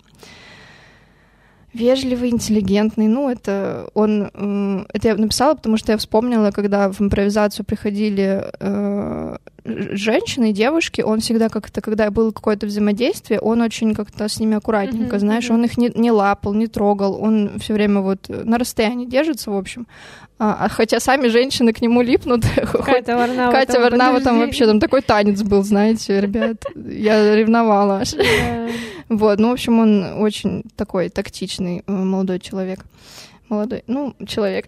вежливый, 1.73 2.31
интеллигентный. 2.31 3.09
Ну, 3.09 3.29
это 3.29 3.89
он... 3.95 4.87
Это 4.93 5.09
я 5.09 5.17
написала, 5.17 5.55
потому 5.55 5.77
что 5.77 5.93
я 5.93 5.99
вспомнила, 5.99 6.51
когда 6.51 6.91
в 6.91 7.01
импровизацию 7.01 7.65
приходили 7.65 8.45
э, 8.59 9.37
женщины, 9.67 10.53
девушки, 10.53 11.01
он 11.01 11.21
всегда 11.21 11.49
как-то, 11.49 11.81
когда 11.81 12.11
было 12.11 12.31
какое-то 12.31 12.67
взаимодействие, 12.67 13.41
он 13.41 13.61
очень 13.61 13.95
как-то 13.95 14.29
с 14.29 14.39
ними 14.39 14.57
аккуратненько, 14.57 15.17
mm-hmm, 15.17 15.21
знаешь, 15.21 15.51
mm-hmm. 15.51 15.55
он 15.55 15.65
их 15.65 15.79
не, 15.79 15.91
не 15.95 16.11
лапал, 16.11 16.55
не 16.55 16.67
трогал, 16.67 17.21
он 17.21 17.59
все 17.59 17.75
время 17.75 18.01
вот 18.01 18.29
на 18.29 18.59
расстоянии 18.59 19.07
держится, 19.07 19.51
в 19.51 19.57
общем. 19.57 19.87
А, 20.39 20.57
а 20.61 20.69
хотя 20.69 21.01
сами 21.01 21.29
женщины 21.29 21.73
к 21.73 21.81
нему 21.81 22.03
липнут. 22.03 22.45
Катя 22.85 23.17
Варнава. 23.17 23.53
Катя 23.53 23.81
Варнава 23.81 24.21
там 24.21 24.39
вообще 24.39 24.67
там 24.67 24.81
такой 24.81 25.01
танец 25.01 25.43
был, 25.43 25.63
знаете, 25.63 26.21
ребят. 26.21 26.65
Я 26.75 27.35
ревновала 27.35 28.01
аж. 28.01 28.15
Вот, 29.09 29.39
ну, 29.39 29.51
в 29.51 29.53
общем, 29.53 29.79
он 29.79 30.21
очень 30.21 30.65
такой 30.75 31.11
тактичный 31.11 31.85
э, 31.87 31.93
молодой 31.93 32.41
человек. 32.41 32.81
Молодой, 33.49 33.85
ну, 33.87 34.17
человек. 34.27 34.67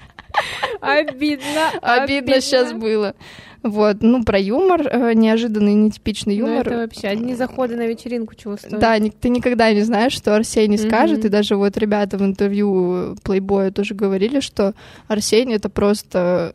Обидно. 0.80 1.70
Обидно 1.82 2.40
сейчас 2.40 2.72
было. 2.72 3.14
Вот, 3.62 3.98
ну, 4.00 4.24
про 4.24 4.38
юмор, 4.38 4.82
э, 4.86 5.12
неожиданный, 5.14 5.74
нетипичный 5.74 6.36
Ну, 6.38 6.48
юмор. 6.48 6.66
это 6.66 6.76
вообще 6.78 7.08
одни 7.08 7.34
заходы 7.34 7.76
на 7.76 7.86
вечеринку 7.86 8.34
чего 8.34 8.56
стоят. 8.56 8.80
Да, 8.80 8.96
ты 9.20 9.28
никогда 9.28 9.72
не 9.72 9.82
знаешь, 9.82 10.12
что 10.12 10.34
Арсений 10.34 10.78
Мгм. 10.78 10.88
скажет, 10.88 11.24
и 11.24 11.28
даже 11.28 11.54
вот 11.56 11.76
ребята 11.78 12.18
в 12.18 12.22
интервью 12.22 13.16
Плейбоя 13.22 13.70
тоже 13.70 13.94
говорили, 13.94 14.40
что 14.40 14.74
Арсений 15.06 15.54
это 15.54 15.68
просто 15.68 16.54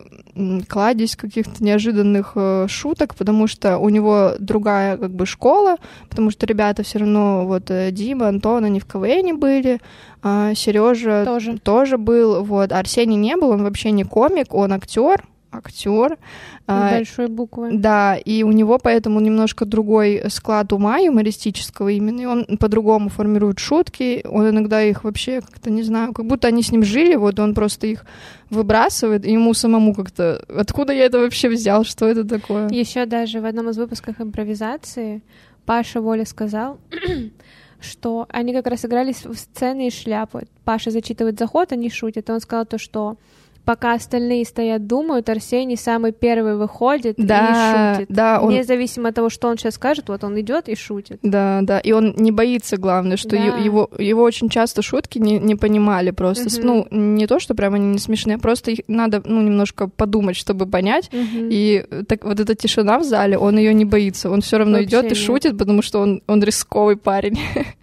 кладезь 0.68 1.16
каких-то 1.16 1.64
неожиданных 1.64 2.32
э, 2.34 2.66
шуток, 2.68 3.14
потому 3.14 3.46
что 3.46 3.78
у 3.78 3.88
него 3.88 4.32
другая 4.38 4.96
как 4.96 5.10
бы 5.10 5.24
школа, 5.26 5.76
потому 6.10 6.30
что 6.30 6.46
ребята 6.46 6.82
все 6.82 6.98
равно, 6.98 7.46
вот 7.46 7.70
э, 7.70 7.90
Дима, 7.90 8.28
Антон, 8.28 8.64
они 8.64 8.80
в 8.80 8.84
КВН 8.86 9.38
были, 9.38 9.80
а 10.22 10.54
Сережа 10.54 11.24
Тоже. 11.24 11.58
тоже 11.58 11.96
был, 11.98 12.44
вот, 12.44 12.72
Арсений 12.72 13.16
не 13.16 13.36
был, 13.36 13.50
он 13.50 13.62
вообще 13.62 13.90
не 13.92 14.04
комик, 14.04 14.52
он 14.54 14.72
актер, 14.72 15.24
актер. 15.50 16.18
А, 16.66 16.90
Большой 16.90 17.28
буквы. 17.28 17.70
да, 17.72 18.16
и 18.16 18.42
у 18.42 18.52
него 18.52 18.78
поэтому 18.78 19.20
немножко 19.20 19.64
другой 19.64 20.22
склад 20.28 20.72
ума 20.72 20.98
юмористического 20.98 21.88
именно, 21.88 22.20
и 22.20 22.26
он 22.26 22.58
по-другому 22.58 23.08
формирует 23.08 23.58
шутки, 23.58 24.24
он 24.28 24.48
иногда 24.50 24.82
их 24.82 25.04
вообще 25.04 25.40
как-то, 25.40 25.70
не 25.70 25.82
знаю, 25.82 26.12
как 26.12 26.26
будто 26.26 26.48
они 26.48 26.62
с 26.62 26.70
ним 26.72 26.84
жили, 26.84 27.16
вот 27.16 27.38
он 27.38 27.54
просто 27.54 27.86
их 27.86 28.04
выбрасывает, 28.50 29.24
и 29.24 29.32
ему 29.32 29.54
самому 29.54 29.94
как-то, 29.94 30.44
откуда 30.48 30.92
я 30.92 31.04
это 31.04 31.18
вообще 31.18 31.48
взял, 31.48 31.84
что 31.84 32.06
это 32.06 32.24
такое? 32.24 32.68
Еще 32.68 33.06
даже 33.06 33.40
в 33.40 33.44
одном 33.44 33.70
из 33.70 33.78
выпусков 33.78 34.20
импровизации 34.20 35.22
Паша 35.64 36.00
Воля 36.00 36.24
сказал, 36.24 36.78
что 37.80 38.26
они 38.30 38.52
как 38.52 38.66
раз 38.66 38.84
игрались 38.84 39.24
в 39.24 39.34
сцены 39.34 39.88
и 39.88 39.90
шляпы. 39.90 40.46
Паша 40.64 40.90
зачитывает 40.90 41.38
заход, 41.38 41.72
они 41.72 41.90
шутят. 41.90 42.28
И 42.28 42.32
он 42.32 42.40
сказал 42.40 42.66
то, 42.66 42.78
что 42.78 43.16
пока 43.68 43.92
остальные 43.92 44.46
стоят, 44.46 44.86
думают, 44.86 45.28
Арсений 45.28 45.76
самый 45.76 46.12
первый 46.12 46.56
выходит 46.56 47.16
Да, 47.18 47.92
и 47.92 47.96
шутит. 47.98 48.08
да, 48.08 48.40
он- 48.40 48.54
Независимо 48.54 49.10
от 49.10 49.14
того, 49.14 49.28
что 49.28 49.46
он 49.48 49.58
сейчас 49.58 49.74
скажет, 49.74 50.08
вот 50.08 50.24
он 50.24 50.40
идет 50.40 50.70
и 50.70 50.74
шутит. 50.74 51.18
Да, 51.22 51.60
да, 51.62 51.78
и 51.78 51.92
он 51.92 52.14
не 52.16 52.32
боится, 52.32 52.78
главное, 52.78 53.18
что 53.18 53.28
Да. 53.36 53.36
его, 53.36 53.90
его 53.98 54.22
очень 54.22 54.48
часто 54.48 54.80
шутки 54.80 55.18
не, 55.18 55.38
не 55.38 55.54
понимали 55.54 56.12
просто. 56.12 56.44
Мгм. 56.48 56.66
Ну, 56.66 56.86
не 56.90 57.26
то, 57.26 57.38
что 57.40 57.54
прям 57.54 57.74
они 57.74 57.88
не 57.88 57.98
смешные, 57.98 58.38
просто 58.38 58.70
их 58.70 58.80
надо, 58.88 59.20
ну, 59.22 59.42
немножко 59.42 59.86
подумать, 59.86 60.36
чтобы 60.36 60.64
понять. 60.64 61.10
Мгм. 61.12 61.50
И 61.52 61.84
так 62.08 62.24
вот 62.24 62.40
эта 62.40 62.54
тишина 62.54 62.98
в 62.98 63.04
зале, 63.04 63.36
он 63.36 63.58
ее 63.58 63.74
не 63.74 63.84
боится. 63.84 64.30
Он 64.30 64.40
все 64.40 64.56
равно 64.56 64.82
идет 64.82 65.12
и 65.12 65.14
шутит, 65.14 65.58
потому 65.58 65.82
что 65.82 66.00
он, 66.00 66.22
он 66.26 66.42
рисковый 66.42 66.96
парень. 66.96 67.38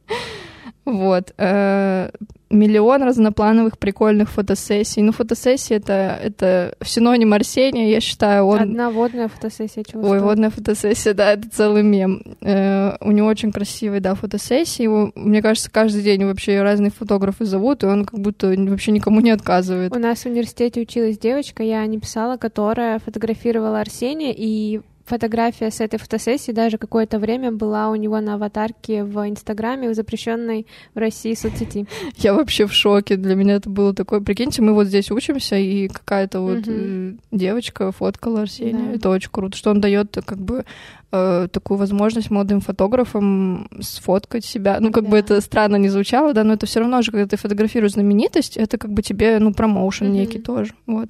Вот. 0.86 1.34
э, 1.38 2.10
Миллион 2.52 3.02
разноплановых 3.04 3.80
прикольных 3.80 4.30
фотосессий. 4.30 5.02
Ну, 5.02 5.12
фотосессии 5.12 5.76
это, 5.76 6.18
это 6.22 6.76
синоним 6.84 7.34
Арсения, 7.34 7.90
я 7.90 8.00
считаю. 8.00 8.46
Он... 8.46 8.62
Одна 8.62 8.92
водная 8.92 9.28
фотосессия 9.28 9.84
чего 9.84 10.08
Ой, 10.08 10.20
водная 10.20 10.52
фотосессия, 10.52 11.14
да, 11.14 11.34
это 11.34 11.50
целый 11.50 11.82
мем. 11.82 12.22
Э, 12.42 12.98
у 13.02 13.12
него 13.12 13.28
очень 13.28 13.52
красивые, 13.52 14.00
да, 14.00 14.14
фотосессии. 14.14 14.84
Его, 14.84 15.12
мне 15.16 15.42
кажется, 15.42 15.72
каждый 15.72 16.04
день 16.04 16.24
вообще 16.24 16.62
разные 16.62 16.92
фотографы 16.92 17.46
зовут, 17.46 17.84
и 17.84 17.88
он 17.88 18.06
как 18.06 18.20
будто 18.20 18.48
вообще 18.48 18.92
никому 18.92 19.22
не 19.22 19.32
отказывает. 19.32 19.96
У 19.96 20.00
нас 20.00 20.20
в 20.20 20.26
университете 20.28 20.82
училась 20.82 21.18
девочка, 21.18 21.64
я 21.64 21.86
не 21.88 22.00
писала, 22.00 22.38
которая 22.38 23.00
фотографировала 23.00 23.80
Арсения, 23.82 24.34
и 24.38 24.82
фотография 25.06 25.70
с 25.72 25.82
этой 25.82 26.00
фотосессии 26.00 26.52
даже 26.52 26.78
какое-то 26.78 27.20
время 27.20 27.52
была 27.52 27.90
у 27.90 27.96
него 27.96 28.20
на 28.22 28.34
аватарке 28.36 29.04
в 29.04 29.18
Инстаграме, 29.30 29.90
в 29.90 29.94
запрещенной 29.94 30.66
в 30.94 30.98
России 30.98 31.34
соцсети. 31.36 31.86
Я 32.18 32.34
вообще 32.34 32.66
в 32.66 32.74
шоке. 32.74 33.16
Для 33.16 33.36
меня 33.36 33.56
это 33.56 33.70
было 33.70 33.94
такое. 33.94 34.20
Прикиньте, 34.20 34.62
мы 34.62 34.74
вот 34.74 34.88
здесь 34.88 35.12
учимся, 35.12 35.56
и 35.58 35.88
какая-то 35.88 36.42
вот 36.42 36.64
э, 36.68 37.14
девочка 37.32 37.92
фоткала 37.92 38.42
Арсения. 38.42 38.88
Да. 38.90 38.94
Это 38.96 39.10
очень 39.10 39.30
круто, 39.32 39.56
что 39.56 39.70
он 39.70 39.80
дает 39.80 40.18
как 40.26 40.40
бы 40.40 40.66
э, 41.12 41.48
такую 41.52 41.78
возможность 41.78 42.32
молодым 42.32 42.60
фотографам 42.62 43.70
сфоткать 43.82 44.44
себя. 44.44 44.78
Ну, 44.80 44.92
как 44.92 45.04
бы 45.06 45.12
Да. 45.12 45.18
это 45.20 45.42
странно 45.42 45.76
не 45.76 45.90
звучало, 45.90 46.34
да, 46.34 46.44
но 46.44 46.54
это 46.54 46.66
все 46.66 46.80
равно 46.80 47.02
же, 47.04 47.12
когда 47.12 47.28
ты 47.28 47.38
фотографируешь 47.38 47.94
знаменитость, 47.94 48.58
это 48.58 48.78
как 48.78 48.92
бы 48.92 49.02
тебе, 49.04 49.38
ну, 49.40 49.54
промоушен 49.54 50.08
Мгм. 50.08 50.16
некий 50.16 50.40
тоже. 50.40 50.74
Вот. 50.88 51.10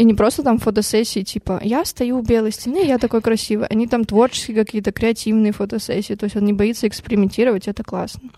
И 0.00 0.04
не 0.04 0.14
просто 0.14 0.42
там 0.42 0.58
фотосессии, 0.58 1.20
типа, 1.20 1.60
я 1.62 1.84
стою 1.84 2.20
у 2.20 2.22
белой 2.22 2.52
стены, 2.52 2.86
я 2.86 2.96
такой 2.96 3.20
красивый. 3.20 3.66
Они 3.66 3.86
там 3.86 4.06
творческие 4.06 4.56
какие-то, 4.56 4.92
креативные 4.92 5.52
фотосессии. 5.52 6.14
То 6.14 6.24
есть 6.24 6.36
он 6.36 6.46
не 6.46 6.54
боится 6.54 6.88
экспериментировать, 6.88 7.68
это 7.68 7.84
классно. 7.84 8.30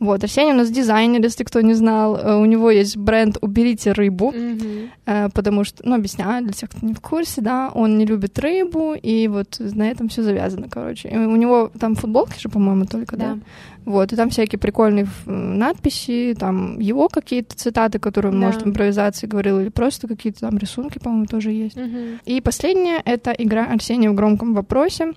Вот, 0.00 0.22
Арсений 0.22 0.52
у 0.52 0.56
нас 0.56 0.70
дизайнер, 0.70 1.20
если 1.20 1.42
кто 1.44 1.60
не 1.60 1.74
знал. 1.74 2.16
Э, 2.16 2.36
У 2.36 2.44
него 2.44 2.70
есть 2.70 2.96
бренд 2.96 3.36
«Уберите 3.40 3.92
рыбу», 3.92 4.32
э, 4.32 5.28
потому 5.34 5.64
что, 5.64 5.82
ну, 5.84 5.96
объясняю 5.96 6.44
для 6.44 6.52
тех, 6.52 6.70
кто 6.70 6.86
не 6.86 6.94
в 6.94 7.00
курсе, 7.00 7.40
да, 7.40 7.70
он 7.74 7.98
не 7.98 8.06
любит 8.06 8.38
рыбу, 8.38 8.94
и 8.94 9.26
вот 9.28 9.56
на 9.58 9.90
этом 9.90 10.08
все 10.08 10.22
завязано, 10.22 10.68
короче. 10.70 11.08
И 11.08 11.16
у 11.16 11.34
него 11.36 11.70
там 11.80 11.96
футболки 11.96 12.38
же, 12.40 12.48
по-моему, 12.48 12.84
только, 12.86 13.16
да? 13.16 13.34
Да. 13.34 13.38
Вот, 13.86 14.12
и 14.12 14.16
там 14.16 14.30
всякие 14.30 14.58
прикольные 14.58 15.06
надписи, 15.26 16.36
там 16.38 16.78
его 16.78 17.08
какие-то 17.08 17.56
цитаты, 17.56 17.98
которые 17.98 18.32
он, 18.32 18.40
Да. 18.40 18.46
может, 18.46 18.62
в 18.62 18.66
импровизации 18.68 19.26
говорил, 19.26 19.58
или 19.60 19.68
просто 19.70 20.06
какие-то 20.06 20.40
там 20.40 20.58
рисунки, 20.58 20.98
по-моему, 20.98 21.26
тоже 21.26 21.50
есть. 21.52 21.76
Мгм. 21.76 22.20
И 22.24 22.40
последнее— 22.40 23.00
это 23.04 23.32
игра 23.32 23.64
Арсения 23.64 24.10
в 24.10 24.14
громком 24.14 24.54
вопросе. 24.54 25.12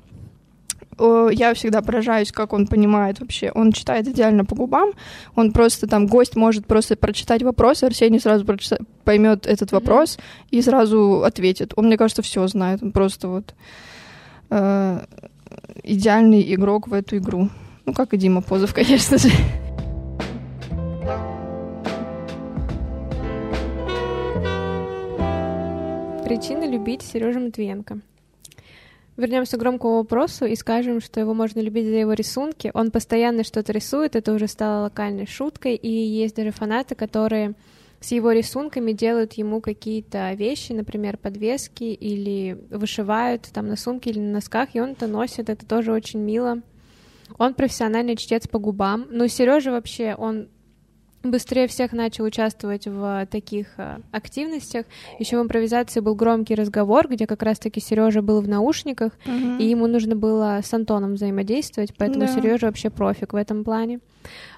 О, 0.97 1.29
Я 1.29 1.53
всегда 1.53 1.81
поражаюсь, 1.81 2.31
как 2.31 2.53
он 2.53 2.67
понимает 2.67 3.19
вообще. 3.19 3.51
Он 3.55 3.71
читает 3.71 4.07
идеально 4.07 4.45
по 4.45 4.55
губам. 4.55 4.91
Он 5.35 5.51
просто 5.51 5.87
там, 5.87 6.07
гость 6.07 6.35
может 6.35 6.65
просто 6.67 6.95
прочитать 6.95 7.43
вопрос, 7.43 7.83
и 7.83 7.85
Арсений 7.85 8.19
сразу 8.19 8.45
прочита- 8.45 8.83
поймет 9.03 9.45
этот 9.47 9.71
Мгм. 9.71 9.79
вопрос 9.79 10.17
и 10.51 10.61
сразу 10.61 11.23
ответит. 11.23 11.73
Он, 11.75 11.87
мне 11.87 11.97
кажется, 11.97 12.21
все 12.21 12.45
знает. 12.47 12.83
Он 12.83 12.91
просто 12.91 13.27
вот 13.27 13.53
э, 14.49 14.99
идеальный 15.83 16.53
игрок 16.53 16.87
в 16.87 16.93
эту 16.93 17.17
игру. 17.17 17.49
Ну, 17.85 17.93
как 17.93 18.13
и 18.13 18.17
Дима 18.17 18.41
Позов, 18.41 18.73
конечно 18.75 19.17
же. 19.17 19.29
Причина 26.25 26.65
любить 26.65 27.01
Сережу 27.01 27.39
Матвиенко. 27.41 27.99
Вернемся 29.18 29.57
к 29.57 29.59
громкому 29.59 29.97
вопросу 29.97 30.45
и 30.45 30.55
скажем, 30.55 31.01
что 31.01 31.20
его 31.20 31.34
можно 31.34 31.59
любить 31.59 31.86
за 31.86 31.95
его 31.95 32.14
рисунки. 32.14 32.72
Он 32.74 32.91
постоянно 32.91 33.43
что-то 33.43 33.74
рисует, 33.74 34.16
это 34.16 34.34
уже 34.34 34.47
стало 34.47 34.84
локальной 34.84 35.28
шуткой, 35.28 35.76
и 35.76 35.89
есть 35.89 36.36
даже 36.36 36.51
фанаты, 36.51 36.95
которые 36.95 37.55
с 37.99 38.12
его 38.12 38.32
рисунками 38.32 38.93
делают 38.93 39.34
ему 39.34 39.62
какие-то 39.62 40.34
вещи, 40.34 40.72
например, 40.72 41.18
подвески, 41.18 41.84
или 41.84 42.57
вышивают 42.72 43.49
там 43.53 43.68
на 43.68 43.76
сумке 43.76 44.09
или 44.09 44.20
на 44.20 44.34
носках, 44.34 44.70
и 44.74 44.82
он 44.82 44.91
это 44.91 45.07
носит, 45.07 45.49
это 45.49 45.66
тоже 45.66 45.91
очень 45.91 46.20
мило. 46.20 46.62
Он 47.38 47.53
профессиональный 47.53 48.16
чтец 48.16 48.47
по 48.47 48.59
губам. 48.59 49.07
Ну, 49.12 49.28
Сережа 49.28 49.72
вообще, 49.72 50.16
он 50.18 50.47
быстрее 51.24 51.67
всех 51.67 51.91
начал 51.91 52.26
участвовать 52.26 52.88
в 52.88 53.28
таких 53.30 53.67
э, 53.78 53.99
активностях. 54.11 54.86
Еще 55.19 55.39
в 55.39 55.43
импровизации 55.43 55.99
был 55.99 56.15
громкий 56.15 56.55
разговор, 56.55 57.07
где 57.07 57.28
как 57.28 57.43
раз-таки 57.43 57.80
Сережа 57.80 58.22
был 58.22 58.41
в 58.41 58.47
наушниках, 58.47 59.13
и 59.59 59.65
ему 59.65 59.88
нужно 59.88 60.15
было 60.15 60.59
с 60.63 60.74
Антоном 60.74 61.13
взаимодействовать, 61.13 61.93
поэтому 61.97 62.26
Да. 62.26 62.28
Сережа 62.28 62.67
вообще 62.67 62.89
профик 62.89 63.34
в 63.34 63.36
этом 63.36 63.63
плане. 63.63 63.99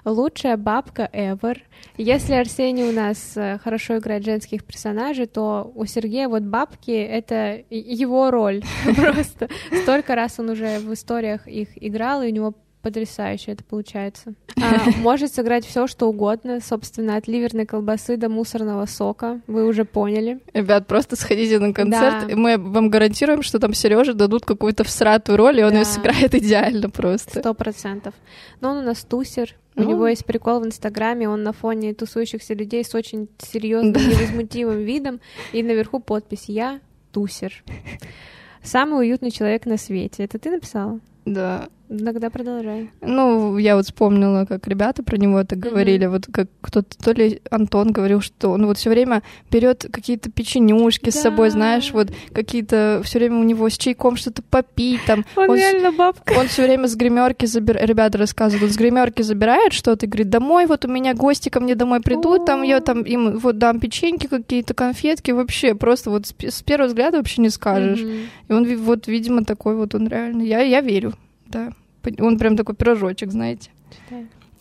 Лучшая 0.04 0.56
бабка 0.56 1.08
ever. 1.12 1.58
Если 1.96 2.34
Арсений 2.34 2.84
у 2.84 2.92
нас 2.92 3.32
э, 3.36 3.58
хорошо 3.62 3.98
играет 3.98 4.24
женских 4.24 4.64
персонажей, 4.64 5.26
то 5.26 5.70
у 5.74 5.86
Сергея 5.86 6.28
вот 6.28 6.42
бабки— 6.42 6.90
это 6.90 7.62
его 7.70 8.30
роль. 8.30 8.62
Просто 8.96 9.48
столько 9.82 10.14
раз 10.14 10.38
он 10.38 10.50
уже 10.50 10.78
в 10.80 10.92
историях 10.92 11.46
их 11.46 11.68
играл, 11.76 12.22
и 12.22 12.28
у 12.28 12.34
него 12.34 12.54
потрясающе 12.84 13.52
это 13.52 13.64
получается. 13.64 14.34
А, 14.62 14.88
может 15.00 15.34
сыграть 15.34 15.66
все, 15.66 15.86
что 15.88 16.06
угодно, 16.08 16.60
собственно, 16.60 17.16
от 17.16 17.26
ливерной 17.26 17.66
колбасы 17.66 18.16
до 18.16 18.28
мусорного 18.28 18.86
сока. 18.86 19.40
Вы 19.48 19.66
уже 19.66 19.84
поняли. 19.84 20.38
Ребят, 20.54 20.86
просто 20.86 21.16
сходите 21.16 21.58
на 21.58 21.72
концерт, 21.74 22.26
Да. 22.26 22.32
и 22.32 22.34
мы 22.36 22.56
вам 22.56 22.88
гарантируем, 22.88 23.42
что 23.42 23.58
там 23.58 23.74
Сереже 23.74 24.14
дадут 24.14 24.44
какую-то 24.46 24.84
всратую 24.84 25.36
роль, 25.36 25.58
и 25.60 25.64
он 25.64 25.70
Да. 25.72 25.78
ее 25.80 25.84
сыграет 25.84 26.34
идеально 26.34 26.88
просто. 26.88 27.40
Сто 27.40 27.52
процентов. 27.52 28.14
Но 28.60 28.70
он 28.70 28.76
у 28.78 28.82
нас 28.82 29.04
тусер. 29.04 29.54
У 29.76 29.82
Ну. 29.82 29.90
него 29.90 30.06
есть 30.06 30.24
прикол 30.24 30.60
в 30.60 30.66
Инстаграме, 30.66 31.28
он 31.28 31.42
на 31.42 31.52
фоне 31.52 31.92
тусующихся 31.94 32.54
людей 32.54 32.84
с 32.84 32.94
очень 32.94 33.28
серьезным, 33.38 33.92
Да. 33.92 34.00
невозмутимым 34.00 34.78
видом, 34.84 35.20
и 35.52 35.62
наверху 35.64 35.98
подпись 35.98 36.44
«Я 36.46 36.78
тусер». 37.12 37.64
Самый 38.62 39.00
уютный 39.00 39.30
человек 39.30 39.66
на 39.66 39.76
свете. 39.76 40.24
Это 40.24 40.38
ты 40.38 40.50
написала? 40.50 41.00
Да. 41.26 41.68
Тогда 41.88 42.30
продолжай. 42.30 42.90
Ну, 43.02 43.58
я 43.58 43.76
вот 43.76 43.84
вспомнила, 43.84 44.46
как 44.46 44.66
ребята 44.66 45.02
про 45.02 45.18
него 45.18 45.40
это 45.40 45.54
говорили. 45.54 46.06
Mm-hmm. 46.06 46.10
Вот 46.10 46.26
как 46.32 46.48
кто-то, 46.62 46.96
то 46.96 47.12
ли 47.12 47.42
Антон 47.50 47.92
говорил, 47.92 48.20
что 48.22 48.50
он 48.50 48.66
вот 48.66 48.78
все 48.78 48.88
время 48.88 49.22
берет 49.50 49.86
какие-то 49.92 50.30
печенюшки 50.30 51.06
да. 51.06 51.10
с 51.10 51.20
собой, 51.20 51.50
знаешь, 51.50 51.90
вот 51.92 52.08
какие-то 52.32 53.02
все 53.04 53.18
время 53.18 53.38
у 53.38 53.42
него 53.42 53.68
с 53.68 53.76
чайком 53.76 54.16
что-то 54.16 54.42
попить 54.42 55.00
там. 55.06 55.26
Он, 55.36 55.50
он 55.50 55.56
реально 55.56 55.92
бабка. 55.92 56.32
Он 56.38 56.48
все 56.48 56.62
время 56.62 56.88
с 56.88 56.96
гримерки 56.96 57.44
забирает, 57.44 57.86
ребята 57.86 58.16
рассказывают, 58.16 58.64
он 58.64 58.70
с 58.70 58.76
гримерки 58.76 59.20
забирает 59.22 59.72
что-то 59.74 60.06
и 60.06 60.08
говорит, 60.08 60.30
домой, 60.30 60.66
вот 60.66 60.86
у 60.86 60.88
меня 60.88 61.14
гости 61.14 61.50
ко 61.50 61.60
мне 61.60 61.74
домой 61.74 62.00
придут, 62.00 62.46
там 62.46 62.62
я 62.62 62.80
там 62.80 63.02
им 63.02 63.38
вот 63.38 63.58
дам 63.58 63.78
печеньки 63.78 64.26
какие-то, 64.26 64.72
конфетки, 64.72 65.32
вообще 65.32 65.74
просто 65.74 66.10
вот 66.10 66.26
с, 66.26 66.34
с 66.38 66.62
первого 66.62 66.88
взгляда 66.88 67.18
вообще 67.18 67.42
не 67.42 67.50
скажешь. 67.50 68.00
Mm-hmm. 68.00 68.26
И 68.48 68.52
он 68.52 68.76
вот, 68.78 69.06
видимо, 69.06 69.44
такой 69.44 69.76
вот 69.76 69.94
он 69.94 70.08
реально. 70.08 70.42
Я, 70.42 70.60
я 70.60 70.80
верю 70.80 71.14
да. 71.54 71.72
Он 72.18 72.38
прям 72.38 72.56
такой 72.56 72.74
пирожочек, 72.74 73.30
знаете. 73.30 73.70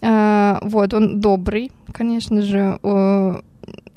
А, 0.02 0.60
вот, 0.62 0.94
он 0.94 1.20
добрый, 1.20 1.72
конечно 1.94 2.42
же. 2.42 2.78
О, 2.84 3.42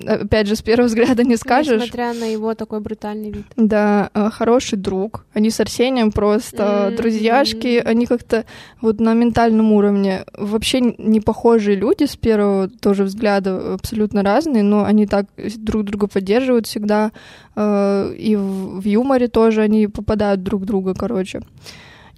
опять 0.06 0.46
же, 0.46 0.54
с 0.54 0.62
первого 0.62 0.86
взгляда 0.86 1.24
не 1.24 1.36
скажешь. 1.36 1.82
Несмотря 1.82 2.14
на 2.14 2.24
его 2.24 2.54
такой 2.54 2.80
брутальный 2.80 3.30
вид. 3.30 3.44
Да, 3.56 4.10
а, 4.14 4.30
хороший 4.30 4.78
друг. 4.78 5.26
Они 5.34 5.50
с 5.50 5.58
Арсением 5.60 6.12
просто 6.12 6.62
mm-hmm. 6.62 6.96
друзьяшки. 6.96 7.82
Они 7.84 8.06
как-то 8.06 8.44
вот 8.80 9.00
на 9.00 9.14
ментальном 9.14 9.72
уровне 9.72 10.24
вообще 10.38 10.80
не 10.80 11.20
похожие 11.20 11.76
люди 11.76 12.04
с 12.04 12.16
первого 12.16 12.68
тоже 12.68 13.04
взгляда, 13.04 13.74
абсолютно 13.74 14.22
разные, 14.22 14.62
но 14.62 14.84
они 14.84 15.06
так 15.06 15.26
друг 15.56 15.84
друга 15.84 16.06
поддерживают 16.06 16.66
всегда. 16.66 17.10
А, 17.56 18.12
и 18.12 18.36
в 18.36 18.84
юморе 18.84 19.28
тоже 19.28 19.62
они 19.62 19.88
попадают 19.88 20.42
друг 20.42 20.62
в 20.62 20.66
друга, 20.66 20.94
короче. 20.94 21.42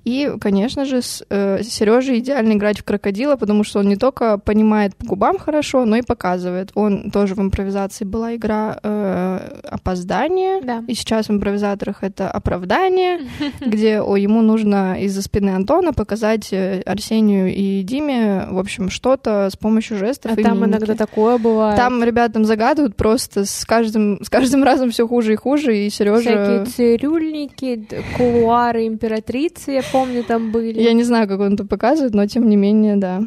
И, 0.05 0.33
конечно 0.41 0.85
же, 0.85 1.03
с 1.03 1.25
э, 1.29 1.63
Сережей 1.63 2.21
идеально 2.21 2.55
играть 2.55 2.79
в 2.79 2.85
крокодила, 2.85 3.37
потому 3.37 3.65
что 3.65 3.81
он 3.81 3.89
не 3.89 3.97
только 3.97 4.39
понимает 4.39 4.97
по 4.97 5.07
губам 5.07 5.39
хорошо, 5.39 5.85
но 5.85 5.97
и 5.97 6.03
показывает. 6.03 6.71
Он 6.75 7.11
тоже 7.11 7.35
в 7.35 7.41
импровизации 7.41 8.05
была 8.05 8.35
игра 8.35 8.79
э, 8.83 9.61
опоздание, 9.65 10.63
да. 10.63 10.83
и 10.87 10.95
сейчас 10.95 11.29
в 11.29 11.33
импровизаторах 11.33 12.03
это 12.03 12.31
оправдание, 12.31 13.21
где 13.61 14.01
о, 14.01 14.17
ему 14.17 14.41
нужно 14.43 15.01
из-за 15.03 15.23
спины 15.23 15.51
Антона 15.51 15.93
показать 15.93 16.53
э, 16.53 16.81
Арсению 16.87 17.55
и 17.55 17.83
Диме, 17.83 18.47
в 18.51 18.59
общем, 18.59 18.91
что-то 18.91 19.49
с 19.51 19.57
помощью 19.57 19.99
жестов. 19.99 20.33
А 20.33 20.43
там 20.43 20.65
иногда 20.65 20.95
такое 20.95 21.39
бывает. 21.39 21.77
Там 21.77 22.03
ребятам 22.03 22.45
загадывают 22.45 22.97
просто 22.97 23.45
с 23.45 23.65
каждым, 23.65 24.25
с 24.25 24.31
каждым 24.31 24.63
разом 24.69 24.91
все 24.91 25.07
хуже 25.07 25.35
и 25.35 25.37
хуже, 25.37 25.77
и 25.77 25.91
Сережа... 25.91 26.21
Всякие 26.21 26.65
цирюльники, 26.65 27.89
кулуары 28.17 28.87
императрицы, 28.87 29.73
я 29.73 29.83
помню, 29.93 30.25
там 30.25 30.51
были. 30.51 30.81
Я 30.81 30.93
не 30.93 31.05
знаю, 31.05 31.29
как 31.29 31.41
он 31.41 31.55
это 31.55 31.65
показывает, 31.65 32.15
но 32.15 32.27
тем 32.27 32.49
не 32.49 32.57
менее, 32.57 32.97
да. 32.97 33.23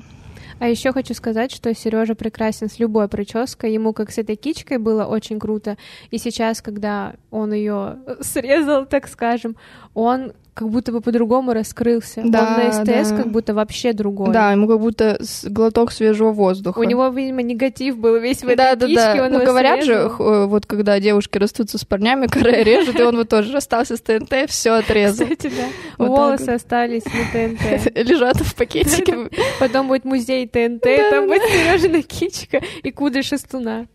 А 0.62 0.68
еще 0.68 0.92
хочу 0.92 1.16
сказать, 1.16 1.52
что 1.52 1.74
Сережа 1.74 2.14
прекрасен 2.14 2.70
с 2.70 2.78
любой 2.78 3.08
прической. 3.08 3.74
Ему 3.74 3.94
как 3.94 4.12
с 4.12 4.20
этой 4.20 4.36
кичкой 4.36 4.78
было 4.78 5.06
очень 5.06 5.40
круто. 5.40 5.76
И 6.12 6.20
сейчас, 6.20 6.62
когда 6.62 7.16
он 7.32 7.52
ее 7.52 7.98
срезал, 8.20 8.86
так 8.86 9.08
скажем, 9.08 9.56
он 9.96 10.34
как 10.54 10.70
будто 10.70 10.92
бы 10.92 11.00
по-другому 11.02 11.54
раскрылся. 11.54 12.22
Да, 12.26 12.58
Он 12.58 12.66
на 12.66 12.72
СТС 12.74 13.10
да. 13.12 13.18
как 13.18 13.28
будто 13.32 13.54
вообще 13.54 13.94
другой. 13.94 14.34
Да, 14.34 14.52
ему 14.52 14.68
как 14.68 14.80
будто 14.80 15.20
глоток 15.46 15.92
свежего 15.92 16.32
воздуха. 16.32 16.80
У 16.80 16.84
него, 16.84 17.08
видимо, 17.08 17.42
негатив 17.42 17.98
был 17.98 18.18
весь 18.18 18.40
в 18.42 18.46
этой 18.46 18.58
да, 18.58 18.76
да, 18.76 18.88
кичке, 18.88 19.16
да. 19.16 19.26
он 19.26 19.32
Ну, 19.32 19.46
говорят 19.46 19.84
срезал. 19.84 20.10
же, 20.10 20.24
э, 20.24 20.46
вот 20.48 20.66
когда 20.66 21.00
девушки 21.00 21.38
растутся 21.38 21.78
с 21.78 21.86
парнями, 21.86 22.28
каре 22.28 22.64
режет, 22.64 23.00
и 23.00 23.04
он 23.04 23.16
вот 23.16 23.30
тоже 23.30 23.54
расстался 23.54 23.96
с 23.96 24.02
ТНТ, 24.02 24.50
все 24.50 24.72
отрезал. 24.72 25.28
Кстати, 25.28 25.52
да. 25.98 26.06
Волосы 26.06 26.50
остались 26.50 27.06
на 27.06 27.12
ТНТ. 27.32 27.96
Лежат 28.08 28.38
в 28.38 28.54
пакетике. 28.56 29.30
Потом 29.60 29.88
будет 29.88 30.04
музей 30.06 30.48
ТНТ, 30.48 30.84
там 31.12 31.28
будет 31.28 31.44
Сережина 31.44 32.02
кичка 32.04 32.62
и 32.84 32.92
кудри 32.92 33.22
шестуна. 33.22 33.88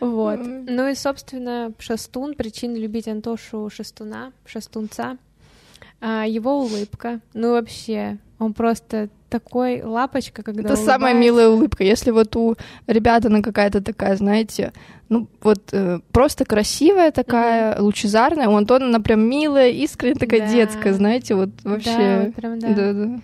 Вот. 0.00 0.40
Ну 0.42 0.88
и, 0.88 0.94
собственно, 0.94 1.72
шестун, 1.78 2.34
причина 2.34 2.76
любить 2.76 3.06
Антошу 3.08 3.70
шестуна, 3.72 4.32
шестунца. 4.44 5.16
А, 6.00 6.24
его 6.26 6.58
улыбка. 6.62 7.20
Ну 7.34 7.52
вообще, 7.52 8.18
он 8.40 8.52
просто 8.52 9.08
такой 9.30 9.82
лапочка, 9.82 10.42
когда 10.42 10.62
Это 10.62 10.76
самая 10.76 11.14
милая 11.14 11.48
улыбка. 11.48 11.84
Если 11.84 12.10
вот 12.10 12.34
у 12.36 12.56
ребят 12.88 13.24
она 13.24 13.40
какая-то 13.40 13.80
такая, 13.80 14.16
знаете, 14.16 14.72
ну 15.08 15.28
вот 15.40 15.60
э, 15.72 16.00
просто 16.10 16.44
красивая 16.44 17.12
такая, 17.12 17.80
лучезарная, 17.80 18.48
у 18.48 18.56
Антона 18.56 18.86
она 18.86 18.98
прям 19.00 19.20
милая, 19.20 19.70
искренне 19.70 20.16
такая 20.16 20.40
Да. 20.40 20.52
детская, 20.52 20.92
знаете, 20.92 21.34
вот 21.36 21.50
Да, 21.62 21.70
вообще. 21.70 22.22
вот 22.26 22.34
прям 22.34 22.58
да. 22.58 22.68
Да, 22.74 22.92
да. 22.92 23.20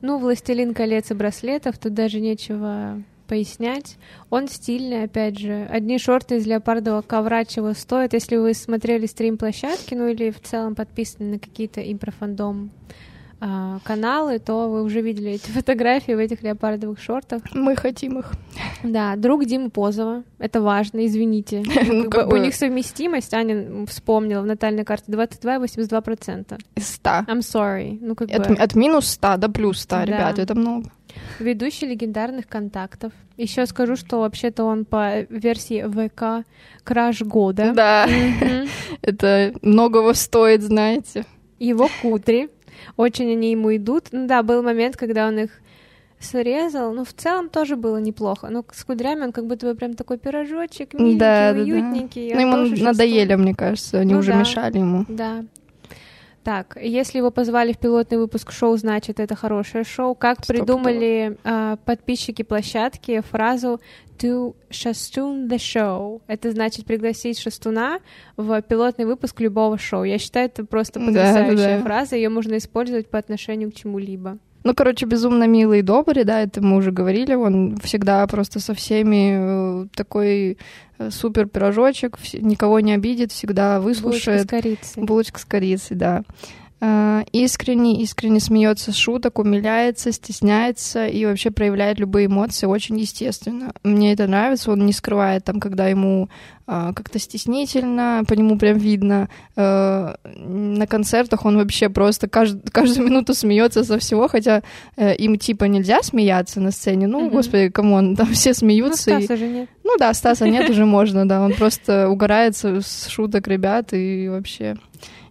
Ну, 0.00 0.18
«Властелин 0.18 0.74
колец» 0.74 1.10
и 1.10 1.14
браслетов, 1.14 1.78
тут 1.78 1.94
даже 1.94 2.20
нечего 2.20 3.02
пояснять. 3.26 3.96
Он 4.30 4.48
стильный, 4.48 5.04
опять 5.04 5.38
же. 5.38 5.66
Одни 5.70 5.98
шорты 5.98 6.36
из 6.36 6.46
леопардового 6.46 7.02
ковра 7.02 7.44
чего 7.44 7.72
стоят. 7.72 8.12
Если 8.12 8.36
вы 8.36 8.54
смотрели 8.54 9.06
стрим 9.06 9.38
площадки, 9.38 9.94
ну 9.94 10.08
или 10.08 10.30
в 10.30 10.40
целом 10.40 10.74
подписаны 10.74 11.32
на 11.32 11.38
какие-то 11.38 11.80
импрофандом 11.80 12.70
а, 13.46 13.78
каналы, 13.84 14.38
то 14.38 14.70
вы 14.70 14.82
уже 14.82 15.02
видели 15.02 15.32
эти 15.32 15.50
фотографии 15.50 16.12
в 16.12 16.18
этих 16.18 16.42
леопардовых 16.42 16.98
шортах. 16.98 17.42
Мы 17.52 17.76
хотим 17.76 18.18
их. 18.20 18.32
Да, 18.82 19.16
друг 19.16 19.44
Димы 19.44 19.68
Позова. 19.68 20.22
Это 20.38 20.62
важно, 20.62 21.04
извините. 21.04 21.62
Ну, 21.86 22.04
Как 22.04 22.22
как 22.22 22.28
бы 22.28 22.38
У 22.38 22.40
них 22.40 22.54
совместимость, 22.54 23.34
Аня 23.34 23.84
вспомнила, 23.86 24.40
в 24.40 24.46
натальной 24.46 24.84
карте 24.84 25.12
22 25.12 25.56
и 25.56 25.58
82%. 25.58 26.58
Из 26.76 26.88
100. 26.94 27.10
I'm 27.10 27.40
sorry. 27.40 27.98
Ну, 28.00 28.14
как 28.14 28.30
От, 28.30 28.48
бы... 28.48 28.54
от 28.54 28.74
минус 28.74 29.08
100 29.08 29.36
до 29.36 29.48
плюс 29.50 29.80
100, 29.80 29.96
Да. 29.96 30.04
ребят, 30.06 30.38
это 30.38 30.54
много. 30.54 30.90
Ведущий 31.38 31.86
легендарных 31.86 32.48
контактов. 32.48 33.12
Еще 33.36 33.66
скажу, 33.66 33.96
что 33.96 34.20
вообще-то 34.20 34.64
он 34.64 34.86
по 34.86 35.20
версии 35.28 35.84
ВК 35.86 36.46
краш 36.82 37.20
года. 37.20 37.72
Да, 37.74 38.08
это 39.02 39.52
многого 39.60 40.14
стоит, 40.14 40.62
знаете. 40.62 41.26
Его 41.58 41.88
кудри. 42.02 42.48
Очень 42.96 43.32
они 43.32 43.50
ему 43.52 43.74
идут. 43.76 44.06
Ну 44.12 44.26
да, 44.26 44.42
был 44.42 44.62
момент, 44.62 44.96
когда 44.96 45.26
он 45.28 45.38
их 45.38 45.50
срезал. 46.20 46.92
Ну, 46.92 47.04
в 47.04 47.12
целом 47.12 47.48
тоже 47.48 47.76
было 47.76 47.98
неплохо. 47.98 48.48
Но 48.50 48.64
с 48.72 48.84
кудрями 48.84 49.22
он 49.24 49.32
как 49.32 49.46
будто 49.46 49.66
бы 49.66 49.74
прям 49.74 49.94
такой 49.94 50.18
пирожочек, 50.18 50.94
миленький, 50.94 51.18
Да, 51.18 51.52
да, 51.52 51.58
да. 51.58 51.62
уютненький. 51.62 52.34
Ну, 52.34 52.52
Он 52.52 52.64
ему 52.66 52.84
надоели, 52.84 53.34
мне 53.34 53.54
кажется, 53.54 53.98
они 54.00 54.14
Ну 54.14 54.20
уже 54.20 54.32
да. 54.32 54.38
мешали 54.40 54.78
ему. 54.78 55.04
Да. 55.08 55.44
Так, 56.44 56.76
если 56.80 57.18
его 57.18 57.30
позвали 57.30 57.72
в 57.72 57.78
пилотный 57.78 58.18
выпуск 58.18 58.52
шоу, 58.52 58.76
значит, 58.76 59.18
это 59.18 59.34
хорошее 59.34 59.82
шоу. 59.82 60.14
Как 60.14 60.44
Стопудово. 60.44 60.64
придумали 60.66 61.38
а, 61.42 61.76
подписчики 61.86 62.42
площадки 62.42 63.20
фразу 63.20 63.80
«to 64.18 64.54
shastun 64.70 65.48
the 65.48 65.56
show». 65.56 66.20
Это 66.26 66.50
значит 66.52 66.84
пригласить 66.84 67.38
шастуна 67.38 67.98
в 68.36 68.60
пилотный 68.60 69.06
выпуск 69.06 69.40
любого 69.40 69.78
шоу. 69.78 70.04
Я 70.04 70.18
считаю, 70.18 70.46
это 70.46 70.66
просто 70.66 71.00
Да, 71.00 71.06
потрясающая 71.06 71.78
да. 71.78 71.82
фраза. 71.82 72.16
Ее 72.16 72.28
можно 72.28 72.58
использовать 72.58 73.08
по 73.08 73.18
отношению 73.18 73.72
к 73.72 73.74
чему-либо. 73.74 74.38
Ну, 74.64 74.74
короче, 74.74 75.04
безумно 75.04 75.46
милый 75.46 75.80
и 75.80 75.82
добрый, 75.82 76.24
да, 76.24 76.40
это 76.40 76.62
мы 76.62 76.78
уже 76.78 76.90
говорили. 76.90 77.34
Он 77.34 77.76
всегда 77.82 78.26
просто 78.26 78.60
со 78.60 78.72
всеми 78.72 79.84
э, 79.84 79.86
такой 79.94 80.56
э, 80.98 81.10
супер 81.10 81.46
пирожочек, 81.46 82.16
никого 82.32 82.80
не 82.80 82.94
обидит, 82.94 83.30
всегда 83.30 83.78
Булочка 83.78 84.06
выслушает. 84.06 84.46
с 84.46 84.48
корицей. 84.48 85.02
Булочка 85.02 85.38
с 85.38 85.44
корицей, 85.44 85.96
да. 85.96 86.22
А, 86.86 87.24
Искренне, 87.32 88.02
искренне 88.02 88.40
смеется 88.40 88.92
с 88.92 88.96
шуток, 88.96 89.38
умиляется, 89.38 90.12
стесняется 90.12 91.06
и 91.06 91.24
вообще 91.24 91.50
проявляет 91.50 91.98
любые 91.98 92.26
эмоции 92.26 92.66
очень 92.66 92.98
естественно. 92.98 93.72
Мне 93.84 94.12
это 94.12 94.26
нравится, 94.26 94.70
он 94.70 94.84
не 94.84 94.92
скрывает 94.92 95.44
там, 95.44 95.60
когда 95.60 95.86
ему 95.88 96.28
а, 96.66 96.92
как-то 96.92 97.18
стеснительно, 97.18 98.22
по 98.28 98.34
нему 98.34 98.58
прям 98.58 98.76
видно. 98.76 99.30
Э, 99.56 100.14
на 100.24 100.86
концертах 100.86 101.46
он 101.46 101.56
вообще 101.56 101.88
просто 101.88 102.26
кажд- 102.26 102.70
каждую 102.70 103.06
минуту 103.08 103.32
смеется 103.34 103.82
со 103.84 103.98
всего, 103.98 104.28
хотя 104.28 104.62
э, 104.96 105.14
им 105.16 105.38
типа 105.38 105.64
нельзя 105.64 106.02
смеяться 106.02 106.60
на 106.60 106.70
сцене. 106.70 107.06
Ну, 107.06 107.20
Мгм. 107.20 107.30
господи, 107.30 107.70
come 107.70 107.95
on, 107.95 108.14
там 108.14 108.26
все 108.34 108.50
Ну, 108.50 108.54
смеются. 108.54 109.10
и- 109.18 109.22
Стаса 109.24 109.36
же 109.38 109.48
нет. 109.48 109.68
ну 109.84 109.96
да, 109.98 110.12
Стаса 110.12 110.46
нет, 110.48 110.68
уже 110.68 110.84
можно, 110.84 111.26
да. 111.26 111.40
Он 111.40 111.54
просто 111.54 112.10
угорается 112.10 112.82
с 112.82 113.08
шуток 113.08 113.48
ребят 113.48 113.94
и 113.94 114.28
вообще... 114.28 114.76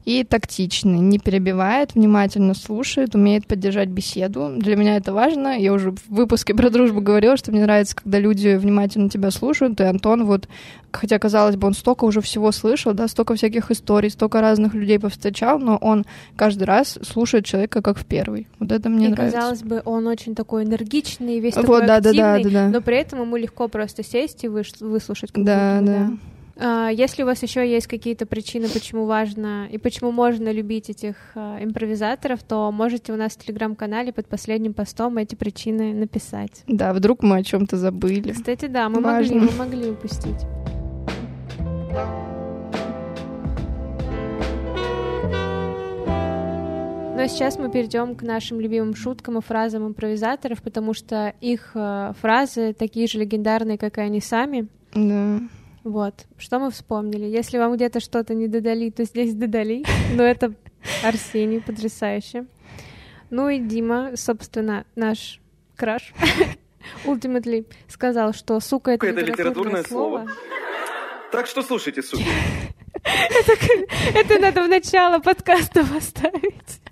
И 0.06 0.24
тактичный, 0.26 0.99
не 0.99 1.18
перебивает, 1.18 1.95
внимательно 1.95 2.54
слушает, 2.54 3.16
умеет 3.16 3.47
поддержать 3.47 3.88
беседу. 3.88 4.51
Для 4.58 4.76
меня 4.76 4.97
это 4.97 5.14
важно. 5.14 5.58
Я 5.58 5.72
уже 5.72 5.91
в 5.91 6.10
выпуске 6.10 6.54
про 6.54 6.70
дружбу 6.70 6.99
говорила, 6.99 7.38
что 7.38 7.51
мне 7.51 7.62
нравится, 7.64 7.95
когда 7.95 8.20
люди 8.20 8.56
внимательно 8.56 9.10
тебя 9.10 9.32
слушают. 9.32 9.80
И 9.80 9.84
Антон 9.84 10.26
вот, 10.26 10.49
хотя, 10.91 11.20
казалось 11.20 11.56
бы, 11.56 11.68
он 11.68 11.74
столько 11.74 12.04
уже 12.04 12.20
всего 12.20 12.51
слышал, 12.51 12.93
да, 12.93 13.08
столько 13.08 13.36
всяких 13.36 13.72
историй, 13.72 14.10
столько 14.10 14.41
разных 14.41 14.74
людей 14.74 14.99
повстречал, 14.99 15.58
но 15.58 15.78
он 15.78 16.06
каждый 16.36 16.64
раз 16.64 16.99
слушает 17.01 17.45
человека 17.45 17.82
как 17.82 17.97
в 17.97 18.06
первый. 18.06 18.47
Вот 18.60 18.74
это 18.74 18.89
мне 18.89 19.08
И, 19.08 19.10
нравится. 19.10 19.38
казалось 19.38 19.64
бы, 19.64 19.82
он 19.86 20.08
очень 20.08 20.36
такой 20.36 20.66
энергичный, 20.66 21.39
весь 21.39 21.56
Вот, 21.56 21.62
такой 21.62 21.88
да, 21.88 22.01
да, 22.01 22.12
да, 22.14 22.34
активный, 22.34 22.54
да, 22.54 22.66
да. 22.66 22.70
но 22.70 22.82
при 22.82 22.97
этом 22.97 23.22
ему 23.22 23.38
легко 23.38 23.70
просто 23.70 24.04
сесть 24.04 24.43
и 24.43 24.49
выслушать. 24.49 25.32
Да, 25.34 25.80
бы, 25.80 25.86
да. 25.88 26.12
А, 26.58 26.89
Если 26.89 27.24
у 27.24 27.26
вас 27.26 27.41
еще 27.41 27.70
есть 27.70 27.88
какие-то 27.88 28.26
причины, 28.26 28.68
почему 28.70 29.06
важно 29.06 29.68
и 29.72 29.78
почему 29.78 30.12
можно 30.12 30.51
любить 30.51 30.89
этих 30.89 31.16
а, 31.36 31.58
импровизаторов, 31.64 32.43
то 32.43 32.72
можете 32.72 33.14
у 33.14 33.16
нас 33.16 33.34
в 33.34 33.43
телеграм-канале 33.43 34.14
под 34.14 34.28
последним 34.28 34.74
постом 34.74 35.18
эти 35.18 35.36
причины 35.36 35.93
написать. 35.93 36.64
Да, 36.68 36.93
вдруг 36.93 37.24
мы 37.24 37.38
о 37.38 37.43
чем-то 37.43 37.78
забыли. 37.78 38.32
Кстати, 38.32 38.68
да, 38.68 38.89
мы 38.89 39.01
Важно. 39.01 39.36
могли, 39.36 39.51
мы 39.51 39.58
могли 39.58 39.89
упустить. 39.91 40.45
Ну 47.16 47.22
а 47.22 47.28
сейчас 47.28 47.58
мы 47.58 47.70
перейдем 47.70 48.16
к 48.16 48.24
нашим 48.24 48.60
любимым 48.60 48.95
шуткам 48.95 49.38
и 49.38 49.41
фразам 49.41 49.88
импровизаторов, 49.88 50.62
потому 50.62 50.93
что 50.93 51.34
их 51.41 51.72
э, 51.76 52.14
фразы 52.20 52.74
такие 52.74 53.08
же 53.08 53.20
легендарные, 53.20 53.78
как 53.78 53.99
и 53.99 54.01
они 54.01 54.20
сами. 54.20 54.68
Да. 54.93 55.39
Вот, 55.84 56.26
что 56.38 56.60
мы 56.60 56.72
вспомнили. 56.72 57.26
Если 57.26 57.58
вам 57.58 57.76
где-то 57.76 58.00
что-то 58.00 58.34
не 58.34 58.48
додали, 58.48 58.90
то 58.90 59.04
здесь 59.04 59.34
додали. 59.34 59.84
Но 60.14 60.24
это 60.24 60.54
Арсений, 61.04 61.62
потрясающе. 61.62 62.46
Ну 63.30 63.50
и 63.50 63.60
Дима, 63.60 64.12
собственно, 64.16 64.86
наш 64.96 65.42
краш, 65.76 66.14
ultimately 67.06 67.66
сказал, 67.88 68.34
что 68.34 68.60
сука— 68.60 68.92
это, 68.94 69.08
Это 69.08 69.22
литературное 69.22 69.84
слово. 69.84 70.28
Так 71.32 71.48
что 71.48 71.64
слушайте, 71.64 72.04
суки. 72.04 72.26
Это 74.14 74.40
надо 74.40 74.64
в 74.64 74.70
начало 74.70 75.20
подкаста 75.20 75.84
поставить. 75.84 76.83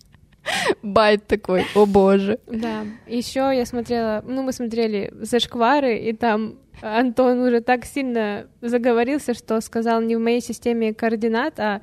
Байт 0.81 1.27
такой, 1.27 1.65
о 1.75 1.85
боже. 1.85 2.39
Да. 2.47 2.83
Еще 3.07 3.39
я 3.53 3.65
смотрела, 3.65 4.23
ну, 4.27 4.43
мы 4.43 4.51
смотрели 4.53 5.13
«Зашквары», 5.21 5.97
и 5.97 6.13
там 6.13 6.55
Антон 6.81 7.39
уже 7.39 7.61
так 7.61 7.85
сильно 7.85 8.47
заговорился, 8.61 9.33
что 9.33 9.61
сказал 9.61 10.01
не 10.01 10.15
в 10.15 10.19
моей 10.19 10.41
системе 10.41 10.93
координат, 10.93 11.59
а 11.59 11.81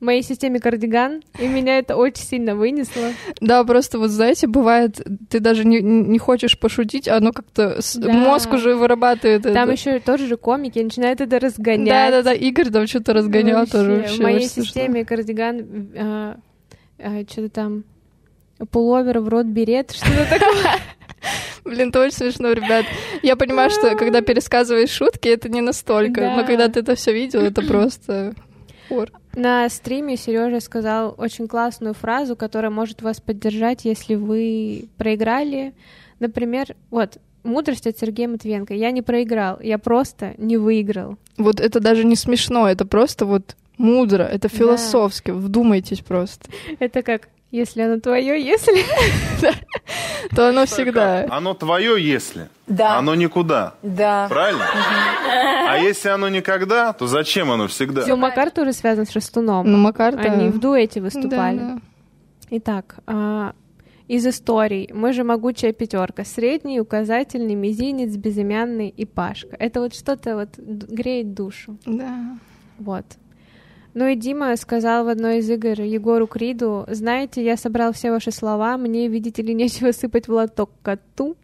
в 0.00 0.04
моей 0.04 0.22
системе 0.22 0.60
кардиган, 0.60 1.22
и 1.40 1.48
меня 1.48 1.78
это 1.78 1.96
очень 1.96 2.22
сильно 2.24 2.54
вынесло. 2.54 3.08
Да, 3.40 3.64
просто 3.64 3.98
вот 3.98 4.10
знаете, 4.10 4.46
бывает, 4.46 5.00
ты 5.28 5.40
даже 5.40 5.64
не, 5.66 5.80
не 5.82 6.18
хочешь 6.20 6.56
пошутить, 6.56 7.08
а 7.08 7.16
оно 7.16 7.32
как-то 7.32 7.80
Да. 7.96 8.12
мозг 8.12 8.52
уже 8.52 8.76
вырабатывает 8.76 9.42
Там 9.42 9.52
это. 9.52 9.72
еще 9.72 9.98
тоже 9.98 10.28
же 10.28 10.36
комики 10.36 10.78
начинают 10.78 11.20
это 11.20 11.40
разгонять. 11.40 11.88
Да, 11.88 12.10
да, 12.12 12.22
да, 12.22 12.32
Игорь 12.32 12.70
там 12.70 12.86
что-то 12.86 13.12
разгонял 13.12 13.58
Вообще, 13.58 13.72
тоже 13.72 13.96
вообще. 13.96 14.14
В 14.14 14.20
моей 14.20 14.48
системе 14.48 15.04
кардиган 15.04 16.38
что-то 17.28 17.48
там 17.50 17.84
пуловер 18.70 19.20
в 19.20 19.28
рот 19.28 19.46
берет, 19.46 19.92
что-то 19.92 20.26
такое. 20.30 20.76
Блин, 21.64 21.88
это 21.90 22.00
очень 22.00 22.16
смешно, 22.16 22.52
ребят. 22.52 22.86
Я 23.22 23.36
понимаю, 23.36 23.70
что 23.70 23.94
когда 23.96 24.20
пересказываешь 24.20 24.90
шутки, 24.90 25.28
это 25.28 25.48
не 25.48 25.60
настолько. 25.60 26.20
Да. 26.20 26.36
Но 26.36 26.46
когда 26.46 26.68
ты 26.68 26.80
это 26.80 26.94
все 26.94 27.12
видел, 27.12 27.42
это 27.42 27.62
просто 27.66 28.34
хор. 28.88 29.10
На 29.34 29.68
стриме 29.68 30.16
Сережа 30.16 30.60
сказал 30.60 31.14
очень 31.16 31.46
классную 31.46 31.94
фразу, 31.94 32.36
которая 32.36 32.70
может 32.70 33.02
вас 33.02 33.20
поддержать, 33.20 33.84
если 33.84 34.14
вы 34.14 34.88
проиграли. 34.96 35.74
Например, 36.18 36.74
вот, 36.90 37.18
мудрость 37.44 37.86
от 37.86 37.98
Сергея 37.98 38.28
Матвенко. 38.28 38.74
Я 38.74 38.90
не 38.90 39.02
проиграл, 39.02 39.60
я 39.60 39.78
просто 39.78 40.34
не 40.38 40.56
выиграл. 40.56 41.16
Вот 41.36 41.60
это 41.60 41.80
даже 41.80 42.04
не 42.04 42.16
смешно, 42.16 42.68
это 42.68 42.84
просто 42.84 43.26
вот 43.26 43.56
мудро, 43.76 44.24
это 44.24 44.48
философски. 44.48 45.30
Вдумайтесь 45.30 46.00
просто. 46.00 46.48
Это 46.80 47.02
как, 47.02 47.28
если 47.50 47.82
оно 47.82 48.00
твое, 48.00 48.42
если... 48.42 48.84
То 50.34 50.48
оно 50.48 50.66
всегда. 50.66 51.26
Оно 51.30 51.54
твое, 51.54 51.96
если. 52.02 52.48
Да. 52.66 52.98
Оно 52.98 53.14
никуда. 53.14 53.74
Да. 53.82 54.26
Правильно? 54.28 54.64
А 55.68 55.78
если 55.78 56.08
оно 56.08 56.28
никогда, 56.28 56.92
то 56.92 57.06
зачем 57.06 57.50
оно 57.50 57.66
всегда? 57.68 58.02
Все, 58.02 58.16
Макар 58.16 58.50
тоже 58.50 58.72
связан 58.72 59.06
с 59.06 59.10
Шестуном. 59.10 59.70
Ну, 59.70 59.78
Макар. 59.78 60.18
Они 60.18 60.48
в 60.48 60.58
дуэте 60.58 61.00
выступали. 61.00 61.80
Итак, 62.50 62.96
а, 63.06 63.52
из 64.06 64.26
историй. 64.26 64.90
Мы 64.92 65.12
же 65.12 65.22
могучая 65.22 65.72
пятерка. 65.72 66.24
Средний, 66.24 66.80
указательный, 66.80 67.54
мизинец, 67.54 68.16
безымянный 68.16 68.88
и 68.88 69.04
Пашка. 69.04 69.54
Это 69.58 69.80
вот 69.80 69.94
что-то 69.94 70.34
вот 70.36 70.56
греет 70.56 71.34
душу. 71.34 71.76
Да. 71.84 72.38
Вот. 72.78 73.04
Ну 73.98 74.06
и 74.06 74.14
Дима 74.14 74.56
сказал 74.56 75.04
в 75.04 75.08
одной 75.08 75.38
из 75.38 75.50
игр 75.50 75.80
Егору 75.80 76.28
Криду, 76.28 76.84
знаете, 76.86 77.44
я 77.44 77.56
собрал 77.56 77.92
все 77.92 78.12
ваши 78.12 78.30
слова, 78.30 78.76
мне, 78.76 79.08
видите 79.08 79.42
ли, 79.42 79.52
нечего 79.62 79.90
сыпать 79.90 80.28
в 80.28 80.32
лоток 80.32 80.70
коту. 80.82 81.36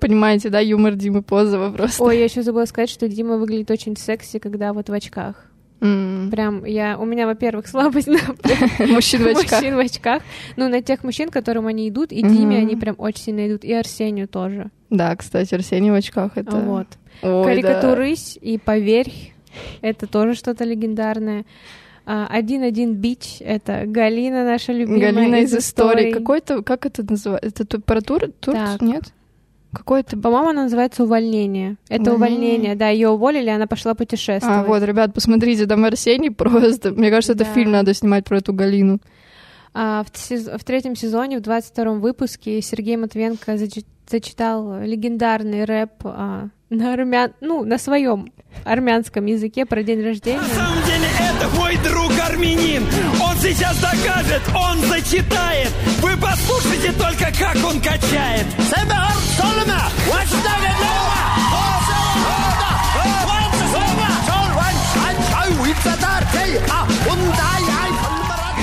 Понимаете, 0.00 0.48
да, 0.48 0.58
юмор 0.58 0.96
Димы 0.96 1.22
Позова 1.22 1.70
просто. 1.70 2.02
Ой, 2.02 2.18
я 2.18 2.24
еще 2.24 2.42
забыла 2.42 2.64
сказать, 2.64 2.90
что 2.90 3.06
Дима 3.06 3.36
выглядит 3.36 3.70
очень 3.70 3.96
секси, 3.96 4.40
когда 4.40 4.72
вот 4.72 4.88
в 4.88 4.92
очках. 4.92 5.36
М. 5.80 6.30
Прям 6.32 6.64
я, 6.64 6.98
у 6.98 7.04
меня, 7.04 7.28
во-первых, 7.28 7.68
слабость 7.68 8.08
на 8.08 8.18
Мужчин 8.88 9.22
в 9.22 9.28
очках. 9.28 9.60
мужчин 9.60 9.76
в 9.76 9.78
очках. 9.78 10.22
Ну, 10.56 10.68
на 10.68 10.82
тех 10.82 11.04
мужчин, 11.04 11.28
к 11.28 11.32
которым 11.32 11.68
они 11.68 11.88
идут, 11.88 12.10
и. 12.10 12.22
Диме 12.22 12.58
они 12.58 12.74
прям 12.74 12.96
очень 12.98 13.22
сильно 13.22 13.46
идут, 13.46 13.64
и 13.64 13.72
Арсению 13.72 14.26
тоже. 14.26 14.72
Да, 14.90 15.14
кстати, 15.14 15.54
Арсений 15.54 15.92
в 15.92 15.94
очках 15.94 16.32
это... 16.36 16.56
Вот. 16.56 16.88
Карикатурысь 17.20 18.36
и 18.42 18.58
поверь, 18.58 19.32
это 19.80 20.08
тоже 20.08 20.34
что-то 20.34 20.64
легендарное. 20.64 21.44
А, 22.12 22.26
Один-один 22.28 22.94
бич, 22.94 23.36
это 23.38 23.84
Галина 23.86 24.44
наша 24.44 24.72
любимая 24.72 25.12
Галина 25.12 25.36
из 25.36 25.54
истории. 25.54 25.60
историй. 26.08 26.12
Какой-то, 26.12 26.62
как 26.62 26.84
это 26.84 27.04
называется? 27.08 27.46
Это 27.48 27.64
ту- 27.64 27.80
про 27.80 28.00
тур? 28.00 28.22
тур? 28.40 28.54
Так. 28.54 28.80
Нет? 28.82 29.04
Какой-то... 29.72 30.16
По-моему, 30.18 30.48
она 30.48 30.62
называется 30.64 31.04
увольнение. 31.04 31.76
Это 31.88 32.12
Увольнение. 32.12 32.48
увольнение, 32.48 32.74
да, 32.74 32.88
ее 32.88 33.10
уволили, 33.10 33.48
она 33.48 33.68
пошла 33.68 33.94
путешествовать. 33.94 34.56
А, 34.56 34.64
вот, 34.64 34.82
ребят, 34.82 35.14
посмотрите, 35.14 35.66
там 35.66 35.84
Арсений 35.84 36.30
просто... 36.34 36.90
Мне 36.90 37.10
кажется, 37.10 37.34
это 37.34 37.44
Да. 37.44 37.52
фильм 37.52 37.70
надо 37.70 37.94
снимать 37.94 38.24
про 38.24 38.38
эту 38.38 38.52
Галину. 38.52 38.98
А, 39.72 40.02
в, 40.02 40.10
сез- 40.16 40.58
в 40.58 40.64
третьем 40.64 40.96
сезоне, 40.96 41.38
в 41.38 41.42
22 41.42 41.92
выпуске, 41.92 42.60
Сергей 42.60 42.96
Матвенко 42.96 43.52
зачи- 43.54 43.86
зачитал 44.10 44.80
легендарный 44.82 45.64
рэп 45.64 45.92
а, 46.02 46.48
на 46.70 46.92
армян, 46.92 47.34
ну, 47.40 47.62
на 47.64 47.78
своем 47.78 48.32
армянском 48.64 49.26
языке 49.26 49.66
про 49.66 49.82
день 49.82 50.02
рождения. 50.04 50.40
На 50.40 50.48
самом 50.48 50.84
деле 50.84 51.08
это 51.18 51.48
мой 51.56 51.76
друг 51.78 52.12
армянин. 52.28 52.84
Он 53.20 53.36
сейчас 53.38 53.78
докажет, 53.78 54.42
он 54.54 54.80
зачитает. 54.88 55.70
Вы 56.00 56.16
послушайте 56.16 56.92
только, 56.92 57.26
как 57.36 57.56
он 57.64 57.80
качает. 57.80 58.46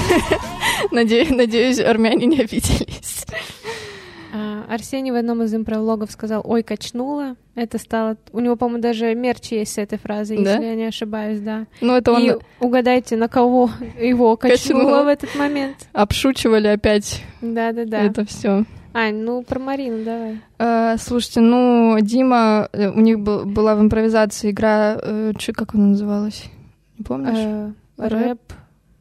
Надеюсь, 0.91 1.29
надеюсь, 1.29 1.79
армяне 1.79 2.25
не 2.25 2.39
обиделись. 2.39 3.25
А, 4.37 4.73
Арсений 4.73 5.11
в 5.11 5.15
одном 5.15 5.41
из 5.43 5.53
импровлогов 5.55 6.11
сказал 6.11 6.41
«Ой, 6.45 6.61
качнула». 6.63 7.35
Это 7.55 7.77
стало... 7.79 8.17
У 8.33 8.39
него, 8.39 8.55
по-моему, 8.55 8.81
даже 8.81 9.15
мерч 9.15 9.51
есть 9.51 9.73
с 9.73 9.77
этой 9.79 9.97
фразой, 9.97 10.43
Да? 10.43 10.51
если 10.53 10.65
я 10.65 10.75
не 10.75 10.85
ошибаюсь, 10.85 11.39
да. 11.39 11.65
Ну, 11.81 11.95
это 11.95 12.11
он 12.11 12.21
И 12.21 12.33
угадайте, 12.59 13.15
на 13.17 13.27
кого 13.27 13.69
его 13.99 14.35
качнуло, 14.37 14.79
Качнуло. 14.81 15.03
в 15.03 15.07
этот 15.07 15.35
момент. 15.35 15.75
обшучивали 15.93 16.67
опять 16.67 17.23
Да-да-да. 17.41 18.03
это 18.03 18.25
все. 18.25 18.63
Ань, 18.93 19.15
ну 19.15 19.43
про 19.43 19.59
Марину 19.59 20.03
давай. 20.03 20.39
Э, 20.59 20.97
слушайте, 20.99 21.39
ну, 21.41 21.97
Дима, 22.01 22.67
э, 22.73 22.89
у 22.89 22.99
них 22.99 23.19
был- 23.19 23.45
была 23.45 23.75
в 23.75 23.81
импровизации 23.81 24.51
игра, 24.51 24.97
э, 25.01 25.33
как 25.53 25.75
она 25.75 25.85
называлась? 25.87 26.45
Не 26.97 27.03
помнишь? 27.03 27.37
Э, 27.37 27.71
рэп? 27.97 28.11
Рэп. 28.11 28.39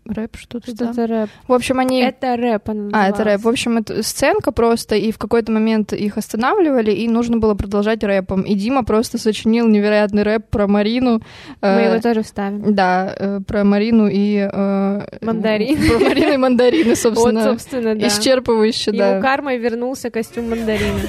Рэп, 0.08 0.36
что-то 0.36 0.76
там. 0.76 0.92
Что-то 0.92 1.06
рэп. 1.06 1.30
В 1.48 1.52
общем, 1.52 1.78
они... 1.78 2.00
Это 2.02 2.36
рэп 2.36 2.68
она 2.70 2.90
А, 2.92 3.08
это 3.08 3.24
рэп. 3.24 3.42
В 3.42 3.48
общем, 3.48 3.78
это 3.78 4.02
сценка 4.02 4.52
просто, 4.52 4.94
и 4.96 5.10
в 5.12 5.18
какой-то 5.18 5.52
момент 5.52 5.92
их 5.92 6.16
останавливали, 6.18 6.90
и 6.92 7.08
нужно 7.08 7.38
было 7.38 7.54
продолжать 7.54 8.02
рэпом. 8.04 8.42
И 8.42 8.54
Дима 8.54 8.84
просто 8.84 9.18
сочинил 9.18 9.68
невероятный 9.68 10.22
рэп 10.22 10.46
про 10.50 10.66
Марину. 10.66 11.20
Мы 11.60 11.68
Э, 11.68 11.90
его 11.92 12.00
тоже 12.02 12.22
вставим. 12.22 12.74
Да, 12.74 13.14
э, 13.18 13.40
про 13.46 13.64
Марину 13.64 14.08
и... 14.08 14.48
э, 14.52 15.06
Мандарин. 15.20 15.76
Про 15.88 15.98
Марину 16.08 16.32
и 16.32 16.36
мандарины, 16.36 16.88
Вот, 16.90 16.98
собственно. 16.98 17.44
собственно, 17.44 17.94
да. 17.94 18.06
Исчерпывающе, 18.06 18.90
Ему 18.90 18.98
да. 18.98 19.20
кармой 19.20 19.58
вернулся 19.58 20.10
костюм 20.10 20.50
мандарина. 20.50 21.00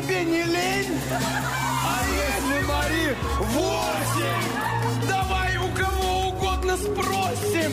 Тебе 0.00 0.24
не 0.24 0.42
лень? 0.44 1.00
А 1.12 2.00
если 2.08 2.66
Марин 2.66 3.16
8? 3.38 5.08
Давай 5.08 5.56
у 5.58 5.68
кого 5.74 6.28
угодно 6.28 6.76
спросим! 6.76 7.72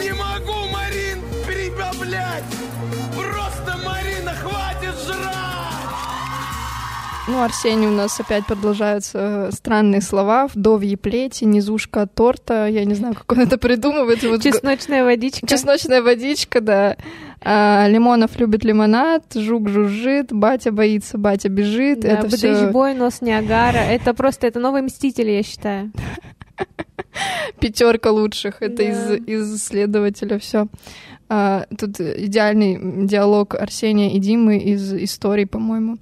Не 0.00 0.12
могу, 0.12 0.68
Марин, 0.70 1.22
прибавлять! 1.46 2.44
Просто, 3.14 3.78
Марина, 3.84 4.34
хватит 4.34 4.94
жрать! 5.06 5.79
Ну, 7.30 7.42
Арсений 7.42 7.86
у 7.86 7.92
нас 7.92 8.18
опять 8.18 8.44
продолжаются 8.44 9.18
э, 9.48 9.52
странные 9.52 10.00
слова. 10.00 10.48
Вдовьи 10.52 10.96
плети, 10.96 11.44
низушка 11.44 12.08
торта. 12.08 12.66
Я 12.66 12.84
не 12.84 12.94
знаю, 12.94 13.14
как 13.14 13.30
он 13.30 13.38
это 13.38 13.56
придумывает. 13.56 14.24
Вот 14.24 14.42
Чесночная 14.42 15.04
водичка. 15.04 15.46
Чесночная 15.46 16.02
водичка, 16.02 16.60
да. 16.60 16.96
А, 17.40 17.86
Лимонов 17.88 18.36
любит 18.36 18.64
лимонад, 18.64 19.22
жук 19.32 19.68
жужжит, 19.68 20.32
батя 20.32 20.72
боится, 20.72 21.18
батя 21.18 21.48
бежит. 21.48 22.00
Да, 22.00 22.08
это 22.08 22.28
все 22.28 22.52
Бадыч-бой, 22.52 22.94
нос 22.94 23.20
Ниагара. 23.20 23.78
Это 23.78 24.12
просто, 24.12 24.48
это 24.48 24.58
новые 24.58 24.82
мстители, 24.82 25.30
я 25.30 25.44
считаю. 25.44 25.92
пятерка 27.60 28.10
лучших. 28.10 28.60
Это 28.60 28.78
Да. 28.78 28.82
из, 28.82 29.10
из 29.28 29.56
исследователя 29.56 30.40
все. 30.40 30.66
тут 31.28 32.00
идеальный 32.00 33.06
диалог 33.06 33.54
Арсения 33.54 34.10
и 34.10 34.18
Димы 34.18 34.58
из 34.58 34.92
истории, 34.94 35.44
по-моему. 35.44 35.98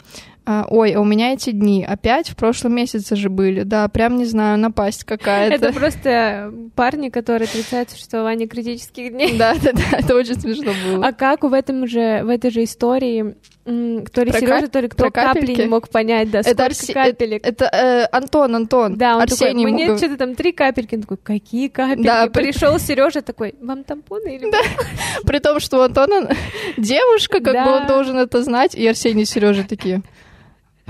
А, 0.51 0.65
Ой, 0.71 0.93
а 0.93 1.01
у 1.01 1.05
меня 1.05 1.35
эти 1.35 1.51
дни 1.51 1.85
опять 1.87 2.31
в 2.31 2.35
прошлом 2.37 2.75
месяце 2.75 3.17
же 3.17 3.29
были. 3.29 3.65
Да, 3.65 3.87
прям 3.89 4.17
не 4.17 4.25
знаю, 4.25 4.57
напасть 4.59 5.05
какая-то. 5.05 5.55
Это 5.55 5.75
просто 5.75 6.51
парни, 6.75 7.11
которые 7.11 7.47
отрицают 7.47 7.91
существование 7.91 8.49
критических 8.49 9.13
дней. 9.13 9.37
Да, 9.37 9.55
да, 9.63 9.73
да, 9.73 9.99
это 9.99 10.17
очень 10.17 10.41
смешно 10.41 10.73
было. 10.87 11.07
А 11.07 11.13
как 11.13 11.43
в 11.45 11.53
этом 11.53 11.87
же, 11.87 12.23
в 12.25 12.31
этой 12.31 12.51
же 12.51 12.65
истории, 12.65 13.35
то 13.67 14.23
ли 14.23 14.31
Про 14.31 14.41
Сережа, 14.41 14.61
кап- 14.63 14.71
то 14.71 14.81
ли 14.81 14.89
кто 14.89 15.11
капли 15.11 15.55
не 15.55 15.67
мог 15.67 15.91
понять, 15.91 16.31
да, 16.31 16.43
сколько 16.43 16.63
Арсе- 16.65 16.95
капелек. 16.95 17.47
Это 17.47 17.67
э, 17.67 18.05
Антон, 18.11 18.57
Антон. 18.57 18.97
Да, 18.97 19.17
он 19.17 19.23
Арсений 19.25 19.65
такой, 19.67 19.73
мне 19.73 19.99
что-то 19.99 20.17
там 20.17 20.35
три 20.35 20.53
капельки. 20.53 20.95
Он 20.95 21.03
такой, 21.03 21.19
какие 21.23 21.69
капельки? 21.69 22.07
Да, 22.07 22.27
при- 22.29 22.45
Пришел 22.45 22.79
Сережа 22.79 23.21
такой, 23.21 23.55
вам 23.61 23.85
тампоны 23.85 24.37
или 24.37 24.51
При 25.27 25.41
том, 25.41 25.61
что 25.61 25.77
у 25.77 25.81
Антона 25.83 26.31
девушка, 26.79 27.41
как 27.41 27.53
Да. 27.53 27.65
бы 27.67 27.71
он 27.73 27.87
должен 27.87 28.17
это 28.19 28.43
знать, 28.43 28.75
и 28.75 28.87
Арсений 28.87 29.25
и 29.25 29.27
Сережа 29.27 29.65
такие. 29.69 30.01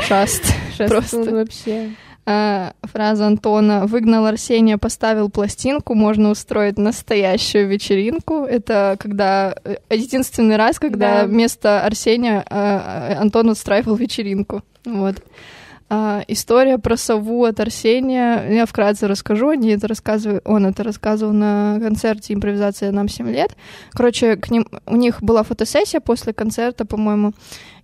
Шаст. 0.01 0.45
Шастун 0.77 0.89
Просто. 0.89 1.31
вообще. 1.35 1.91
А, 2.31 2.73
фраза 2.83 3.27
Антона 3.27 3.87
«Выгнал 3.87 4.27
Арсения, 4.27 4.77
поставил 4.77 5.31
пластинку, 5.31 5.95
можно 5.95 6.31
устроить 6.31 6.77
настоящую 6.77 7.69
вечеринку». 7.69 8.45
Это 8.45 8.97
когда 8.99 9.55
э, 9.65 9.77
единственный 9.91 10.57
раз, 10.57 10.79
когда 10.79 11.23
Да. 11.23 11.27
вместо 11.27 11.81
Арсения 11.81 12.45
э, 12.49 13.15
Антон 13.15 13.49
устраивал 13.49 13.97
вечеринку. 13.97 14.63
Вот. 14.85 15.17
А, 15.91 16.23
история 16.29 16.79
про 16.79 16.97
сову 16.97 17.45
от 17.45 17.61
Арсения. 17.61 18.47
Я 18.51 18.67
вкратце 18.67 19.09
расскажу. 19.09 19.49
Они 19.49 19.71
это 19.71 19.89
рассказывали, 19.89 20.43
он 20.45 20.67
это 20.67 20.83
рассказывал 20.83 21.33
на 21.33 21.79
концерте 21.81 22.35
импровизация 22.35 22.93
нам 22.93 23.09
7 23.09 23.31
лет. 23.31 23.57
Короче, 23.93 24.37
к 24.37 24.51
ним, 24.51 24.67
у 24.87 24.97
них 24.97 25.23
была 25.23 25.43
фотосессия 25.43 26.01
после 26.01 26.33
концерта, 26.35 26.85
по-моему, 26.85 27.33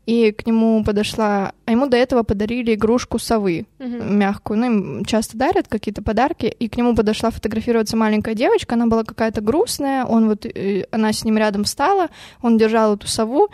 и 0.07 0.33
к 0.33 0.47
нему 0.47 0.85
подошла, 0.85 1.53
а 1.65 1.71
ему 1.71 1.87
до 1.87 1.97
этого 1.97 2.25
подарили 2.25 2.75
игрушку 2.75 3.19
совы 3.19 3.65
Мгм. 3.79 4.19
мягкую. 4.19 4.59
Ну, 4.59 4.67
им 4.67 5.05
часто 5.07 5.39
дарят 5.39 5.67
какие-то 5.69 6.03
подарки. 6.03 6.45
И 6.45 6.69
к 6.69 6.77
нему 6.77 6.95
подошла 6.95 7.31
фотографироваться 7.31 7.97
маленькая 7.97 8.35
девочка. 8.35 8.75
Она 8.75 8.87
была 8.87 9.05
какая-то 9.05 9.41
грустная. 9.41 10.05
Он 10.05 10.29
вот, 10.29 10.45
э, 10.45 10.85
она 10.91 11.11
с 11.13 11.25
ним 11.25 11.39
рядом 11.39 11.65
встала. 11.65 12.09
Он 12.43 12.59
держал 12.59 12.97
эту 12.97 13.09
сову. 13.09 13.49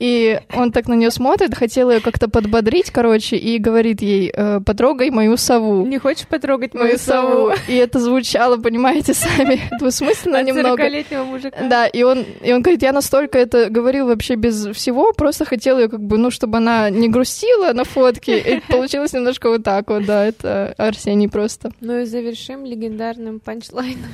И 0.00 0.40
он 0.56 0.72
так 0.72 0.88
на 0.88 0.94
нее 0.94 1.12
смотрит, 1.12 1.54
хотел 1.54 1.88
ее 1.90 2.00
как-то 2.00 2.28
подбодрить, 2.28 2.90
короче, 2.90 3.36
и 3.36 3.58
говорит 3.58 3.91
ей, 4.00 4.32
э, 4.34 4.60
потрогай 4.64 5.10
мою 5.10 5.36
сову. 5.36 5.84
Не 5.86 5.98
хочешь 5.98 6.26
потрогать 6.26 6.72
Мою 6.74 6.98
сову. 6.98 7.52
И 7.68 7.74
это 7.74 7.98
звучало, 7.98 8.56
понимаете, 8.56 9.12
сами, 9.14 9.60
двусмысленно 9.78 10.38
От 10.38 10.46
немного. 10.46 10.82
40-летнего 10.82 11.24
мужика. 11.24 11.56
Да, 11.68 11.86
и 11.86 12.02
он, 12.02 12.24
и 12.42 12.52
он 12.52 12.62
говорит, 12.62 12.82
я 12.82 12.92
настолько 12.92 13.38
это 13.38 13.68
говорил 13.68 14.06
вообще 14.06 14.36
без 14.36 14.66
всего, 14.68 15.12
просто 15.12 15.44
хотел 15.44 15.78
ее 15.78 15.88
как 15.88 16.00
бы, 16.00 16.16
ну, 16.16 16.30
чтобы 16.30 16.58
она 16.58 16.88
не 16.90 17.08
грустила 17.08 17.72
на 17.72 17.84
фотке, 17.84 18.38
и 18.38 18.60
получилось 18.72 19.12
немножко 19.12 19.48
вот 19.48 19.64
так 19.64 19.88
вот, 19.90 20.06
да, 20.06 20.24
это 20.24 20.74
Арсений 20.78 21.28
просто. 21.28 21.70
Ну 21.80 22.00
и 22.00 22.04
завершим 22.04 22.64
легендарным 22.64 23.40
панчлайном. 23.40 24.10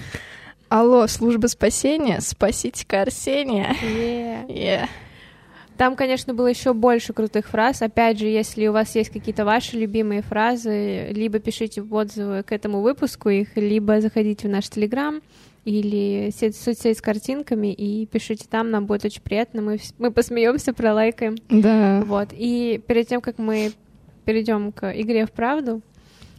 Алло, 0.69 1.07
служба 1.07 1.47
спасения, 1.47 2.21
спасите-ка 2.21 3.03
Арсения. 3.03 3.75
Yeah. 3.83 4.47
Yeah. 4.49 4.89
Там, 5.79 5.95
конечно, 5.95 6.35
было 6.35 6.49
еще 6.49 6.75
больше 6.75 7.13
крутых 7.13 7.47
фраз. 7.47 7.83
Опять 7.83 8.19
же, 8.19 8.27
если 8.27 8.67
у 8.67 8.73
вас 8.73 8.97
есть 8.97 9.11
какие-то 9.11 9.45
ваши 9.45 9.77
любимые 9.77 10.23
фразы, 10.23 11.13
либо 11.13 11.39
пишите 11.39 11.83
в 11.83 11.95
отзывы 11.95 12.43
к 12.43 12.51
этому 12.51 12.81
выпуску 12.81 13.29
их, 13.29 13.57
либо 13.57 14.01
заходите 14.01 14.49
в 14.49 14.51
наш 14.51 14.69
Телеграм 14.69 15.21
или 15.65 16.33
сеть, 16.37 16.57
соцсеть 16.57 16.99
с 16.99 17.01
картинками 17.01 17.73
и 17.73 18.07
пишите 18.07 18.47
там, 18.51 18.73
нам 18.73 18.87
будет 18.87 19.05
очень 19.05 19.23
приятно, 19.23 19.63
мы, 19.63 19.79
мы 19.99 20.11
посмеемся, 20.11 20.73
пролайкаем. 20.73 21.37
Да. 21.49 22.03
Вот. 22.07 22.31
И 22.33 22.83
перед 22.85 23.07
тем, 23.07 23.21
как 23.21 23.39
мы 23.39 23.71
перейдем 24.25 24.73
к 24.73 24.91
игре 25.01 25.27
в 25.27 25.31
правду, 25.31 25.81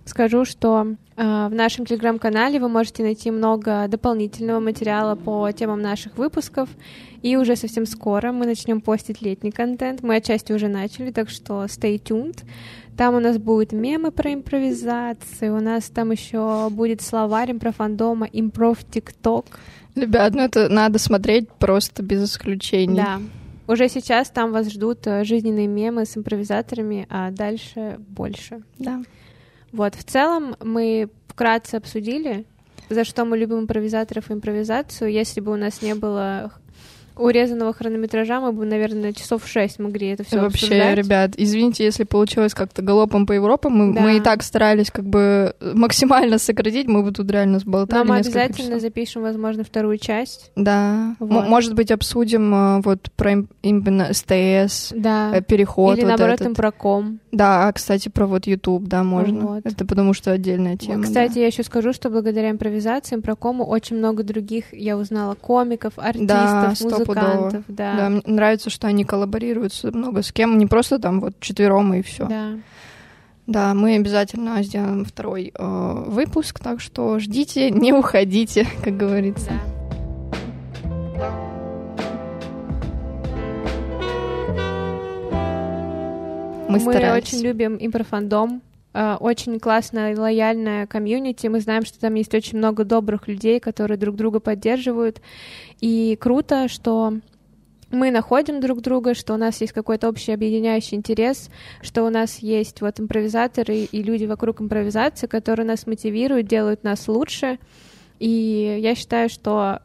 скажу, 0.10 0.46
что 0.46 0.96
э, 1.16 1.48
в 1.50 1.54
нашем 1.54 1.86
телеграм-канале 1.86 2.60
вы 2.60 2.68
можете 2.68 3.04
найти 3.04 3.32
много 3.32 3.88
дополнительного 3.88 4.60
материала 4.60 5.16
по 5.16 5.50
темам 5.52 5.82
наших 5.82 6.18
выпусков. 6.18 6.70
И 7.22 7.38
уже 7.38 7.56
совсем 7.56 7.86
скоро 7.86 8.32
мы 8.32 8.46
начнем 8.46 8.82
постить 8.82 9.22
летний 9.22 9.52
контент. 9.52 10.04
Мы 10.04 10.16
отчасти 10.16 10.54
уже 10.54 10.68
начали, 10.68 11.12
так 11.12 11.30
что 11.30 11.66
stay 11.66 12.02
tuned. 12.02 12.44
Там 12.98 13.16
у 13.16 13.20
нас 13.20 13.38
будут 13.38 13.72
мемы 13.72 14.12
про 14.12 14.34
импровизацию, 14.34 15.56
у 15.56 15.62
нас 15.62 15.86
там 15.86 16.12
еще 16.12 16.68
будет 16.70 17.02
словарь 17.02 17.54
про 17.54 17.72
фандома, 17.72 18.28
импров 18.30 18.78
ТикТок. 18.84 19.46
Ребят, 19.96 20.34
ну 20.36 20.42
это 20.42 20.68
надо 20.68 21.00
смотреть 21.00 21.50
просто 21.50 22.04
без 22.04 22.24
исключений. 22.26 22.98
Да. 22.98 23.22
Уже 23.68 23.88
сейчас 23.88 24.30
там 24.30 24.52
вас 24.52 24.70
ждут 24.72 25.06
э, 25.06 25.24
жизненные 25.24 25.68
мемы 25.68 26.06
с 26.06 26.18
импровизаторами, 26.18 27.06
а 27.10 27.32
дальше 27.32 28.00
больше. 28.00 28.64
Да. 28.80 29.04
Вот, 29.72 29.96
в 29.96 30.04
целом 30.04 30.56
мы 30.64 31.10
вкратце 31.28 31.76
обсудили, 31.76 32.46
за 32.90 33.04
что 33.04 33.26
мы 33.26 33.38
любим 33.38 33.60
импровизаторов 33.60 34.30
и 34.30 34.34
импровизацию. 34.34 35.12
Если 35.12 35.42
бы 35.42 35.52
у 35.52 35.58
нас 35.58 35.82
не 35.82 35.96
было 35.96 36.52
урезанного 37.20 37.74
хронометража, 37.74 38.40
мы 38.40 38.52
бы, 38.52 38.66
наверное, 38.66 39.14
часов 39.14 39.46
шесть 39.48 39.80
могли 39.80 40.08
это 40.08 40.24
все 40.24 40.40
Вообще, 40.42 40.66
обсуждать. 40.68 40.98
ребят, 40.98 41.32
извините, 41.38 41.84
если 41.84 42.04
получилось 42.04 42.54
как-то 42.54 42.82
галопом 42.82 43.26
по 43.26 43.34
Европам. 43.34 43.74
Мы, 43.74 43.94
Да. 43.94 44.02
мы 44.02 44.18
и 44.18 44.20
так 44.20 44.42
старались 44.44 44.90
как 44.92 45.06
бы 45.06 45.54
максимально 45.62 46.38
сократить. 46.38 46.88
Мы 46.88 47.04
бы 47.04 47.12
тут 47.12 47.30
реально 47.32 47.60
сболтали 47.60 48.00
Но 48.00 48.06
мы 48.14 48.18
обязательно 48.18 48.68
часов. 48.70 48.82
запишем, 48.82 49.22
возможно, 49.22 49.64
вторую 49.64 49.98
часть. 49.98 50.52
Да. 50.56 51.16
М- 51.20 51.28
Вот. 51.28 51.48
может 51.48 51.74
быть, 51.76 51.92
обсудим 51.92 52.54
а, 52.54 52.82
вот 52.84 53.10
про 53.16 53.32
им- 53.34 53.50
именно 53.62 54.14
СТС, 54.14 54.92
Да. 54.96 55.32
э, 55.36 55.42
переход. 55.42 55.98
Или 55.98 56.06
вот 56.06 56.10
наоборот, 56.10 56.36
этот. 56.36 56.48
импроком. 56.48 57.20
Да, 57.32 57.68
а, 57.68 57.74
кстати, 57.74 58.10
про 58.10 58.26
вот 58.26 58.48
YouTube, 58.48 58.88
да, 58.88 59.04
можно. 59.04 59.40
Вот. 59.46 59.66
Это 59.66 59.86
потому 59.86 60.14
что 60.14 60.32
отдельная 60.32 60.78
тема. 60.78 61.04
Кстати, 61.04 61.36
да. 61.36 61.40
я 61.42 61.48
еще 61.48 61.64
скажу, 61.64 61.94
что 61.94 62.10
благодаря 62.10 62.50
импровизации, 62.52 63.16
импрокому 63.16 63.66
очень 63.66 63.98
много 63.98 64.24
других 64.24 64.66
я 64.74 64.98
узнала 64.98 65.36
комиков, 65.36 65.94
артистов, 65.98 66.28
Да, 66.28 66.72
стопудово. 66.76 67.00
музыкантов. 67.00 67.09
Да. 67.68 67.98
Да, 67.98 68.10
мне 68.10 68.22
нравится, 68.26 68.70
что 68.70 68.88
они 68.88 69.06
коллаборируют 69.06 69.74
много 69.84 70.22
с 70.22 70.32
кем, 70.32 70.58
не 70.58 70.66
просто 70.66 71.00
там 71.00 71.20
вот 71.22 71.40
четвером 71.40 71.94
и 71.94 72.02
все. 72.02 72.28
Да. 72.28 72.52
Да. 73.48 73.74
мы 73.74 73.96
обязательно 73.96 74.62
сделаем 74.62 75.06
второй 75.06 75.52
э, 75.54 76.04
выпуск, 76.08 76.60
так 76.60 76.82
что 76.82 77.20
ждите, 77.20 77.72
не 77.72 77.94
уходите, 77.94 78.68
как 78.84 78.98
говорится. 78.98 79.50
Да. 79.50 79.80
Мы, 86.70 86.80
старались. 86.80 87.34
очень 87.34 87.42
любим 87.42 87.78
импрофандом. 87.80 88.62
Э, 89.00 89.16
Очень 89.20 89.60
классная, 89.60 90.18
лояльная 90.18 90.86
комьюнити. 90.88 91.48
Мы 91.48 91.62
знаем, 91.62 91.86
что 91.86 92.00
там 92.00 92.16
есть 92.16 92.34
очень 92.34 92.58
много 92.58 92.84
добрых 92.84 93.28
людей, 93.28 93.60
которые 93.60 93.98
друг 93.98 94.16
друга 94.16 94.40
поддерживают. 94.40 95.22
И 95.80 96.18
круто, 96.20 96.68
что 96.68 97.14
мы 97.92 98.12
находим 98.12 98.60
друг 98.60 98.82
друга, 98.82 99.14
что 99.14 99.34
у 99.34 99.38
нас 99.38 99.62
есть 99.62 99.74
какой-то 99.74 100.10
общий 100.10 100.32
объединяющий 100.32 100.98
интерес, 100.98 101.50
что 101.82 102.04
у 102.04 102.10
нас 102.10 102.40
есть 102.40 102.82
вот 102.82 103.00
импровизаторы 103.00 103.78
и 103.78 104.04
люди 104.04 104.26
вокруг 104.26 104.62
импровизации, 104.62 105.28
которые 105.28 105.66
нас 105.66 105.88
мотивируют, 105.88 106.48
делают 106.48 106.84
нас 106.84 107.08
лучше. 107.08 107.58
И 108.20 108.80
я 108.82 108.96
считаю, 108.96 109.30
что 109.30 109.82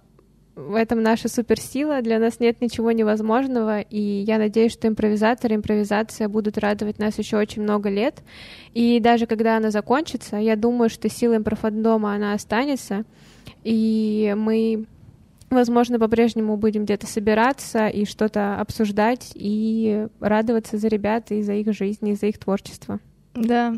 в 0.56 0.74
этом 0.74 1.02
наша 1.02 1.28
суперсила, 1.28 2.00
для 2.00 2.18
нас 2.18 2.38
нет 2.38 2.60
ничего 2.60 2.92
невозможного, 2.92 3.80
и 3.80 4.00
я 4.00 4.38
надеюсь, 4.38 4.72
что 4.72 4.86
импровизаторы, 4.86 5.56
импровизация 5.56 6.28
будут 6.28 6.58
радовать 6.58 6.98
нас 6.98 7.18
еще 7.18 7.38
очень 7.38 7.62
много 7.62 7.88
лет. 7.90 8.22
И 8.72 9.00
даже 9.00 9.26
когда 9.26 9.56
она 9.56 9.70
закончится, 9.70 10.36
я 10.36 10.54
думаю, 10.54 10.90
что 10.90 11.08
сила 11.08 11.36
импрофандома, 11.36 12.14
она 12.14 12.34
останется, 12.34 13.04
и 13.64 14.34
мы, 14.36 14.86
возможно, 15.50 15.98
по-прежнему 15.98 16.56
будем 16.56 16.84
где-то 16.84 17.06
собираться 17.06 17.88
и 17.88 18.04
что-то 18.04 18.60
обсуждать, 18.60 19.32
и 19.34 20.06
радоваться 20.20 20.78
за 20.78 20.86
ребят 20.86 21.32
и 21.32 21.42
за 21.42 21.54
их 21.54 21.74
жизнь, 21.74 22.08
и 22.08 22.14
за 22.14 22.26
их 22.26 22.38
творчество. 22.38 23.00
Да. 23.34 23.74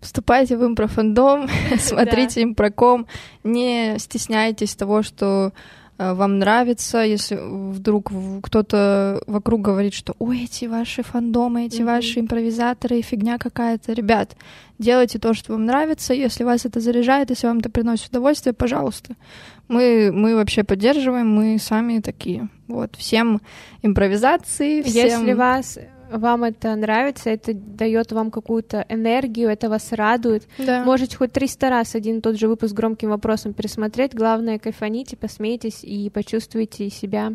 Вступайте 0.00 0.58
в 0.58 0.66
импрофандом, 0.66 1.48
смотрите 1.78 2.42
импроком, 2.42 3.06
не 3.42 3.98
стесняйтесь 3.98 4.74
того, 4.74 5.02
что 5.02 5.52
вам 6.00 6.38
нравится, 6.38 6.98
если 6.98 7.38
вдруг 7.40 8.10
кто-то 8.42 9.22
вокруг 9.26 9.60
говорит, 9.60 9.92
что 9.92 10.14
ой, 10.18 10.44
эти 10.44 10.64
ваши 10.64 11.02
фандомы, 11.02 11.66
эти 11.66 11.82
Мгм. 11.82 11.86
ваши 11.86 12.20
импровизаторы, 12.20 13.02
фигня 13.02 13.36
какая-то. 13.36 13.92
Ребят, 13.92 14.34
делайте 14.78 15.18
то, 15.18 15.34
что 15.34 15.52
вам 15.52 15.66
нравится, 15.66 16.14
если 16.14 16.44
вас 16.44 16.64
это 16.64 16.80
заряжает, 16.80 17.30
если 17.30 17.46
вам 17.46 17.58
это 17.58 17.68
приносит 17.70 18.08
удовольствие, 18.08 18.54
пожалуйста. 18.54 19.14
Мы, 19.68 20.10
мы 20.12 20.34
вообще 20.34 20.64
поддерживаем, 20.64 21.28
мы 21.28 21.58
сами 21.58 22.00
такие. 22.00 22.48
Вот, 22.66 22.96
всем 22.96 23.40
импровизации, 23.82 24.82
всем... 24.82 25.20
Если 25.20 25.32
вас 25.34 25.78
вам 26.10 26.44
это 26.44 26.74
нравится, 26.76 27.30
это 27.30 27.54
дает 27.54 28.12
вам 28.12 28.30
какую-то 28.30 28.84
энергию, 28.88 29.48
это 29.48 29.68
вас 29.68 29.92
радует. 29.92 30.46
Да. 30.58 30.84
Можете 30.84 31.16
хоть 31.16 31.32
300 31.32 31.70
раз 31.70 31.94
один 31.94 32.18
и 32.18 32.20
тот 32.20 32.38
же 32.38 32.48
выпуск 32.48 32.74
громким 32.74 33.10
вопросом 33.10 33.52
пересмотреть. 33.52 34.14
Главное, 34.14 34.58
кайфаните, 34.58 35.16
посмейтесь 35.16 35.84
и 35.84 36.10
почувствуйте 36.10 36.90
себя 36.90 37.32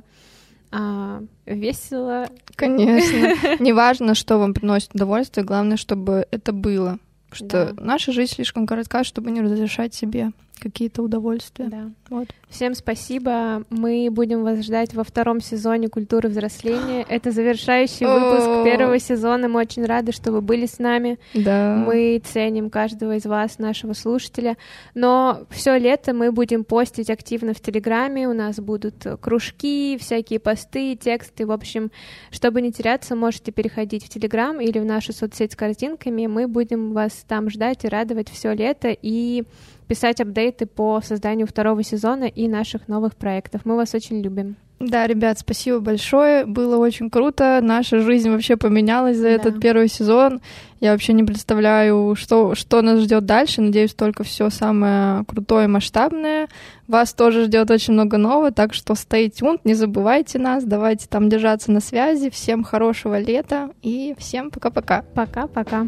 а, 0.72 1.22
весело. 1.46 2.28
Конечно. 2.56 3.58
Неважно, 3.64 4.16
что 4.16 4.38
вам 4.38 4.54
приносит 4.54 4.94
удовольствие, 4.94 5.46
главное, 5.46 5.78
чтобы 5.78 6.28
это 6.32 6.52
было. 6.52 7.00
Что 7.32 7.74
Да. 7.74 7.84
наша 7.84 8.12
жизнь 8.12 8.34
слишком 8.36 8.66
коротка, 8.66 9.04
чтобы 9.04 9.32
не 9.32 9.42
разрешать 9.42 9.94
себе 9.94 10.32
какие-то 10.60 11.02
удовольствия. 11.04 11.68
Да. 11.68 11.92
Вот. 12.10 12.28
Всем 12.56 12.74
спасибо. 12.74 13.66
Мы 13.70 14.08
будем 14.10 14.44
вас 14.44 14.64
ждать 14.64 14.94
во 14.94 15.04
втором 15.04 15.42
сезоне 15.42 15.90
культуры 15.90 16.30
взросления. 16.30 17.06
Это 17.10 17.32
завершающий 17.32 18.06
выпуск 18.06 18.64
первого 18.64 18.98
сезона. 18.98 19.50
Мы 19.50 19.60
очень 19.60 19.84
рады, 19.84 20.14
что 20.14 20.32
вы 20.32 20.40
были 20.40 20.66
с 20.66 20.80
нами. 20.80 21.20
Да. 21.34 21.84
Мы 21.86 22.22
ценим 22.24 22.70
каждого 22.70 23.18
из 23.18 23.26
вас, 23.26 23.60
нашего 23.60 23.92
слушателя. 23.92 24.56
Но 24.94 25.42
все 25.50 25.78
лето 25.78 26.14
мы 26.14 26.32
будем 26.32 26.64
постить 26.64 27.10
активно 27.10 27.54
в 27.54 27.60
Телеграме. 27.60 28.30
У 28.30 28.34
нас 28.34 28.56
будут 28.62 29.06
кружки, 29.20 29.98
всякие 30.00 30.40
посты, 30.40 30.96
тексты. 30.96 31.46
В 31.46 31.52
общем, 31.52 31.92
чтобы 32.32 32.62
не 32.62 32.72
теряться, 32.72 33.18
можете 33.18 33.52
переходить 33.52 34.06
в 34.06 34.08
Телеграм 34.08 34.62
или 34.62 34.80
в 34.80 34.86
нашу 34.86 35.12
соцсеть 35.12 35.52
с 35.52 35.56
картинками. 35.58 36.26
Мы 36.28 36.48
будем 36.48 36.94
вас 36.94 37.26
там 37.28 37.50
ждать 37.50 37.84
и 37.84 37.90
радовать 37.90 38.30
все 38.30 38.54
лето 38.54 38.96
и 39.02 39.44
писать 39.88 40.20
апдейты 40.20 40.66
по 40.66 41.02
созданию 41.02 41.48
второго 41.48 41.84
сезона 41.84 42.26
и 42.46 42.50
наших 42.50 42.88
новых 42.88 43.16
проектов. 43.16 43.62
Мы 43.66 43.76
вас 43.76 43.94
очень 43.94 44.22
любим. 44.22 44.56
Да, 44.78 45.08
ребят, 45.08 45.40
спасибо 45.40 45.80
большое. 45.80 46.46
Было 46.46 46.76
очень 46.78 47.10
круто. 47.10 47.60
Наша 47.64 48.02
жизнь 48.02 48.30
вообще 48.30 48.58
поменялась 48.58 49.16
за 49.16 49.24
Да. 49.24 49.30
этот 49.30 49.62
первый 49.62 49.88
сезон. 49.88 50.42
Я 50.82 50.92
вообще 50.92 51.14
не 51.14 51.24
представляю, 51.24 52.14
что, 52.18 52.56
что 52.56 52.82
нас 52.82 53.00
ждет 53.00 53.26
дальше. 53.26 53.62
Надеюсь, 53.62 53.94
только 53.94 54.24
все 54.24 54.50
самое 54.50 55.24
крутое 55.26 55.66
и 55.66 55.70
масштабное. 55.70 56.50
Вас 56.90 57.14
тоже 57.14 57.46
ждет 57.46 57.72
очень 57.72 57.94
много 57.94 58.18
нового, 58.18 58.52
так 58.52 58.74
что 58.74 58.94
stay 58.94 59.32
tuned, 59.32 59.62
не 59.64 59.76
забывайте 59.76 60.40
нас, 60.40 60.66
давайте 60.66 61.08
там 61.08 61.30
держаться 61.30 61.72
на 61.72 61.80
связи. 61.80 62.30
Всем 62.30 62.64
хорошего 62.64 63.18
лета 63.18 63.70
и 63.82 64.14
всем 64.20 64.52
пока-пока. 64.52 65.04
Пока-пока. 65.14 65.88